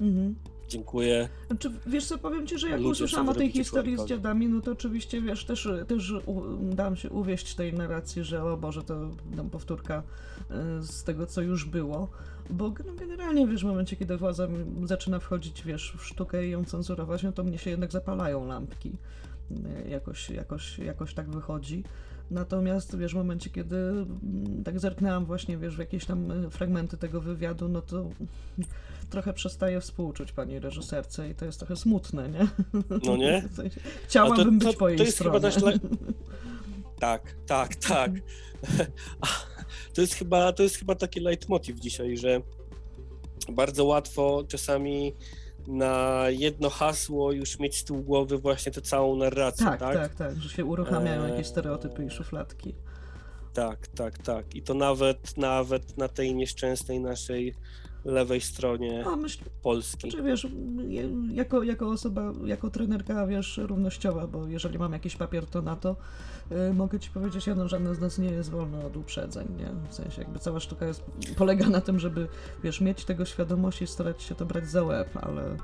Mhm. 0.00 0.34
Dziękuję. 0.72 1.28
Znaczy, 1.46 1.70
wiesz 1.86 2.06
co, 2.06 2.18
powiem 2.18 2.46
ci, 2.46 2.58
że 2.58 2.68
jak 2.68 2.80
Ludzie 2.80 2.90
usłyszałam 2.90 3.28
o 3.28 3.34
tej 3.34 3.52
historii 3.52 3.98
z 3.98 4.04
dziadami, 4.04 4.48
no 4.48 4.60
to 4.60 4.72
oczywiście, 4.72 5.22
wiesz, 5.22 5.44
też, 5.44 5.68
też 5.88 6.12
u, 6.26 6.42
dałam 6.62 6.96
się 6.96 7.10
uwieść 7.10 7.54
tej 7.54 7.72
narracji, 7.74 8.24
że 8.24 8.44
o 8.44 8.56
Boże, 8.56 8.82
to 8.82 9.10
tam 9.36 9.50
powtórka 9.50 10.02
y, 10.50 10.82
z 10.82 11.04
tego, 11.04 11.26
co 11.26 11.40
już 11.40 11.64
było, 11.64 12.08
bo 12.50 12.68
no, 12.86 12.92
generalnie, 12.94 13.46
wiesz, 13.46 13.62
w 13.62 13.66
momencie, 13.66 13.96
kiedy 13.96 14.16
władza 14.16 14.48
zaczyna 14.84 15.18
wchodzić, 15.18 15.62
wiesz, 15.64 15.94
w 15.98 16.04
sztukę 16.04 16.46
i 16.46 16.50
ją 16.50 16.64
cenzurować, 16.64 17.22
no 17.22 17.32
to 17.32 17.44
mnie 17.44 17.58
się 17.58 17.70
jednak 17.70 17.92
zapalają 17.92 18.46
lampki. 18.46 18.92
Y, 19.50 19.88
Jakoś, 19.88 20.30
jakoś, 20.30 20.78
jakoś 20.78 21.14
tak 21.14 21.30
wychodzi. 21.30 21.84
Natomiast, 22.30 22.96
wiesz, 22.96 23.12
w 23.12 23.16
momencie, 23.16 23.50
kiedy 23.50 23.76
tak 24.64 24.80
zerknęłam 24.80 25.24
właśnie, 25.24 25.58
wiesz, 25.58 25.76
w 25.76 25.78
jakieś 25.78 26.04
tam 26.04 26.30
y, 26.30 26.50
fragmenty 26.50 26.96
tego 26.96 27.20
wywiadu, 27.20 27.68
no 27.68 27.82
to 27.82 28.10
trochę 29.12 29.32
przestaję 29.32 29.80
współczuć 29.80 30.32
pani 30.32 30.58
reżyserce 30.58 31.28
i 31.28 31.34
to 31.34 31.44
jest 31.44 31.58
trochę 31.58 31.76
smutne, 31.76 32.28
nie? 32.28 32.46
No 33.06 33.16
nie? 33.16 33.48
Chciałabym 34.08 34.40
A 34.40 34.44
to- 34.44 34.50
być 34.66 34.72
to- 34.72 34.78
po 34.78 34.88
jej 34.88 34.98
to 34.98 35.04
jest 35.04 35.16
stronie. 35.16 35.50
chyba 35.50 35.72
Tak, 37.00 37.34
tak, 37.46 37.76
tak. 37.76 38.10
To 39.94 40.00
jest 40.00 40.14
chyba, 40.14 40.52
to 40.52 40.62
jest 40.62 40.76
chyba 40.76 40.94
taki 40.94 41.20
leitmotiv 41.20 41.80
dzisiaj, 41.80 42.16
że 42.16 42.40
bardzo 43.52 43.84
łatwo 43.84 44.44
czasami 44.48 45.14
na 45.66 46.24
jedno 46.28 46.70
hasło 46.70 47.32
już 47.32 47.58
mieć 47.58 47.76
z 47.76 47.84
tyłu 47.84 48.02
głowy 48.02 48.38
właśnie 48.38 48.72
tę 48.72 48.80
całą 48.82 49.16
narrację, 49.16 49.66
tak, 49.66 49.80
tak? 49.80 49.94
tak, 49.96 50.14
tak, 50.14 50.40
że 50.40 50.48
się 50.48 50.64
uruchamiają 50.64 51.22
jakieś 51.22 51.38
Eee. 51.38 51.44
stereotypy 51.44 52.04
i 52.04 52.10
szufladki. 52.10 52.74
Tak, 53.52 53.86
tak, 53.88 54.18
tak. 54.18 54.54
I 54.54 54.62
to 54.62 54.74
nawet, 54.74 55.36
nawet 55.36 55.98
na 55.98 56.08
tej 56.08 56.34
nieszczęsnej 56.34 57.00
naszej 57.00 57.54
lewej 58.04 58.40
stronie 58.40 59.02
No, 59.04 59.16
myślę, 59.16 59.44
Polski. 59.62 60.10
Znaczy, 60.10 60.24
wiesz, 60.24 60.46
jako, 61.32 61.62
jako 61.62 61.88
osoba, 61.88 62.32
jako 62.44 62.70
trenerka, 62.70 63.26
wiesz, 63.26 63.60
równościowa, 63.62 64.26
bo 64.26 64.46
jeżeli 64.46 64.78
mam 64.78 64.92
jakiś 64.92 65.16
papier, 65.16 65.46
to 65.46 65.62
na 65.62 65.76
to 65.76 65.96
y, 66.70 66.74
mogę 66.74 67.00
ci 67.00 67.10
powiedzieć 67.10 67.46
jedno, 67.46 67.68
żadne 67.68 67.94
z 67.94 68.00
nas 68.00 68.18
nie 68.18 68.30
jest 68.30 68.50
wolne 68.50 68.86
od 68.86 68.96
uprzedzeń, 68.96 69.48
nie? 69.58 69.70
W 69.90 69.94
sensie 69.94 70.22
jakby 70.22 70.38
cała 70.38 70.60
sztuka 70.60 70.86
jest, 70.86 71.02
polega 71.36 71.68
na 71.68 71.80
tym, 71.80 71.98
żeby, 71.98 72.28
wiesz, 72.64 72.80
mieć 72.80 73.04
tego 73.04 73.24
świadomość 73.24 73.82
i 73.82 73.86
starać 73.86 74.22
się 74.22 74.34
to 74.34 74.46
brać 74.46 74.70
za 74.70 74.82
łeb, 74.82 75.08
ale 75.22 75.56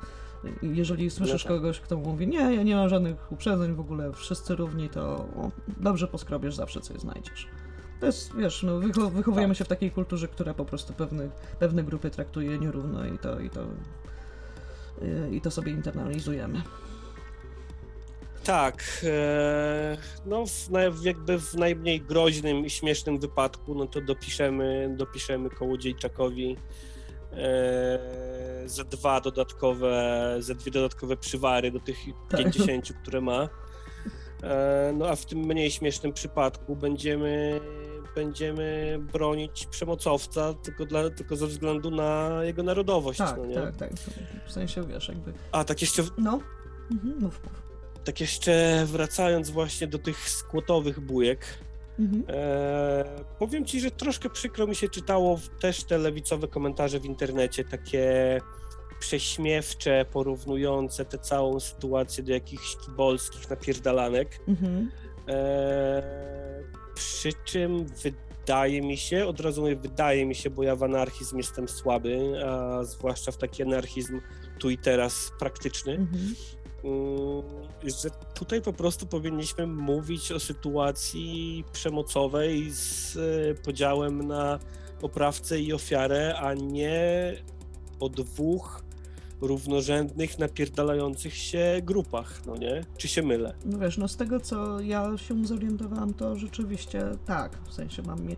jeżeli 0.61 1.09
słyszysz 1.09 1.43
tak. 1.43 1.51
kogoś, 1.51 1.79
kto 1.79 1.97
mówi, 1.97 2.27
nie, 2.27 2.55
ja 2.55 2.63
nie 2.63 2.75
mam 2.75 2.89
żadnych 2.89 3.31
uprzedzeń, 3.31 3.73
w 3.73 3.79
ogóle 3.79 4.13
wszyscy 4.13 4.55
równi, 4.55 4.89
to 4.89 5.27
dobrze 5.77 6.07
poskrobiesz, 6.07 6.55
zawsze 6.55 6.81
coś 6.81 6.99
znajdziesz. 6.99 7.47
To 7.99 8.05
jest, 8.05 8.35
wiesz, 8.35 8.63
no, 8.63 8.79
wycho- 8.79 9.11
wychowujemy 9.11 9.53
Tak. 9.53 9.57
się 9.57 9.65
w 9.65 9.67
takiej 9.67 9.91
kulturze, 9.91 10.27
która 10.27 10.53
po 10.53 10.65
prostu 10.65 10.93
pewnych, 10.93 11.31
pewne 11.59 11.83
grupy 11.83 12.09
traktuje 12.09 12.59
nierówno 12.59 13.05
i 13.05 13.17
to, 13.17 13.39
i 13.39 13.49
to, 13.49 13.65
yy, 15.01 15.35
i 15.35 15.41
to 15.41 15.51
sobie 15.51 15.71
internalizujemy. 15.71 16.61
Tak, 18.43 18.83
e, 19.03 19.97
no 20.25 20.45
w, 20.91 21.03
jakby 21.03 21.39
w 21.39 21.53
najmniej 21.53 22.01
groźnym 22.01 22.65
i 22.65 22.69
śmiesznym 22.69 23.19
wypadku, 23.19 23.75
no 23.75 23.87
to 23.87 24.01
dopiszemy, 24.01 24.93
dopiszemy 24.97 25.49
Kołodziejczakowi 25.49 26.57
ze 28.65 28.85
dwa 28.85 29.21
dodatkowe, 29.21 30.35
ze 30.39 30.55
dwie 30.55 30.71
dodatkowe 30.71 31.17
przywary 31.17 31.71
do 31.71 31.79
tych 31.79 31.97
Tak. 32.29 32.39
50, 32.39 32.93
które 33.01 33.21
ma. 33.21 33.49
E, 34.43 34.93
no 34.97 35.07
a 35.07 35.15
w 35.15 35.25
tym 35.25 35.39
mniej 35.39 35.71
śmiesznym 35.71 36.13
przypadku 36.13 36.75
będziemy, 36.75 37.59
będziemy 38.23 38.97
bronić 39.13 39.65
przemocowca 39.65 40.53
tylko, 40.53 40.85
dla, 40.85 41.09
tylko 41.09 41.35
ze 41.35 41.47
względu 41.47 41.91
na 41.91 42.39
jego 42.43 42.63
narodowość, 42.63 43.17
Tak, 43.19 43.37
no 43.37 43.45
nie? 43.45 43.55
tak, 43.55 43.77
tak. 43.77 43.89
W 44.47 44.51
sensie, 44.51 44.83
wiesz, 44.87 45.07
jakby, 45.07 45.33
A 45.51 45.63
tak 45.63 45.81
jeszcze 45.81 46.03
no, 46.17 46.39
mhm, 46.91 47.13
mów, 47.19 47.43
mów. 47.43 47.61
tak 48.03 48.21
jeszcze 48.21 48.83
wracając 48.85 49.49
właśnie 49.49 49.87
do 49.87 49.97
tych 49.99 50.29
skłotowych 50.29 50.99
bujek, 50.99 51.45
Mhm. 51.99 52.23
e, 52.29 53.05
powiem 53.39 53.65
ci, 53.65 53.79
że 53.79 53.91
troszkę 53.91 54.29
przykro 54.29 54.67
mi 54.67 54.75
się 54.75 54.89
czytało 54.89 55.39
też 55.61 55.83
te 55.83 55.97
lewicowe 55.97 56.47
komentarze 56.47 56.99
w 56.99 57.05
internecie, 57.05 57.63
takie 57.63 58.41
prześmiewcze, 58.99 60.05
porównujące 60.11 61.05
tę 61.05 61.17
całą 61.17 61.59
sytuację 61.59 62.23
do 62.23 62.31
jakichś 62.33 62.75
kibolskich 62.75 63.49
napierdalanek. 63.49 64.39
Mhm. 64.47 64.91
E, 65.27 66.58
przy 66.99 67.29
czym 67.45 67.85
wydaje 67.85 68.81
mi 68.81 68.97
się, 68.97 69.25
od 69.25 69.39
razu 69.39 69.61
mówię, 69.61 69.75
wydaje 69.75 70.25
mi 70.25 70.35
się, 70.35 70.49
bo 70.49 70.63
ja 70.63 70.75
w 70.75 70.83
anarchizm 70.83 71.37
jestem 71.37 71.67
słaby, 71.67 72.45
a 72.45 72.83
zwłaszcza 72.83 73.31
w 73.31 73.37
taki 73.37 73.63
anarchizm 73.63 74.21
tu 74.59 74.69
i 74.69 74.77
teraz 74.77 75.31
praktyczny, 75.39 75.93
Mhm. 75.93 76.35
Mm, 76.83 77.43
że 77.83 78.09
tutaj 78.33 78.61
po 78.61 78.73
prostu 78.73 79.05
powinniśmy 79.05 79.67
mówić 79.67 80.31
o 80.31 80.39
sytuacji 80.39 81.63
przemocowej 81.71 82.71
z 82.71 83.17
e, 83.17 83.55
podziałem 83.63 84.27
na 84.27 84.59
oprawcę 85.01 85.59
i 85.59 85.73
ofiarę, 85.73 86.35
a 86.37 86.53
nie 86.53 87.33
o 87.99 88.09
dwóch 88.09 88.83
równorzędnych, 89.41 90.39
napierdalających 90.39 91.33
się 91.35 91.81
grupach, 91.83 92.41
no 92.45 92.57
nie? 92.57 92.85
Czy 92.97 93.07
się 93.07 93.21
mylę? 93.21 93.53
No 93.65 93.77
wiesz, 93.77 93.97
no 93.97 94.07
z 94.07 94.15
tego 94.15 94.39
co 94.39 94.79
ja 94.79 95.17
się 95.17 95.45
zorientowałam, 95.45 96.13
to 96.13 96.35
rzeczywiście 96.35 97.03
tak, 97.25 97.57
w 97.67 97.73
sensie 97.73 98.01
mam... 98.01 98.25
Mi... 98.25 98.35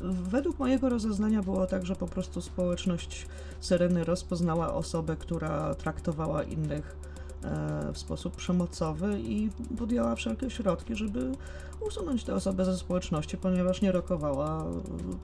Według 0.00 0.58
mojego 0.58 0.88
rozeznania 0.88 1.42
było 1.42 1.66
tak, 1.66 1.86
że 1.86 1.96
po 1.96 2.06
prostu 2.06 2.40
społeczność 2.40 3.26
Syreny 3.60 4.04
rozpoznała 4.04 4.74
osobę, 4.74 5.16
która 5.16 5.74
traktowała 5.74 6.42
innych 6.42 6.96
e, 7.44 7.92
w 7.92 7.98
sposób 7.98 8.36
przemocowy 8.36 9.20
i 9.20 9.50
podjęła 9.78 10.14
wszelkie 10.14 10.50
środki, 10.50 10.96
żeby 10.96 11.32
usunąć 11.80 12.24
tę 12.24 12.34
osobę 12.34 12.64
ze 12.64 12.76
społeczności, 12.76 13.36
ponieważ 13.36 13.82
nie 13.82 13.92
rokowała 13.92 14.64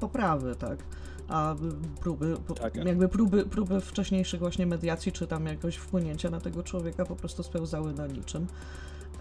poprawy, 0.01 0.55
tak? 0.57 0.79
A 1.33 1.55
próby, 2.01 2.37
Tak. 2.61 2.75
jakby 2.75 3.09
próby, 3.09 3.45
próby 3.47 3.81
wcześniejszych 3.81 4.41
właśnie 4.41 4.67
mediacji, 4.67 5.13
czy 5.13 5.27
tam 5.27 5.47
jakoś 5.47 5.77
wpłynięcia 5.77 6.31
na 6.31 6.41
tego 6.41 6.63
człowieka 6.63 7.05
po 7.05 7.17
prostu 7.17 7.43
spełzały 7.43 7.93
na 7.93 8.07
niczym. 8.07 8.47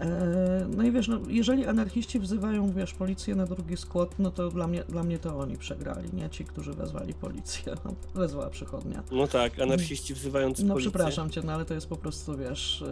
E, 0.02 0.66
No 0.76 0.82
i 0.82 0.92
wiesz, 0.92 1.08
no, 1.08 1.20
jeżeli 1.28 1.66
anarchiści 1.66 2.18
wzywają, 2.20 2.72
wiesz, 2.72 2.94
policję 2.94 3.34
na 3.34 3.46
drugi 3.46 3.76
skład, 3.76 4.18
no 4.18 4.30
to 4.30 4.48
dla 4.50 4.66
mnie, 4.66 4.84
dla 4.84 5.02
mnie 5.02 5.18
to 5.18 5.38
oni 5.38 5.56
przegrali, 5.56 6.08
nie 6.12 6.30
ci, 6.30 6.44
którzy 6.44 6.72
wezwali 6.72 7.14
policję. 7.14 7.74
Wezwała 8.14 8.50
przychodnia. 8.50 9.02
No 9.12 9.26
tak, 9.26 9.60
anarchiści 9.60 10.14
wzywający 10.14 10.64
No 10.64 10.74
policję. 10.74 10.90
przepraszam 10.90 11.30
cię, 11.30 11.40
no 11.44 11.52
ale 11.52 11.64
to 11.64 11.74
jest 11.74 11.86
po 11.86 11.96
prostu, 11.96 12.36
wiesz... 12.38 12.84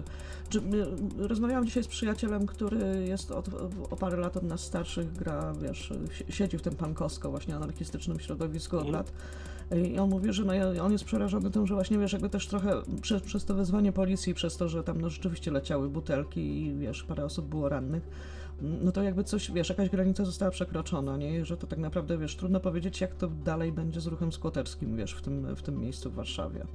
Czy, 0.48 0.58
y, 0.58 0.62
rozmawiałam 1.28 1.66
dzisiaj 1.66 1.82
z 1.84 1.88
przyjacielem, 1.88 2.46
który 2.46 3.04
jest 3.08 3.30
od, 3.30 3.48
o 3.90 3.96
parę 3.96 4.16
lat 4.16 4.36
od 4.36 4.42
nas 4.42 4.60
starszych, 4.60 5.12
gra, 5.12 5.52
wiesz, 5.62 5.92
si- 6.18 6.32
siedzi 6.32 6.58
w 6.58 6.62
tym 6.62 6.74
pankosko 6.76 7.30
właśnie 7.30 7.56
anarchistycznym 7.56 8.20
środowisku 8.20 8.76
od 8.76 8.86
Mhm. 8.86 8.94
lat. 8.96 9.12
I 9.76 9.98
on 9.98 10.10
mówi, 10.10 10.32
że 10.32 10.44
no, 10.44 10.84
on 10.84 10.92
jest 10.92 11.04
przerażony 11.04 11.50
tym, 11.50 11.66
że 11.66 11.74
właśnie, 11.74 11.98
wiesz, 11.98 12.12
jakby 12.12 12.28
też 12.28 12.46
trochę 12.46 12.82
przez, 13.02 13.22
przez 13.22 13.44
to 13.44 13.54
wezwanie 13.54 13.92
policji, 13.92 14.34
przez 14.34 14.56
to, 14.56 14.68
że 14.68 14.84
tam 14.84 15.00
no, 15.00 15.10
rzeczywiście 15.10 15.50
leciały 15.50 15.88
butelki 15.88 16.62
i, 16.62 16.74
wiesz, 16.74 17.02
parę 17.02 17.24
osób 17.24 17.46
było 17.46 17.68
rannych, 17.68 18.02
no 18.60 18.92
to 18.92 19.02
jakby 19.02 19.24
coś, 19.24 19.50
wiesz, 19.50 19.68
jakaś 19.68 19.88
granica 19.88 20.24
została 20.24 20.50
przekroczona, 20.50 21.16
nie? 21.16 21.44
Że 21.44 21.56
to 21.56 21.66
tak 21.66 21.78
naprawdę, 21.78 22.18
wiesz, 22.18 22.36
trudno 22.36 22.60
powiedzieć, 22.60 23.00
jak 23.00 23.14
to 23.14 23.28
dalej 23.44 23.72
będzie 23.72 24.00
z 24.00 24.06
ruchem 24.06 24.32
skłoterskim, 24.32 24.96
wiesz, 24.96 25.12
w 25.12 25.22
tym, 25.22 25.56
w 25.56 25.62
tym 25.62 25.80
miejscu 25.80 26.10
w 26.10 26.14
Warszawie. 26.14 26.66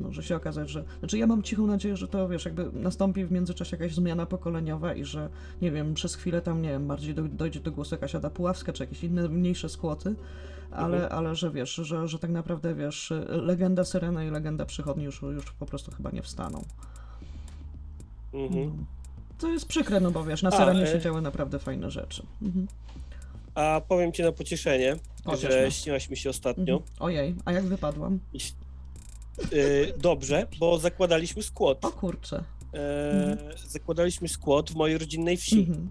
Może 0.00 0.22
się 0.22 0.36
okazać, 0.36 0.70
że. 0.70 0.84
Znaczy, 0.98 1.18
ja 1.18 1.26
mam 1.26 1.42
cichą 1.42 1.66
nadzieję, 1.66 1.96
że 1.96 2.08
to 2.08 2.28
wiesz, 2.28 2.44
jakby 2.44 2.70
nastąpi 2.72 3.24
w 3.24 3.32
międzyczasie 3.32 3.76
jakaś 3.76 3.94
zmiana 3.94 4.26
pokoleniowa 4.26 4.94
i 4.94 5.04
że, 5.04 5.28
nie 5.62 5.70
wiem, 5.70 5.94
przez 5.94 6.14
chwilę 6.14 6.40
tam, 6.40 6.62
nie 6.62 6.68
wiem, 6.68 6.86
bardziej 6.86 7.14
do, 7.14 7.22
dojdzie 7.22 7.60
do 7.60 7.72
głosu 7.72 7.94
jakaś 7.94 8.14
Ada 8.14 8.30
Puławska 8.30 8.72
czy 8.72 8.82
jakieś 8.82 9.04
inne 9.04 9.28
mniejsze 9.28 9.68
skłoty, 9.68 10.14
ale, 10.70 10.96
Mhm. 10.96 11.12
ale 11.12 11.34
że 11.34 11.50
wiesz, 11.50 11.74
że, 11.74 12.08
że 12.08 12.18
tak 12.18 12.30
naprawdę 12.30 12.74
wiesz, 12.74 13.12
legenda 13.28 13.84
Syrena 13.84 14.24
i 14.24 14.30
legenda 14.30 14.66
przychodni 14.66 15.04
już, 15.04 15.22
już 15.22 15.52
po 15.52 15.66
prostu 15.66 15.90
chyba 15.90 16.10
nie 16.10 16.22
wstaną. 16.22 16.64
Mhm. 18.34 18.86
To 19.38 19.48
jest 19.48 19.66
przykre, 19.66 20.00
no 20.00 20.10
bo 20.10 20.24
wiesz, 20.24 20.42
na 20.42 20.50
Syrenie 20.50 20.86
się 20.86 21.00
działy 21.00 21.22
naprawdę 21.22 21.58
fajne 21.58 21.90
rzeczy. 21.90 22.22
Mhm. 22.42 22.66
A 23.54 23.80
powiem 23.88 24.12
ci 24.12 24.22
na 24.22 24.32
pocieszenie, 24.32 24.96
że 25.40 25.64
no. 25.64 25.70
śniłaś 25.70 26.10
mi 26.10 26.16
się 26.16 26.30
ostatnio. 26.30 26.74
Mhm. 26.74 26.92
Ojej, 27.00 27.34
a 27.44 27.52
jak 27.52 27.64
wypadłam? 27.64 28.18
Y, 29.52 29.94
dobrze, 29.98 30.46
bo 30.58 30.78
zakładaliśmy 30.78 31.42
skład. 31.42 31.84
O 31.84 31.90
kurczę. 31.92 32.44
E, 32.74 33.36
zakładaliśmy 33.66 34.28
skład 34.28 34.70
w 34.70 34.74
mojej 34.74 34.98
rodzinnej 34.98 35.36
wsi, 35.36 35.58
Mhm. 35.60 35.90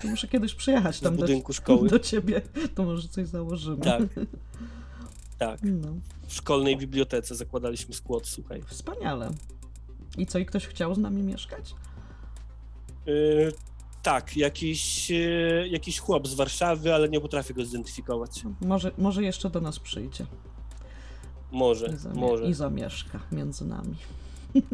To 0.00 0.08
muszę 0.08 0.28
kiedyś 0.28 0.54
przyjechać 0.54 1.00
tam 1.00 1.16
do, 1.16 1.22
budynku 1.22 1.52
szkoły. 1.52 1.88
do 1.88 1.98
ciebie, 1.98 2.42
to 2.74 2.84
może 2.84 3.08
coś 3.08 3.28
założymy. 3.28 3.76
Tak. 3.84 4.02
Tak, 5.38 5.60
No. 5.62 5.88
w 6.26 6.34
szkolnej 6.34 6.76
bibliotece 6.76 7.34
zakładaliśmy 7.34 7.94
skład, 7.94 8.26
słuchaj. 8.26 8.62
Wspaniale. 8.66 9.30
I 10.18 10.26
co, 10.26 10.38
i 10.38 10.46
ktoś 10.46 10.66
chciał 10.66 10.94
z 10.94 10.98
nami 10.98 11.22
mieszkać? 11.22 11.74
Y, 13.08 13.52
tak, 14.02 14.36
jakiś, 14.36 15.12
jakiś 15.70 15.98
chłop 15.98 16.28
z 16.28 16.34
Warszawy, 16.34 16.94
ale 16.94 17.08
nie 17.08 17.20
potrafię 17.20 17.54
go 17.54 17.64
zidentyfikować. 17.64 18.30
Może, 18.60 18.90
może 18.98 19.22
jeszcze 19.22 19.50
do 19.50 19.60
nas 19.60 19.78
przyjdzie 19.78 20.26
Może, 21.52 21.86
i, 21.86 21.96
zamie- 21.96 22.20
może. 22.20 22.44
i 22.44 22.54
zamieszka 22.54 23.20
między 23.32 23.64
nami. 23.66 23.96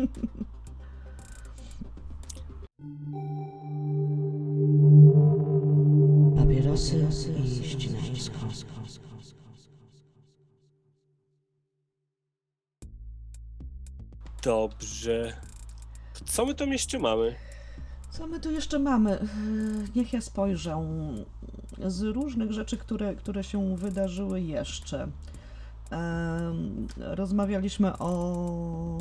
Papierosy 6.37 7.07
i 7.45 7.64
ścinańsko. 7.68 8.37
Dobrze. 14.43 15.33
Co 16.27 16.47
my 16.47 16.55
tam 16.55 16.73
jeszcze 16.73 16.99
mamy? 16.99 17.35
Co 18.11 18.27
my 18.27 18.41
tu 18.41 18.51
jeszcze 18.51 18.79
mamy? 18.79 19.11
Yy, 19.11 19.89
Niech 19.97 20.12
ja 20.12 20.20
spojrzę. 20.20 20.87
Z 21.87 22.03
różnych 22.03 22.53
rzeczy, 22.53 22.77
które, 22.77 23.14
które 23.14 23.45
się 23.45 23.77
wydarzyły 23.77 24.41
jeszcze. 24.41 25.09
Rozmawialiśmy 26.97 27.99
o, 27.99 28.99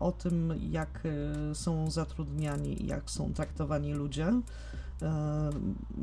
o 0.00 0.12
tym, 0.12 0.54
jak 0.70 1.02
y, 1.50 1.54
są 1.54 1.90
zatrudniani 1.90 2.82
i 2.82 2.86
jak 2.86 3.10
są 3.10 3.32
traktowani 3.32 3.92
ludzie. 3.92 4.32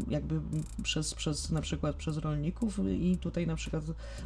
Jakby 0.09 0.41
przez, 0.83 1.13
przez 1.13 1.51
na 1.51 1.61
przykład 1.61 1.95
przez 1.95 2.17
rolników 2.17 2.79
i 2.89 3.17
tutaj 3.17 3.47
na 3.47 3.55
przykład 3.55 3.83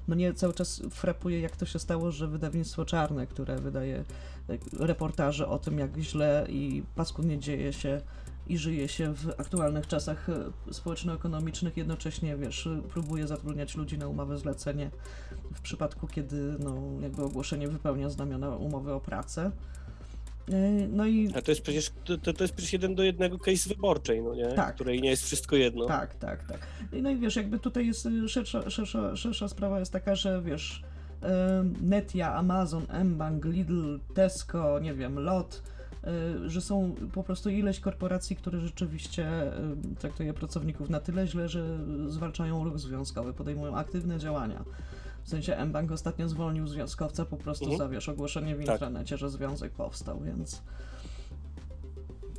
mnie 0.07 0.33
cały 0.33 0.53
czas 0.53 0.81
frapuje, 0.89 1.39
jak 1.39 1.55
to 1.55 1.65
się 1.65 1.79
stało, 1.79 2.11
że 2.11 2.27
wydawnictwo 2.27 2.85
Czarne, 2.85 3.27
które 3.27 3.59
wydaje 3.59 4.03
e, 4.49 4.85
reportaże 4.85 5.47
o 5.47 5.59
tym, 5.59 5.79
jak 5.79 5.97
źle 5.97 6.45
i 6.49 6.83
paskudnie 6.95 7.39
dzieje 7.39 7.73
się 7.73 8.01
i 8.49 8.57
żyje 8.57 8.87
się 8.87 9.13
w 9.13 9.29
aktualnych 9.37 9.87
czasach 9.87 10.29
e, 10.29 10.73
społeczno-ekonomicznych, 10.73 11.77
jednocześnie, 11.77 12.37
wiesz, 12.37 12.67
e, 12.67 12.81
próbuje 12.89 13.27
zatrudniać 13.27 13.75
ludzi 13.75 13.97
na 13.97 14.07
umowę 14.07 14.37
zlecenie 14.37 14.89
w 15.53 15.61
przypadku, 15.61 16.07
kiedy, 16.07 16.55
no, 16.59 16.81
jakby 17.01 17.23
ogłoszenie 17.23 17.67
wypełnia 17.67 18.09
znamiona 18.09 18.49
umowy 18.55 18.93
o 18.93 18.99
pracę. 18.99 19.51
E, 20.51 20.87
No 20.87 21.05
i 21.05 21.33
A 21.35 21.41
to 21.41 21.51
jest 21.51 21.61
przecież, 21.61 21.91
to, 22.03 22.33
to 22.33 22.43
jest 22.43 22.53
przecież 22.53 22.73
jeden 22.73 22.95
do 22.95 23.03
jednego 23.03 23.39
case 23.39 23.69
wyborczej, 23.69 24.21
no 24.23 24.35
nie? 24.35 24.47
Tak. 24.47 24.75
Której 24.75 25.01
nie 25.01 25.09
jest 25.09 25.23
wszystko 25.23 25.55
jedno. 25.55 25.85
Tak, 25.85 26.15
tak, 26.15 26.43
tak. 26.43 26.59
No 26.91 27.09
i 27.09 27.17
wiesz, 27.17 27.35
jakby 27.35 27.59
tutaj 27.59 27.87
jest 27.87 28.05
y, 28.05 28.29
szersza, 28.29 28.69
szersza, 28.69 29.15
szersza 29.15 29.47
sprawa 29.47 29.79
jest 29.79 29.91
taka, 29.91 30.15
że 30.15 30.41
wiesz, 30.41 30.83
em, 31.21 31.73
Netia, 31.81 32.35
Amazon, 32.35 32.85
Mbank, 33.03 33.45
Lidl, 33.45 33.99
Tesco, 34.13 34.79
nie 34.79 34.93
wiem, 34.93 35.19
LOT, 35.19 35.63
że 36.45 36.61
są 36.61 36.95
po 37.13 37.23
prostu 37.23 37.49
ileś 37.49 37.79
korporacji, 37.79 38.35
które 38.35 38.59
rzeczywiście 38.59 39.53
y, 39.91 39.95
traktuje 39.95 40.33
pracowników 40.33 40.89
na 40.89 40.99
tyle 40.99 41.27
źle, 41.27 41.49
że 41.49 41.79
zwalczają 42.07 42.63
ruch 42.63 42.79
związkowy, 42.79 43.33
podejmują 43.33 43.75
aktywne 43.75 44.19
działania. 44.19 44.63
W 45.23 45.29
sensie 45.29 45.65
Mbank 45.65 45.91
ostatnio 45.91 46.29
zwolnił 46.29 46.67
związkowca 46.67 47.25
po 47.25 47.37
prostu 47.37 47.65
Mhm. 47.65 47.77
za, 47.79 47.89
wiesz, 47.89 48.09
ogłoszenie 48.09 48.55
w 48.55 48.65
Tak. 48.65 48.75
intranecie, 48.75 49.17
że 49.17 49.29
związek 49.29 49.71
powstał, 49.73 50.19
więc... 50.21 50.61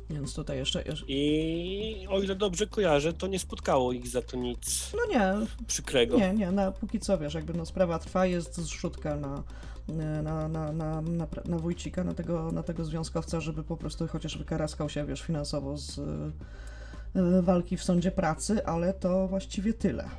Więc 0.09 0.33
tutaj 0.33 0.57
jeszcze, 0.57 0.81
jeszcze... 0.83 1.05
I 1.07 2.07
o 2.09 2.21
ile 2.21 2.35
dobrze 2.35 2.67
kojarzę, 2.67 3.13
to 3.13 3.27
nie 3.27 3.39
spotkało 3.39 3.91
ich 3.93 4.07
za 4.07 4.21
to 4.21 4.37
nic 4.37 4.91
No 4.93 5.13
nie, 5.19 5.33
przykrego. 5.67 6.17
Nie, 6.17 6.33
nie, 6.33 6.51
na 6.51 6.71
póki 6.71 6.99
co 6.99 7.17
wiesz, 7.17 7.33
jakby 7.33 7.53
no 7.53 7.65
sprawa 7.65 7.99
trwa, 7.99 8.25
jest 8.25 8.57
zrzutka 8.57 9.15
na, 9.15 9.43
na, 9.87 10.47
na, 10.47 10.71
na, 10.71 11.01
na, 11.01 11.27
na, 11.45 11.57
Wójcika, 11.57 12.03
na 12.03 12.13
tego, 12.13 12.51
na 12.51 12.63
tego 12.63 12.85
związkowca, 12.85 13.39
żeby 13.39 13.63
po 13.63 13.77
prostu 13.77 14.07
chociaż 14.07 14.37
wykaraskał 14.37 14.89
się, 14.89 15.05
wiesz, 15.05 15.21
finansowo 15.21 15.77
z 15.77 15.97
y, 15.97 17.41
walki 17.41 17.77
w 17.77 17.83
sądzie 17.83 18.11
pracy, 18.11 18.65
ale 18.65 18.93
to 18.93 19.27
właściwie 19.27 19.73
tyle. 19.73 20.09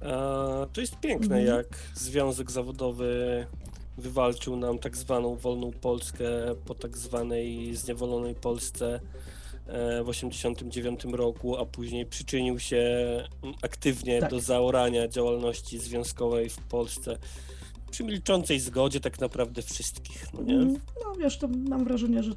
A, 0.00 0.66
to 0.72 0.80
jest 0.80 1.00
piękne, 1.00 1.36
Mhm. 1.38 1.56
jak 1.58 1.66
Związek 1.94 2.50
Zawodowy 2.50 3.46
wywalczył 3.98 4.56
nam 4.56 4.78
tak 4.78 4.96
zwaną 4.96 5.36
wolną 5.36 5.72
Polskę 5.72 6.26
po 6.64 6.74
tak 6.74 6.98
zwanej 6.98 7.76
zniewolonej 7.76 8.34
Polsce 8.34 8.94
e, 8.94 9.00
w 9.66 10.10
1989 10.10 11.04
roku, 11.04 11.56
a 11.56 11.66
później 11.66 12.06
przyczynił 12.06 12.58
się 12.58 12.76
mm, 13.42 13.54
aktywnie 13.62 14.20
Tak. 14.20 14.30
do 14.30 14.40
zaorania 14.40 15.08
działalności 15.08 15.78
związkowej 15.78 16.50
w 16.50 16.58
Polsce 16.58 17.18
przy 17.90 18.04
milczącej 18.04 18.60
zgodzie 18.60 19.00
tak 19.00 19.20
naprawdę 19.20 19.62
wszystkich, 19.62 20.26
no 20.34 20.42
nie? 20.42 20.54
Mm, 20.54 20.76
No 21.04 21.14
wiesz, 21.14 21.38
to 21.38 21.48
mam 21.48 21.84
wrażenie, 21.84 22.22
że 22.22 22.32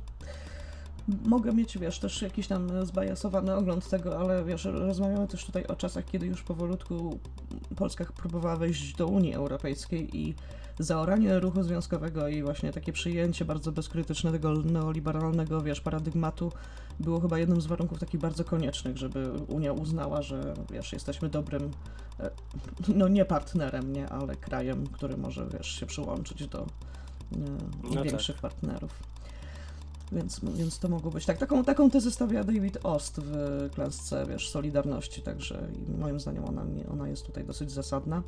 mogę 1.25 1.53
mieć, 1.53 1.78
wiesz, 1.78 1.99
też 1.99 2.21
jakiś 2.21 2.47
tam 2.47 2.86
zbajasowany 2.86 3.55
ogląd 3.55 3.89
tego, 3.89 4.19
ale 4.19 4.43
wiesz, 4.43 4.65
rozmawiamy 4.65 5.28
też 5.28 5.45
tutaj 5.45 5.65
o 5.67 5.75
czasach, 5.75 6.05
kiedy 6.05 6.25
już 6.25 6.43
powolutku 6.43 7.19
Polska 7.75 8.05
próbowała 8.05 8.55
wejść 8.55 8.95
do 8.95 9.07
Unii 9.07 9.34
Europejskiej 9.34 10.17
i 10.17 10.36
zaoranie 10.80 11.39
ruchu 11.39 11.63
związkowego 11.63 12.28
i 12.28 12.43
właśnie 12.43 12.73
takie 12.73 12.93
przyjęcie 12.93 13.45
bardzo 13.45 13.71
bezkrytyczne 13.71 14.32
tego 14.32 14.53
neoliberalnego, 14.53 15.61
wiesz, 15.61 15.82
paradygmatu 15.82 16.51
było 16.99 17.19
chyba 17.19 17.38
jednym 17.38 17.61
z 17.61 17.65
warunków 17.65 17.99
takich 17.99 18.19
bardzo 18.19 18.43
koniecznych, 18.43 18.97
żeby 18.97 19.32
Unia 19.32 19.73
uznała, 19.73 20.21
że, 20.21 20.53
wiesz, 20.71 20.93
jesteśmy 20.93 21.30
dobrym, 21.30 21.71
e, 22.19 22.30
no 22.95 23.07
nie 23.07 23.25
partnerem, 23.25 23.93
nie, 23.93 24.09
ale 24.09 24.36
krajem, 24.36 24.88
który 24.88 25.17
może, 25.17 25.47
wiesz, 25.53 25.80
się 25.80 25.86
przyłączyć 25.86 26.47
do, 26.47 26.61
e, 26.61 26.65
No 27.95 28.03
większych 28.03 28.38
partnerów. 28.38 29.03
Więc, 30.11 30.39
więc 30.53 30.80
to 30.80 30.89
mogło 30.89 31.11
być 31.11 31.25
tak. 31.25 31.38
Taką, 31.38 31.63
taką 31.63 31.89
tezę 31.89 32.11
stawia 32.11 32.43
David 32.43 32.78
Ost 32.84 33.19
w 33.19 33.69
klasce, 33.73 34.25
wiesz, 34.25 34.49
Solidarności, 34.49 35.21
także 35.21 35.67
moim 35.97 36.19
zdaniem 36.19 36.45
ona, 36.45 36.65
ona 36.91 37.07
jest 37.07 37.25
tutaj 37.25 37.43
dosyć 37.43 37.71
zasadna. 37.71 38.23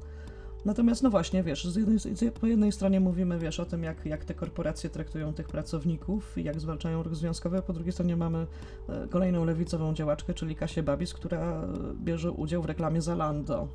Natomiast 0.65 1.03
no 1.03 1.09
właśnie, 1.09 1.43
wiesz, 1.43 1.65
z 1.65 1.75
jednej, 1.75 1.99
z, 1.99 2.33
po 2.39 2.47
jednej 2.47 2.71
stronie 2.71 2.99
mówimy, 2.99 3.39
wiesz, 3.39 3.59
o 3.59 3.65
tym, 3.65 3.83
jak, 3.83 4.05
jak 4.05 4.25
te 4.25 4.33
korporacje 4.33 4.89
traktują 4.89 5.33
tych 5.33 5.47
pracowników 5.47 6.37
i 6.37 6.43
jak 6.43 6.59
zwalczają 6.59 7.03
ruch 7.03 7.15
związkowy, 7.15 7.61
po 7.61 7.73
drugiej 7.73 7.93
stronie 7.93 8.15
mamy 8.15 8.47
e, 8.89 9.07
kolejną 9.07 9.45
lewicową 9.45 9.93
działaczkę, 9.93 10.33
czyli 10.33 10.55
Kasię 10.55 10.83
Babis, 10.83 11.13
która 11.13 11.67
bierze 12.03 12.31
udział 12.31 12.61
w 12.61 12.65
reklamie 12.65 13.01
Zalando, 13.01 13.67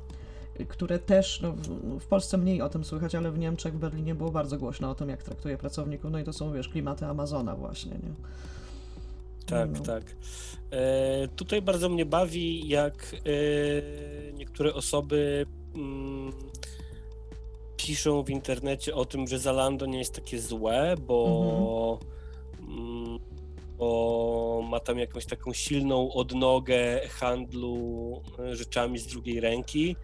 które 0.67 0.99
też, 0.99 1.41
no, 1.41 1.51
w, 1.51 1.99
w 1.99 2.07
Polsce 2.07 2.37
mniej 2.37 2.61
o 2.61 2.69
tym 2.69 2.83
słychać, 2.83 3.15
ale 3.15 3.31
w 3.31 3.39
Niemczech, 3.39 3.73
w 3.73 3.77
Berlinie 3.77 4.15
było 4.15 4.31
bardzo 4.31 4.57
głośno 4.57 4.89
o 4.89 4.95
tym, 4.95 5.09
jak 5.09 5.23
traktuje 5.23 5.57
pracowników, 5.57 6.11
no 6.11 6.19
i 6.19 6.23
to 6.23 6.33
są, 6.33 6.53
wiesz, 6.53 6.69
klimaty 6.69 7.05
Amazona 7.05 7.55
właśnie, 7.55 7.91
nie? 7.91 8.13
Tak, 9.45 9.69
No. 9.71 9.79
tak. 9.79 10.03
E, 10.71 11.27
tutaj 11.27 11.61
bardzo 11.61 11.89
mnie 11.89 12.05
bawi, 12.05 12.67
jak 12.67 13.15
e, 13.15 14.33
niektóre 14.33 14.73
osoby 14.73 15.45
mm, 15.75 16.31
piszą 17.85 18.23
w 18.23 18.29
internecie 18.29 18.95
o 18.95 19.05
tym, 19.05 19.27
że 19.27 19.39
Zalando 19.39 19.85
nie 19.85 19.99
jest 19.99 20.15
takie 20.15 20.39
złe, 20.41 20.95
bo, 21.07 21.99
mm, 22.59 23.19
bo 23.77 24.61
ma 24.69 24.79
tam 24.79 24.99
jakąś 24.99 25.25
taką 25.25 25.53
silną 25.53 26.11
odnogę 26.13 27.01
handlu 27.09 28.21
e, 28.39 28.55
rzeczami 28.55 28.99
z 28.99 29.07
drugiej 29.07 29.39
ręki. 29.39 29.95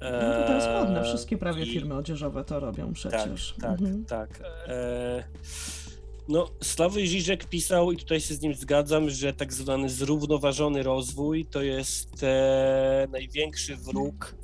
No 0.00 0.08
to 0.10 0.46
teraz 0.46 0.82
modne, 0.84 1.00
E, 1.00 1.04
wszystkie 1.04 1.36
prawie 1.38 1.62
i- 1.62 1.72
firmy 1.72 1.94
odzieżowe 1.94 2.44
to 2.44 2.60
robią 2.60 2.92
przecież. 2.92 3.54
tak, 3.60 3.70
Mhm. 3.80 4.04
tak. 4.04 4.40
E, 4.66 5.24
no, 6.28 6.48
Sławoj 6.62 7.08
pisał, 7.50 7.92
i 7.92 7.96
tutaj 7.96 8.20
się 8.20 8.34
z 8.34 8.40
nim 8.42 8.54
zgadzam, 8.54 9.10
że 9.10 9.32
tak 9.32 9.52
zwany 9.52 9.88
zrównoważony 9.88 10.82
rozwój 10.82 11.46
to 11.46 11.62
jest 11.62 12.22
e, 12.22 13.06
największy 13.10 13.76
wróg 13.76 14.34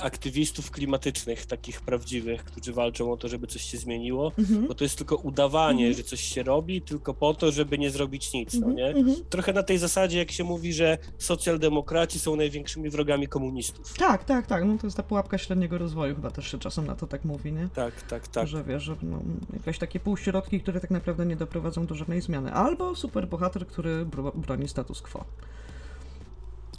aktywistów 0.00 0.70
klimatycznych, 0.70 1.46
takich 1.46 1.80
prawdziwych, 1.80 2.44
którzy 2.44 2.72
walczą 2.72 3.12
o 3.12 3.16
to, 3.16 3.28
żeby 3.28 3.46
coś 3.46 3.62
się 3.62 3.78
zmieniło, 3.78 4.32
Mhm. 4.38 4.66
bo 4.68 4.74
to 4.74 4.84
jest 4.84 4.96
tylko 4.98 5.16
udawanie, 5.16 5.86
Mhm. 5.86 5.96
że 5.96 6.02
coś 6.02 6.20
się 6.20 6.42
robi, 6.42 6.82
tylko 6.82 7.14
po 7.14 7.34
to, 7.34 7.52
żeby 7.52 7.78
nie 7.78 7.90
zrobić 7.90 8.32
nic, 8.32 8.54
no 8.54 8.66
Mhm. 8.66 8.76
nie? 9.06 9.14
Trochę 9.30 9.52
na 9.52 9.62
tej 9.62 9.78
zasadzie, 9.78 10.18
jak 10.18 10.30
się 10.32 10.44
mówi, 10.44 10.72
że 10.72 10.98
socjaldemokraci 11.18 12.18
są 12.18 12.36
największymi 12.36 12.90
wrogami 12.90 13.28
komunistów. 13.28 13.94
Tak, 13.98 14.24
tak, 14.24 14.46
tak. 14.46 14.64
No 14.64 14.78
to 14.78 14.86
jest 14.86 14.96
ta 14.96 15.02
pułapka 15.02 15.38
średniego 15.38 15.78
rozwoju, 15.78 16.14
chyba 16.14 16.30
też 16.30 16.50
się 16.50 16.58
czasem 16.58 16.86
na 16.86 16.94
to 16.94 17.06
tak 17.06 17.24
mówi, 17.24 17.52
nie? 17.52 17.68
Tak, 17.74 18.02
tak, 18.02 18.28
tak. 18.28 18.46
Że 18.48 18.64
wiesz, 18.64 18.82
że 18.82 18.96
no, 19.02 19.22
jakieś 19.52 19.78
takie 19.78 20.00
półśrodki, 20.00 20.60
które 20.60 20.80
tak 20.80 20.90
naprawdę 20.90 21.26
nie 21.26 21.36
doprowadzą 21.36 21.86
do 21.86 21.94
żadnej 21.94 22.20
zmiany. 22.20 22.52
Albo 22.52 22.94
superbohater, 22.96 23.66
który 23.66 24.06
bro- 24.06 24.36
broni 24.36 24.68
status 24.68 25.02
quo. 25.02 25.24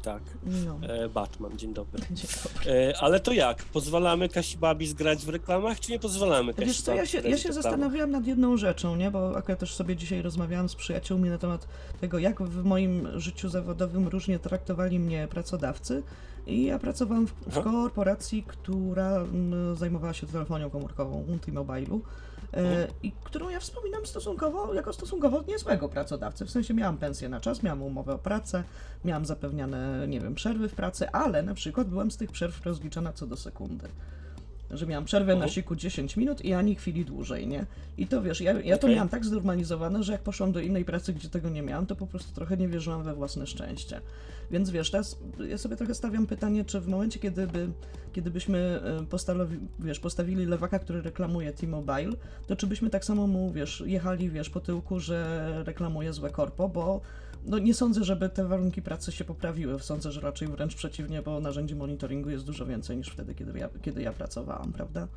Tak. 0.06 0.24
No. 0.66 0.80
E, 0.88 1.10
Batman, 1.10 1.58
dzień 1.58 1.74
dobry. 1.74 2.02
Dzień 2.12 2.28
dobry. 2.44 2.72
E, 2.72 2.98
ale 2.98 3.20
to 3.20 3.34
jak? 3.34 3.64
Pozwalamy 3.64 4.30
Kasi 4.30 4.58
Babi 4.58 4.88
zgrać 4.88 5.26
w 5.26 5.30
reklamach, 5.30 5.80
czy 5.80 5.92
nie 5.92 6.00
pozwalamy 6.00 6.54
Kasi 6.54 6.68
Wiesz 6.68 6.82
co, 6.82 6.96
ja 6.96 7.06
się, 7.06 7.20
ja 7.20 7.38
się 7.38 7.54
zastanawiałam 7.54 8.12
nad 8.12 8.28
jedną 8.28 8.58
rzeczą, 8.58 8.96
nie? 8.96 9.12
Bo 9.12 9.38
akurat 9.38 9.60
też 9.60 9.74
sobie 9.74 9.96
dzisiaj 9.96 10.22
rozmawiałam 10.22 10.70
z 10.70 10.76
przyjaciółmi 10.76 11.30
na 11.30 11.38
temat 11.38 11.68
tego, 12.02 12.20
jak 12.20 12.42
w 12.42 12.64
moim 12.64 13.08
życiu 13.20 13.50
zawodowym 13.50 14.08
różnie 14.08 14.40
traktowali 14.40 15.00
mnie 15.00 15.28
pracodawcy. 15.28 16.04
I 16.48 16.64
ja 16.64 16.80
pracowałam 16.80 17.28
w, 17.28 17.34
w 17.48 17.62
korporacji, 17.62 18.44
która 18.44 19.16
mm, 19.16 19.76
zajmowała 19.76 20.14
się 20.14 20.28
telefonią 20.28 20.70
komórkową 20.70 21.26
T-Mobile'u. 21.46 22.00
E, 22.54 22.88
I 23.04 23.12
którą 23.24 23.50
ja 23.50 23.60
wspominam 23.60 24.06
stosunkowo, 24.06 24.74
jako 24.74 24.94
stosunkowo 24.94 25.44
niezłego 25.48 25.90
pracodawcę. 25.90 26.46
W 26.46 26.52
sensie 26.52 26.74
miałam 26.74 26.98
pensję 26.98 27.30
na 27.30 27.40
czas, 27.40 27.64
miałam 27.64 27.82
umowę 27.82 28.14
o 28.14 28.18
pracę, 28.18 28.64
miałam 29.06 29.26
zapewniane, 29.26 30.08
nie 30.08 30.20
wiem, 30.20 30.36
przerwy 30.36 30.70
w 30.70 30.76
pracy, 30.76 31.12
ale 31.12 31.44
na 31.44 31.54
przykład 31.54 31.88
byłam 31.88 32.12
z 32.12 32.18
tych 32.18 32.32
przerw 32.32 32.66
rozliczana 32.66 33.14
co 33.14 33.28
do 33.28 33.38
sekundy 33.38 33.88
że 34.72 34.88
miałam 34.88 35.06
przerwę 35.06 35.36
na 35.36 35.48
siku 35.48 35.76
10 35.76 36.18
minut 36.18 36.46
i 36.46 36.54
ani 36.54 36.76
chwili 36.76 37.06
dłużej, 37.06 37.48
nie? 37.48 37.66
I 37.98 38.08
to 38.08 38.22
wiesz, 38.22 38.42
ja, 38.42 38.62
ja 38.62 38.78
to 38.78 38.88
miałam 38.88 39.10
tak 39.10 39.26
znormalizowane, 39.26 40.04
że 40.04 40.12
jak 40.12 40.22
poszłam 40.22 40.52
do 40.52 40.60
innej 40.60 40.86
pracy, 40.86 41.14
gdzie 41.14 41.30
tego 41.30 41.50
nie 41.50 41.62
miałam, 41.62 41.86
to 41.86 41.96
po 41.96 42.08
prostu 42.08 42.36
trochę 42.36 42.58
nie 42.58 42.68
wierzyłam 42.68 43.04
we 43.04 43.14
własne 43.14 43.48
szczęście. 43.48 44.02
Więc 44.52 44.70
wiesz, 44.70 44.92
teraz 44.92 45.20
ja 45.50 45.58
sobie 45.58 45.76
trochę 45.76 45.96
stawiam 45.96 46.28
pytanie, 46.28 46.66
czy 46.66 46.82
w 46.82 46.88
momencie, 46.88 47.20
kiedy, 47.20 47.48
by, 47.48 47.70
kiedy 48.14 48.32
byśmy 48.32 48.82
e, 48.84 49.06
postanowi, 49.06 49.60
wiesz, 49.80 50.00
postawili 50.00 50.46
lewaka, 50.46 50.80
który 50.80 51.02
reklamuje 51.02 51.54
T-Mobile, 51.54 52.12
to 52.48 52.56
czy 52.56 52.68
byśmy 52.68 52.90
tak 52.90 53.06
samo 53.06 53.28
mu, 53.28 53.52
wiesz, 53.52 53.84
jechali, 53.86 54.30
wiesz, 54.30 54.50
po 54.50 54.60
tyłku, 54.60 55.00
że 55.00 55.50
reklamuje 55.66 56.14
złe 56.14 56.30
korpo, 56.30 56.70
bo 56.70 57.02
no 57.46 57.60
nie 57.60 57.74
sądzę, 57.74 58.04
żeby 58.04 58.30
te 58.30 58.48
warunki 58.48 58.82
pracy 58.82 59.12
się 59.12 59.24
poprawiły. 59.24 59.80
Sądzę, 59.80 60.12
że 60.12 60.22
raczej 60.22 60.48
wręcz 60.48 60.76
przeciwnie, 60.76 61.22
bo 61.22 61.40
narzędzi 61.40 61.76
monitoringu 61.76 62.30
jest 62.30 62.46
dużo 62.46 62.66
więcej 62.66 62.98
niż 62.98 63.10
wtedy, 63.10 63.36
kiedy 63.36 63.60
ja, 63.60 63.70
kiedy 63.82 64.02
ja 64.02 64.14
pracowałam, 64.14 64.74
prawda? 64.74 65.08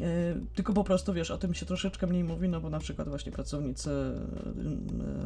Yy, 0.00 0.06
Tylko 0.54 0.72
po 0.72 0.84
prostu 0.84 1.12
wiesz, 1.12 1.30
o 1.30 1.38
tym 1.38 1.54
się 1.54 1.66
troszeczkę 1.66 2.06
mniej 2.06 2.24
mówi, 2.24 2.48
no 2.48 2.60
bo 2.60 2.70
na 2.70 2.78
przykład 2.78 3.08
właśnie 3.08 3.32
pracownicy 3.32 3.90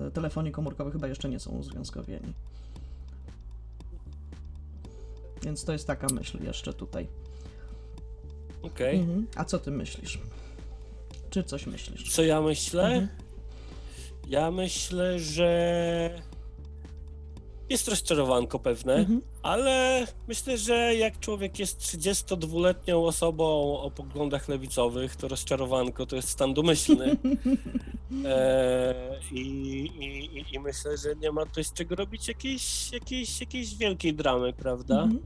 yy, 0.05 0.11
telefonii 0.11 0.53
komórkowej 0.53 0.93
chyba 0.93 1.09
jeszcze 1.09 1.29
nie 1.29 1.41
są 1.41 1.51
uzwiązkowieni. 1.51 2.33
Więc 5.43 5.64
to 5.64 5.72
jest 5.72 5.86
taka 5.86 6.07
myśl 6.14 6.45
jeszcze 6.45 6.74
tutaj. 6.74 7.09
Okej. 8.62 8.99
Mhm. 8.99 9.26
A 9.34 9.45
co 9.45 9.59
ty 9.59 9.70
myślisz? 9.70 10.18
Czy 11.30 11.43
coś 11.43 11.66
myślisz? 11.66 12.12
Co 12.12 12.22
ja 12.22 12.41
myślę? 12.41 12.84
Mhm. 12.84 13.09
Ja 14.28 14.51
myślę, 14.51 15.18
że 15.18 16.22
jest 17.71 17.89
rozczarowanko 17.89 18.59
pewne, 18.59 18.95
Mhm. 18.95 19.21
ale 19.43 20.07
myślę, 20.29 20.59
że 20.59 20.95
jak 20.95 21.19
człowiek 21.21 21.59
jest 21.59 21.81
32-letnią 21.81 23.05
osobą 23.05 23.79
o 23.81 23.91
poglądach 23.91 24.49
lewicowych, 24.49 25.16
to 25.16 25.29
rozczarowanko 25.29 26.07
to 26.07 26.16
jest 26.16 26.29
stan 26.29 26.55
domyślny. 26.55 27.16
E, 28.25 28.95
i, 29.33 29.41
i, 29.41 30.55
i- 30.55 30.61
myślę, 30.61 30.97
że 30.99 31.14
nie 31.16 31.33
ma 31.33 31.47
tutaj 31.47 31.64
z 31.64 31.73
czego 31.73 31.95
robić 31.95 32.29
jakiejś, 32.29 32.93
jakiejś, 32.93 33.41
jakiejś 33.41 33.77
wielkiej 33.77 34.14
dramy, 34.14 34.53
prawda? 34.53 35.03
Mhm. 35.03 35.21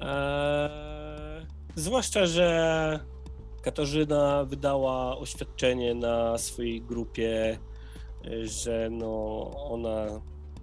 Eee, 0.00 1.46
zwłaszcza, 1.74 2.26
że 2.26 3.00
Katarzyna 3.62 4.44
wydała 4.44 5.18
oświadczenie 5.18 5.94
na 5.94 6.38
swojej 6.38 6.82
grupie, 6.82 7.58
e, 8.24 8.46
że 8.46 8.88
no, 8.90 9.50
ona 9.70 10.06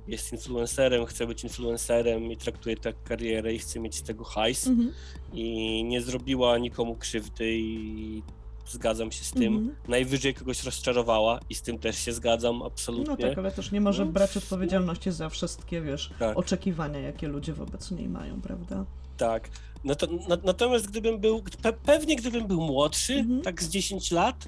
jest 0.07 0.31
influencerem, 0.33 1.05
chce 1.05 1.27
być 1.27 1.43
influencerem 1.43 2.31
i 2.31 2.37
traktuje 2.37 2.77
to 2.77 2.89
jak 2.89 3.03
karierę 3.03 3.53
i 3.53 3.59
chce 3.59 3.79
mieć 3.79 3.95
z 3.95 4.03
tego 4.03 4.23
hajs 4.23 4.67
Mhm. 4.67 4.91
i 5.33 5.83
nie 5.83 6.01
zrobiła 6.01 6.57
nikomu 6.57 6.95
krzywdy 6.95 7.51
i 7.57 8.23
zgadzam 8.67 9.11
się 9.11 9.23
z 9.23 9.31
tym. 9.31 9.53
Mhm. 9.57 9.75
Najwyżej 9.87 10.33
kogoś 10.33 10.63
rozczarowała 10.63 11.39
i 11.49 11.55
z 11.55 11.61
tym 11.61 11.79
też 11.79 11.97
się 11.97 12.13
zgadzam 12.13 12.61
absolutnie. 12.61 13.15
No 13.25 13.29
tak, 13.29 13.37
ale 13.37 13.51
też 13.51 13.71
nie 13.71 13.81
może 13.81 14.05
No, 14.05 14.11
brać 14.11 14.37
odpowiedzialności 14.37 15.11
za 15.11 15.29
wszystkie, 15.29 15.81
wiesz, 15.81 16.09
Tak. 16.19 16.37
oczekiwania, 16.37 16.99
jakie 16.99 17.27
ludzie 17.27 17.53
wobec 17.53 17.91
niej 17.91 18.09
mają, 18.09 18.41
prawda? 18.41 18.85
Tak. 19.17 19.49
No 19.83 19.95
to, 19.95 20.07
na, 20.27 20.37
natomiast 20.43 20.87
gdybym 20.87 21.19
był, 21.19 21.43
pe, 21.61 21.73
pewnie 21.73 22.15
gdybym 22.15 22.47
był 22.47 22.61
młodszy, 22.61 23.13
Mhm. 23.13 23.41
tak 23.41 23.63
z 23.63 23.69
10 23.69 24.11
lat 24.11 24.47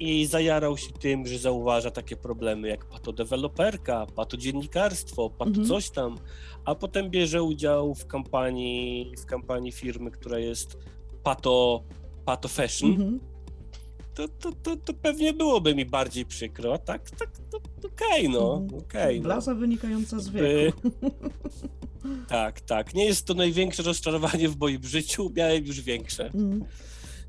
i 0.00 0.26
zajarał 0.26 0.76
się 0.78 0.92
tym, 0.92 1.26
że 1.26 1.38
zauważa 1.38 1.90
takie 1.90 2.16
problemy 2.16 2.68
jak 2.68 2.84
patodeweloperka, 2.84 4.06
patodziennikarstwo, 4.06 5.30
pato 5.30 5.48
Mhm. 5.50 5.66
coś 5.68 5.90
tam, 5.90 6.18
a 6.64 6.74
potem 6.74 7.10
bierze 7.10 7.42
udział 7.42 7.94
w 7.94 8.06
kampanii, 8.06 9.12
w 9.18 9.26
kampanii 9.26 9.72
firmy, 9.72 10.10
która 10.10 10.38
jest 10.38 10.76
pato, 11.22 11.82
pato 12.24 12.48
fashion, 12.48 12.90
Mhm. 12.90 13.20
to, 14.14 14.28
to, 14.28 14.52
to, 14.62 14.76
to 14.76 14.94
pewnie 14.94 15.32
byłoby 15.32 15.74
mi 15.74 15.84
bardziej 15.86 16.24
przykro, 16.26 16.74
a 16.74 16.78
tak, 16.78 17.10
tak, 17.10 17.30
to 17.50 17.58
okej, 17.88 18.28
no, 18.28 18.60
Mhm. 18.62 18.80
okej. 18.82 19.20
no. 19.20 19.24
Blaza 19.24 19.54
wynikająca 19.54 20.18
z 20.20 20.28
wieku. 20.28 20.90
Tak, 22.28 22.60
tak. 22.60 22.94
Nie 22.94 23.04
jest 23.04 23.26
to 23.26 23.34
największe 23.34 23.82
rozczarowanie 23.82 24.48
w 24.48 24.58
moim 24.58 24.84
życiu, 24.84 25.32
miałem 25.36 25.66
już 25.66 25.80
większe. 25.80 26.30
Mm. 26.34 26.64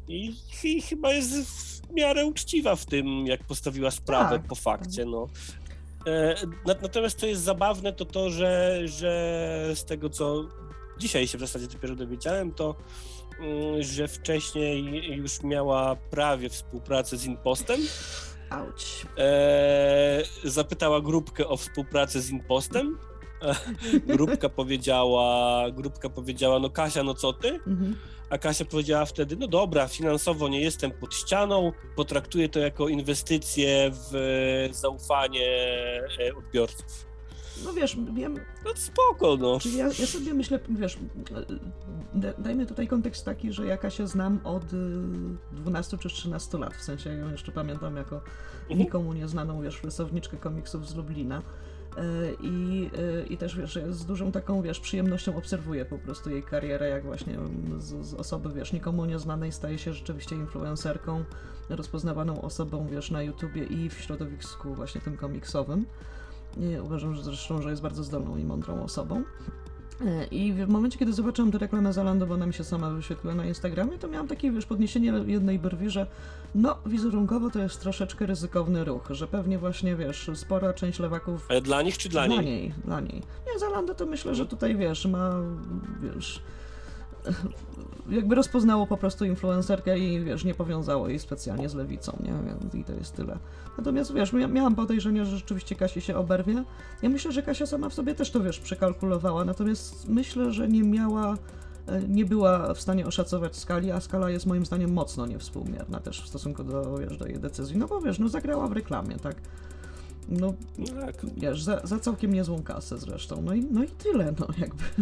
I, 0.07 0.33
I 0.63 0.81
chyba 0.81 1.13
jest 1.13 1.76
w 1.89 1.93
miarę 1.93 2.25
uczciwa 2.25 2.75
w 2.75 2.85
tym, 2.85 3.27
jak 3.27 3.43
postawiła 3.43 3.91
sprawę 3.91 4.39
Tak. 4.39 4.47
po 4.47 4.55
fakcie. 4.55 5.05
No. 5.05 5.27
E, 6.07 6.35
na- 6.65 6.75
Natomiast 6.81 7.19
co 7.19 7.25
jest 7.25 7.41
zabawne, 7.41 7.93
to 7.93 8.05
to, 8.05 8.29
że, 8.29 8.81
że 8.85 9.71
z 9.75 9.85
tego, 9.85 10.09
co 10.09 10.43
dzisiaj 10.99 11.27
się 11.27 11.37
w 11.37 11.41
zasadzie 11.41 11.67
dopiero 11.67 11.95
dowiedziałem, 11.95 12.51
to 12.53 12.75
mm, 13.39 13.83
że 13.83 14.07
wcześniej 14.07 15.05
już 15.17 15.43
miała 15.43 15.95
prawie 15.95 16.49
współpracę 16.49 17.17
z 17.17 17.25
Impostem. 17.25 17.81
Auć. 18.49 19.05
E, 19.17 20.23
zapytała 20.43 21.01
grupkę 21.01 21.47
o 21.47 21.57
współpracę 21.57 22.21
z 22.21 22.29
Impostem 22.29 22.97
grupka 24.17 24.49
powiedziała, 24.49 25.71
grupka 25.71 26.09
powiedziała, 26.09 26.59
no 26.59 26.69
Kasia, 26.69 27.03
no 27.03 27.13
co 27.13 27.33
ty? 27.33 27.47
Mhm. 27.67 27.95
A 28.29 28.37
Kasia 28.37 28.65
powiedziała 28.65 29.05
wtedy, 29.05 29.35
no 29.35 29.47
dobra, 29.47 29.87
finansowo 29.87 30.47
nie 30.47 30.61
jestem 30.61 30.91
pod 30.91 31.15
ścianą, 31.15 31.71
potraktuję 31.95 32.49
to 32.49 32.59
jako 32.59 32.87
inwestycję 32.87 33.91
w 34.11 34.69
zaufanie 34.71 35.47
e, 36.19 36.35
odbiorców. 36.37 37.07
No 37.65 37.73
wiesz, 37.73 37.97
wiem, 38.13 38.35
No 38.65 38.71
spoko, 38.75 39.37
no. 39.37 39.59
Czyli 39.59 39.77
ja, 39.77 39.85
ja 39.85 40.05
sobie 40.07 40.33
myślę, 40.33 40.59
wiesz, 40.69 40.97
da- 42.13 42.33
dajmy 42.37 42.65
tutaj 42.65 42.87
kontekst 42.87 43.25
taki, 43.25 43.53
że 43.53 43.65
ja 43.65 43.89
się 43.89 44.07
znam 44.07 44.39
od 44.43 44.63
y, 44.73 44.77
12 45.51 45.97
czy 45.97 46.09
13 46.09 46.57
lat, 46.57 46.73
w 46.73 46.83
sensie 46.83 47.09
ja 47.09 47.15
ją 47.15 47.31
jeszcze 47.31 47.51
pamiętam 47.51 47.97
jako 47.97 48.15
Mhm. 48.61 48.79
nikomu 48.79 49.13
nieznaną, 49.13 49.61
wiesz, 49.61 49.83
rysowniczkę 49.83 50.37
komiksów 50.37 50.87
z 50.89 50.95
Lublina. 50.95 51.41
Y, 51.97 52.37
I, 52.39 52.89
y, 52.97 53.25
I 53.29 53.37
też 53.37 53.57
wiesz, 53.57 53.79
z 53.89 54.05
dużą 54.05 54.31
taką, 54.31 54.61
wiesz, 54.61 54.79
przyjemnością 54.79 55.37
obserwuję 55.37 55.85
po 55.85 55.97
prostu 55.97 56.29
jej 56.29 56.43
karierę, 56.43 56.89
jak 56.89 57.03
właśnie 57.05 57.37
z, 57.77 58.05
z 58.05 58.13
osoby, 58.13 58.49
wiesz, 58.53 58.73
nikomu 58.73 59.05
nieznanej 59.05 59.51
staje 59.51 59.77
się 59.77 59.93
rzeczywiście 59.93 60.35
influencerką, 60.35 61.23
rozpoznawaną 61.69 62.41
osobą, 62.41 62.87
wiesz, 62.91 63.11
na 63.11 63.21
YouTubie 63.21 63.63
i 63.63 63.89
w 63.89 63.93
środowisku 63.93 64.73
właśnie 64.73 65.01
tym 65.01 65.17
komiksowym. 65.17 65.85
I 66.57 66.79
uważam, 66.79 67.15
że 67.15 67.23
zresztą, 67.23 67.61
że 67.61 67.69
jest 67.69 67.81
bardzo 67.81 68.03
zdolną 68.03 68.37
i 68.37 68.43
mądrą 68.43 68.83
osobą. 68.83 69.23
I 70.31 70.53
w 70.53 70.67
momencie, 70.69 70.99
kiedy 70.99 71.13
zobaczyłam 71.13 71.51
tę 71.51 71.57
reklamę 71.57 71.93
Zalando, 71.93 72.27
bo 72.27 72.33
ona 72.33 72.45
mi 72.45 72.53
się 72.53 72.63
sama 72.63 72.89
wyświetliła 72.89 73.35
na 73.35 73.45
Instagramie, 73.45 73.97
to 73.97 74.07
miałam 74.07 74.27
takie, 74.27 74.51
wiesz, 74.51 74.65
podniesienie 74.65 75.13
jednej 75.25 75.59
brwi, 75.59 75.89
że 75.89 76.07
no, 76.55 76.77
wizerunkowo 76.85 77.49
to 77.49 77.59
jest 77.59 77.81
troszeczkę 77.81 78.25
ryzykowny 78.25 78.83
ruch, 78.85 79.07
że 79.09 79.27
pewnie 79.27 79.57
właśnie, 79.59 79.95
wiesz, 79.95 80.31
spora 80.33 80.73
część 80.73 80.99
lewaków... 80.99 81.45
Ale 81.49 81.61
dla 81.61 81.81
nich 81.81 81.97
czy 81.97 82.09
dla 82.09 82.25
Dla 82.25 82.35
niej? 82.35 82.45
niej, 82.45 82.73
dla 82.85 82.99
niej. 82.99 83.21
Nie, 83.53 83.59
Zalando 83.59 83.95
to 83.95 84.05
myślę, 84.05 84.35
że 84.35 84.45
tutaj, 84.45 84.75
wiesz, 84.75 85.05
ma, 85.05 85.31
wiesz, 86.01 86.41
jakby 88.09 88.35
rozpoznało 88.35 88.87
po 88.87 88.97
prostu 88.97 89.25
influencerkę 89.25 89.99
i, 89.99 90.23
wiesz, 90.23 90.43
nie 90.45 90.53
powiązało 90.53 91.09
jej 91.09 91.19
specjalnie 91.19 91.69
z 91.69 91.73
lewicą, 91.75 92.17
nie? 92.23 92.33
Więc 92.45 92.75
I 92.75 92.83
to 92.83 92.93
jest 92.93 93.15
tyle. 93.15 93.37
Natomiast, 93.77 94.13
wiesz, 94.13 94.33
mia- 94.33 94.51
miałam 94.51 94.75
podejrzenie, 94.75 95.25
że 95.25 95.37
rzeczywiście 95.37 95.75
Kasi 95.75 96.01
się 96.01 96.17
oberwie. 96.17 96.63
Ja 97.01 97.09
myślę, 97.09 97.31
że 97.31 97.43
Kasia 97.43 97.65
sama 97.65 97.89
w 97.89 97.93
sobie 97.93 98.15
też 98.15 98.31
to, 98.31 98.39
wiesz, 98.39 98.59
przekalkulowała, 98.59 99.45
natomiast 99.45 100.09
myślę, 100.09 100.51
że 100.53 100.67
nie 100.67 100.83
miała 100.83 101.37
e, 101.87 102.01
nie 102.07 102.25
była 102.25 102.73
w 102.73 102.81
stanie 102.81 103.05
oszacować 103.07 103.55
skali, 103.55 103.91
a 103.91 103.99
skala 104.01 104.29
jest 104.29 104.45
moim 104.45 104.65
zdaniem 104.65 104.93
mocno 104.93 105.25
niewspółmierna 105.25 105.99
też 105.99 106.21
w 106.21 106.27
stosunku 106.27 106.63
do, 106.63 106.97
wiesz, 106.97 107.17
do 107.17 107.27
jej 107.27 107.39
decyzji. 107.39 107.77
No 107.77 107.87
bo 107.87 108.01
wiesz, 108.01 108.19
no 108.19 108.29
zagrała 108.29 108.67
w 108.67 108.71
reklamie, 108.71 109.15
tak? 109.15 109.35
No, 110.29 110.53
No 110.77 111.01
tak. 111.01 111.15
wiesz, 111.37 111.63
za, 111.63 111.81
za 111.83 111.99
całkiem 111.99 112.33
niezłą 112.33 112.63
kasę 112.63 112.97
zresztą. 112.97 113.41
No 113.41 113.53
i, 113.53 113.65
no 113.71 113.83
i 113.83 113.87
tyle, 113.87 114.33
no 114.39 114.47
jakby. 114.57 114.83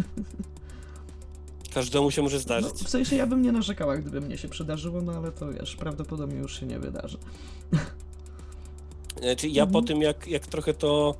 Każdemu 1.76 2.10
się 2.10 2.22
może 2.22 2.36
No, 2.36 2.42
zdarzyć. 2.42 2.72
w 2.72 2.88
sensie 2.88 3.16
ja 3.16 3.26
bym 3.26 3.42
nie 3.42 3.52
narzekała, 3.52 3.96
gdyby 3.96 4.20
mnie 4.20 4.38
się 4.38 4.48
przydarzyło, 4.48 5.02
no 5.02 5.12
ale 5.12 5.32
to 5.32 5.52
wiesz, 5.52 5.76
prawdopodobnie 5.76 6.38
już 6.38 6.60
się 6.60 6.66
nie 6.66 6.78
wydarzy. 6.78 7.18
Znaczy 9.22 9.48
ja 9.48 9.64
po 9.66 9.68
Mhm. 9.78 9.84
tym, 9.84 10.02
jak, 10.02 10.28
jak 10.28 10.46
trochę 10.46 10.74
to 10.74 11.14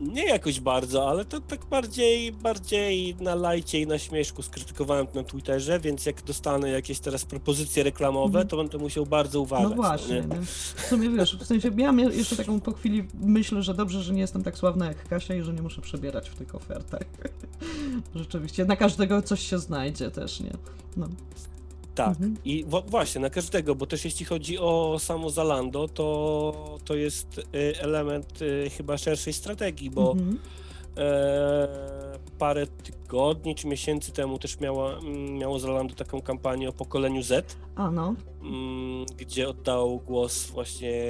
nie 0.00 0.24
jakoś 0.26 0.60
bardzo, 0.60 1.08
ale 1.10 1.24
to 1.24 1.40
tak 1.40 1.64
bardziej, 1.64 2.32
bardziej 2.32 3.16
na 3.20 3.34
lajcie 3.34 3.80
i 3.80 3.86
na 3.86 3.98
śmieszku 3.98 4.42
skrytykowałem 4.42 5.06
to 5.06 5.14
na 5.14 5.24
Twitterze, 5.24 5.80
więc 5.80 6.06
jak 6.06 6.22
dostanę 6.22 6.68
jakieś 6.70 7.00
teraz 7.00 7.24
propozycje 7.24 7.82
reklamowe, 7.82 8.26
Mhm. 8.38 8.48
to 8.48 8.56
będę 8.56 8.78
musiał 8.78 9.06
bardzo 9.06 9.40
uważać. 9.40 9.70
No 9.70 9.76
właśnie, 9.76 10.14
nie? 10.14 10.20
nie? 10.38 10.44
W 10.76 10.86
sumie 10.88 11.10
wiesz, 11.10 11.36
w 11.36 11.44
sensie 11.46 11.70
miałam 11.70 11.98
jeszcze 11.98 12.36
taką 12.36 12.60
po 12.60 12.72
chwili 12.72 13.04
myślę, 13.20 13.62
że 13.62 13.74
dobrze, 13.74 14.02
że 14.02 14.12
nie 14.12 14.20
jestem 14.20 14.42
tak 14.44 14.58
sławna 14.58 14.86
jak 14.86 15.08
Kasia 15.08 15.34
i 15.34 15.42
że 15.42 15.52
nie 15.52 15.62
muszę 15.62 15.80
przebierać 15.80 16.28
w 16.30 16.34
tych 16.34 16.54
ofertach. 16.54 17.02
Rzeczywiście, 18.14 18.64
na 18.64 18.76
każdego 18.76 19.22
coś 19.22 19.40
się 19.40 19.58
znajdzie 19.58 20.10
też, 20.10 20.40
nie? 20.40 20.52
No. 20.96 21.08
Tak. 21.94 22.08
Mhm. 22.08 22.36
I 22.44 22.64
właśnie, 22.86 23.20
na 23.20 23.30
każdego, 23.30 23.74
bo 23.74 23.86
też 23.86 24.04
jeśli 24.04 24.26
chodzi 24.26 24.58
o 24.58 24.96
samo 24.98 25.30
Zalando, 25.30 25.88
to, 25.88 26.78
to 26.84 26.94
jest 26.94 27.38
y, 27.38 27.42
element 27.80 28.42
y, 28.42 28.70
chyba 28.70 28.98
szerszej 28.98 29.32
strategii, 29.32 29.90
bo 29.90 30.12
Mhm. 30.12 30.38
E, 30.96 31.68
parę 32.38 32.66
tygodni 32.66 33.54
czy 33.54 33.66
miesięcy 33.66 34.12
temu 34.12 34.38
też 34.38 34.60
miała, 34.60 35.00
miało 35.38 35.58
Zalando 35.58 35.94
taką 35.94 36.22
kampanię 36.22 36.68
o 36.68 36.72
pokoleniu 36.72 37.22
Z, 37.22 37.56
A 37.76 37.90
no, 37.90 38.14
mm, 38.42 39.06
gdzie 39.16 39.48
oddał 39.48 40.00
głos 40.06 40.46
właśnie 40.46 41.02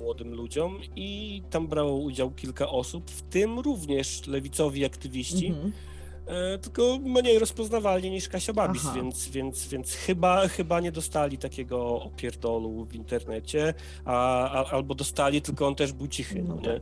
młodym 0.00 0.34
ludziom 0.34 0.78
i 0.96 1.42
tam 1.50 1.66
brało 1.66 1.96
udział 1.96 2.30
kilka 2.30 2.68
osób, 2.68 3.10
w 3.10 3.22
tym 3.22 3.58
również 3.58 4.26
lewicowi 4.26 4.84
aktywiści, 4.84 5.46
mhm. 5.46 5.72
E, 6.28 6.58
tylko 6.58 6.98
mniej 6.98 7.38
rozpoznawalni 7.38 8.10
niż 8.10 8.28
Kasia 8.28 8.52
Babis, 8.52 8.82
Aha. 8.84 8.94
więc, 8.96 9.28
więc, 9.28 9.68
więc 9.68 9.94
chyba, 9.94 10.48
chyba 10.48 10.80
nie 10.80 10.92
dostali 10.92 11.38
takiego 11.38 12.02
opierdolu 12.02 12.84
w 12.84 12.94
internecie, 12.94 13.74
a, 14.04 14.50
a, 14.50 14.70
albo 14.70 14.94
dostali, 14.94 15.42
tylko 15.42 15.66
on 15.66 15.74
też 15.74 15.92
był 15.92 16.08
cichy, 16.08 16.42
no, 16.42 16.54
No 16.54 16.60
nie? 16.60 16.80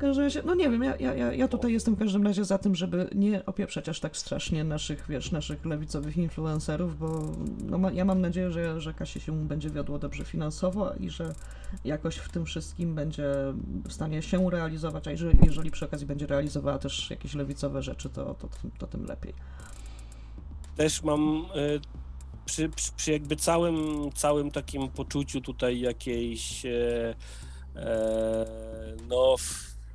Każdym 0.00 0.24
razie, 0.24 0.42
no 0.44 0.54
nie 0.54 0.70
wiem, 0.70 0.82
ja, 0.82 0.96
ja, 0.96 1.32
ja- 1.32 1.48
tutaj 1.48 1.72
jestem 1.72 1.94
w 1.94 1.98
każdym 1.98 2.26
razie 2.26 2.44
za 2.44 2.58
tym, 2.58 2.74
żeby 2.74 3.08
nie 3.14 3.46
opieprzać 3.46 3.88
aż 3.88 4.00
tak 4.00 4.16
strasznie 4.16 4.64
naszych, 4.64 5.06
wiesz, 5.08 5.32
naszych 5.32 5.66
lewicowych 5.66 6.16
influencerów, 6.16 6.98
bo 6.98 7.22
no, 7.66 7.78
ma, 7.78 7.92
ja 7.92 8.04
mam 8.04 8.20
nadzieję, 8.20 8.50
że, 8.50 8.80
że 8.80 8.94
Kasie 8.94 9.20
się 9.20 9.48
będzie 9.48 9.70
wiodło 9.70 9.98
dobrze 9.98 10.24
finansowo 10.24 10.94
i 10.94 11.10
że 11.10 11.34
jakoś 11.84 12.16
w 12.16 12.28
tym 12.28 12.44
wszystkim 12.44 12.94
będzie 12.94 13.24
w 13.84 13.92
stanie 13.92 14.22
się 14.22 14.50
realizować, 14.50 15.08
a 15.08 15.10
jeżeli, 15.10 15.38
jeżeli 15.42 15.70
przy 15.70 15.84
okazji 15.84 16.06
będzie 16.06 16.26
realizowała 16.26 16.78
też 16.78 17.10
jakieś 17.10 17.34
lewicowe 17.34 17.82
rzeczy, 17.82 18.10
to, 18.10 18.34
to, 18.34 18.48
to 18.78 18.86
tym 18.86 19.04
lepiej. 19.04 19.34
też 20.76 21.02
mam 21.02 21.46
e, 21.54 21.80
przy, 22.44 22.68
przy, 22.68 22.92
przy 22.92 23.12
jakby 23.12 23.36
całym, 23.36 24.10
całym 24.14 24.50
takim 24.50 24.88
poczuciu 24.88 25.40
tutaj 25.40 25.80
jakiejś 25.80 26.66
e, 26.66 27.14
e, 27.76 28.46
no 29.08 29.36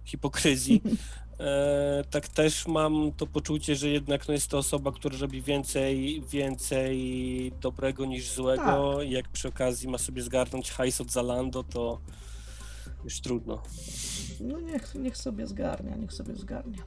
hipokryzji, 0.05 0.81
e, 1.39 2.03
tak 2.09 2.27
też 2.27 2.67
mam 2.67 3.11
to 3.17 3.27
poczucie, 3.27 3.75
że 3.75 3.89
jednak 3.89 4.27
no, 4.27 4.33
jest 4.33 4.47
to 4.47 4.57
osoba, 4.57 4.91
która 4.91 5.17
robi 5.17 5.41
więcej, 5.41 6.23
więcej 6.29 7.51
dobrego 7.61 8.05
niż 8.05 8.31
złego 8.31 9.01
i 9.01 9.11
jak 9.11 9.29
przy 9.29 9.47
okazji 9.47 9.89
ma 9.89 9.97
sobie 9.97 10.21
zgarnąć 10.21 10.71
hajs 10.71 11.01
od 11.01 11.11
Zalando, 11.11 11.63
to 11.63 11.99
już 13.03 13.21
trudno. 13.21 13.63
No 14.39 14.59
niech, 14.59 14.95
niech 14.95 15.17
sobie 15.17 15.47
zgarnia, 15.47 15.95
niech 15.95 16.13
sobie 16.13 16.35
zgarnia. 16.35 16.83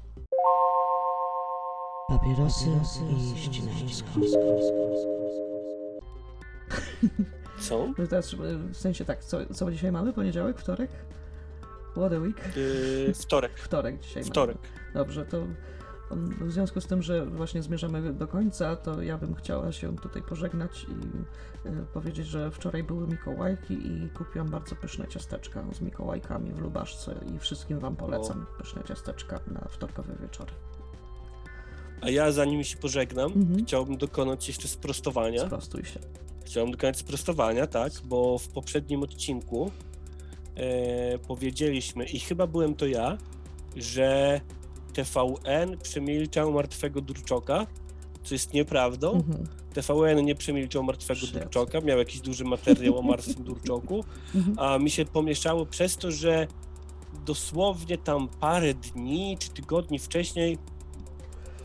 Papierosy 2.09 2.71
i 3.35 3.39
ścinańsko. 3.39 4.09
Co? 7.61 7.89
Teraz, 8.11 8.35
w 8.73 8.77
sensie 8.77 9.05
tak, 9.05 9.25
co, 9.25 9.55
co 9.55 9.71
dzisiaj 9.71 9.93
mamy? 9.93 10.13
Poniedziałek, 10.13 10.59
wtorek? 10.59 10.91
What 11.97 12.13
a 12.13 12.19
week? 12.19 12.57
Yy, 12.57 13.15
wtorek. 13.15 13.59
Wtorek 13.61 14.01
dzisiaj 14.01 14.25
Wtorek. 14.25 14.57
mamy. 14.57 14.95
Dobrze, 14.95 15.27
to 15.27 15.39
um, 16.11 16.49
w 16.49 16.53
związku 16.53 16.81
z 16.81 16.87
tym, 16.87 17.03
że 17.03 17.27
właśnie 17.27 17.63
zmierzamy 17.63 18.13
do 18.13 18.27
końca, 18.29 18.77
to 18.77 19.03
ja 19.03 19.19
bym 19.19 19.35
chciała 19.35 19.73
się 19.73 19.97
tutaj 19.97 20.23
pożegnać 20.23 20.87
i 20.89 20.95
e, 21.69 21.73
powiedzieć, 21.95 22.27
że 22.27 22.51
wczoraj 22.51 22.83
były 22.83 23.07
Mikołajki 23.07 23.75
i 23.87 24.09
kupiłam 24.11 24.49
bardzo 24.49 24.77
pyszne 24.77 25.09
ciasteczka 25.09 25.65
z 25.73 25.81
Mikołajkami 25.81 26.53
w 26.53 26.59
Lubaszce 26.59 27.15
i 27.35 27.39
wszystkim 27.39 27.79
wam 27.79 27.97
polecam 27.97 28.47
pyszne 28.59 28.85
ciasteczka 28.85 29.41
na 29.47 29.61
wtorkowe 29.71 30.15
wieczory. 30.23 30.53
A 32.01 32.11
ja 32.11 32.33
zanim 32.33 32.65
się 32.65 32.77
pożegnam, 32.77 33.33
Mhm. 33.33 33.65
chciałbym 33.67 33.97
dokonać 33.97 34.49
jeszcze 34.49 34.69
sprostowania. 34.69 35.47
Sprostuj 35.47 35.85
się. 35.85 36.01
Chciałem 36.45 36.71
dokonać 36.71 36.97
sprostowania, 36.99 37.67
tak, 37.67 37.93
bo 38.05 38.39
w 38.39 38.49
poprzednim 38.49 39.03
odcinku 39.03 39.71
e, 40.59 41.19
powiedzieliśmy, 41.19 42.05
i 42.05 42.21
chyba 42.21 42.47
byłem 42.47 42.75
to 42.75 42.87
ja, 42.87 43.19
że 43.77 44.41
TVN 44.93 45.79
przemilczał 45.83 46.53
martwego 46.53 47.01
Durczoka, 47.01 47.67
co 48.23 48.35
jest 48.35 48.53
nieprawdą. 48.53 49.13
Mhm. 49.13 49.47
TVN 49.75 50.25
nie 50.25 50.35
przemilczał 50.35 50.83
martwego 50.83 51.21
Shit. 51.21 51.33
Durczoka, 51.33 51.81
miał 51.81 51.99
jakiś 51.99 52.21
duży 52.21 52.45
materiał 52.45 52.99
o 52.99 53.03
martwym 53.03 53.45
Durczoku, 53.45 54.05
Mhm. 54.35 54.59
a 54.59 54.79
mi 54.79 54.91
się 54.91 55.05
pomieszało 55.05 55.67
przez 55.67 55.97
to, 55.97 56.11
że 56.11 56.47
dosłownie 57.27 57.99
tam 57.99 58.29
parę 58.29 58.75
dni 58.75 59.37
czy 59.39 59.51
tygodni 59.51 59.99
wcześniej 59.99 60.59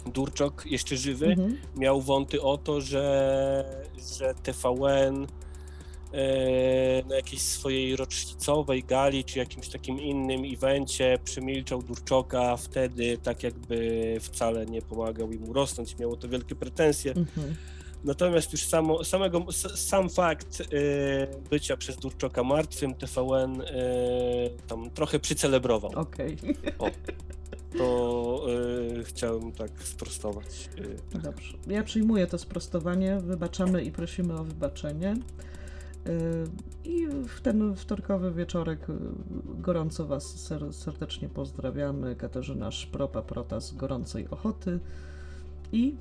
Durczok, 0.05 0.65
jeszcze 0.65 0.97
żywy, 0.97 1.25
Mhm. 1.27 1.57
miał 1.75 2.01
wąty 2.01 2.41
o 2.41 2.57
to, 2.57 2.81
że, 2.81 3.85
że 4.17 4.33
TVN 4.43 5.27
na 7.09 7.15
jakiejś 7.15 7.41
swojej 7.41 7.95
rocznicowej 7.95 8.83
gali 8.83 9.23
czy 9.23 9.39
jakimś 9.39 9.69
takim 9.69 9.99
innym 9.99 10.41
evencie 10.53 11.19
przemilczał 11.23 11.83
Durczoka 11.83 12.57
wtedy, 12.57 13.17
tak 13.17 13.43
jakby 13.43 14.17
wcale 14.21 14.65
nie 14.65 14.81
pomagał 14.81 15.31
im 15.31 15.51
rosnąć. 15.51 15.97
Miało 15.97 16.15
to 16.15 16.29
wielkie 16.29 16.55
pretensje. 16.55 17.11
Mhm. 17.11 17.55
Natomiast 18.03 18.51
już 18.51 18.65
samo, 18.65 19.03
samego, 19.03 19.45
sam 19.75 20.09
fakt 20.09 20.61
y, 20.61 20.65
bycia 21.49 21.77
przez 21.77 21.97
Durczoka 21.97 22.43
martwym 22.43 22.95
TVN 22.95 23.61
y, 23.61 23.65
tam 24.67 24.89
trochę 24.89 25.19
przycelebrował. 25.19 25.91
Okej, 25.95 26.37
To 27.77 28.45
y, 28.99 29.03
chciałem 29.03 29.51
tak 29.51 29.71
sprostować. 29.83 30.69
Y, 31.15 31.19
dobrze. 31.19 31.57
Ja 31.67 31.83
przyjmuję 31.83 32.27
to 32.27 32.37
sprostowanie, 32.37 33.19
wybaczamy 33.19 33.83
i 33.83 33.91
prosimy 33.91 34.33
o 34.33 34.43
wybaczenie. 34.43 35.15
Yy, 36.05 36.91
I 36.91 37.07
w 37.07 37.41
ten 37.41 37.75
wtorkowy 37.75 38.31
wieczorek 38.31 38.87
yy, 38.89 38.95
gorąco 39.61 40.05
Was 40.05 40.35
ser- 40.39 40.73
serdecznie 40.73 41.29
pozdrawiamy. 41.29 42.15
Katarzyna 42.15 42.69
Szpropa-Prota 42.69 43.61
z 43.61 43.73
Gorącej 43.73 44.29
Ochoty 44.29 44.79
i 45.71 45.95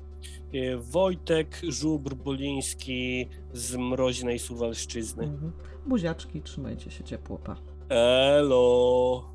y, 0.53 0.77
Wojtek 0.77 1.61
Żubr-Boliński 1.69 3.27
z 3.53 3.75
Mroźnej 3.75 4.39
Suwalszczyzny. 4.39 5.23
mhm, 5.23 5.51
buziaczki, 5.87 6.41
trzymajcie 6.41 6.91
się 6.91 7.03
ciepło, 7.03 7.37
pa. 7.37 7.55
Elo! 7.89 9.32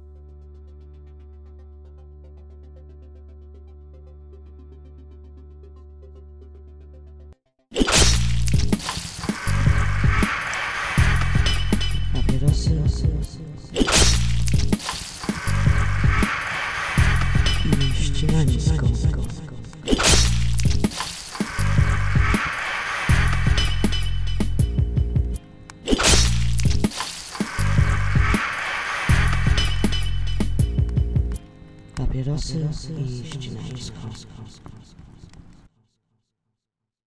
Papierosy 32.68 32.92
i 32.92 33.24
ścinańsko. 33.26 34.67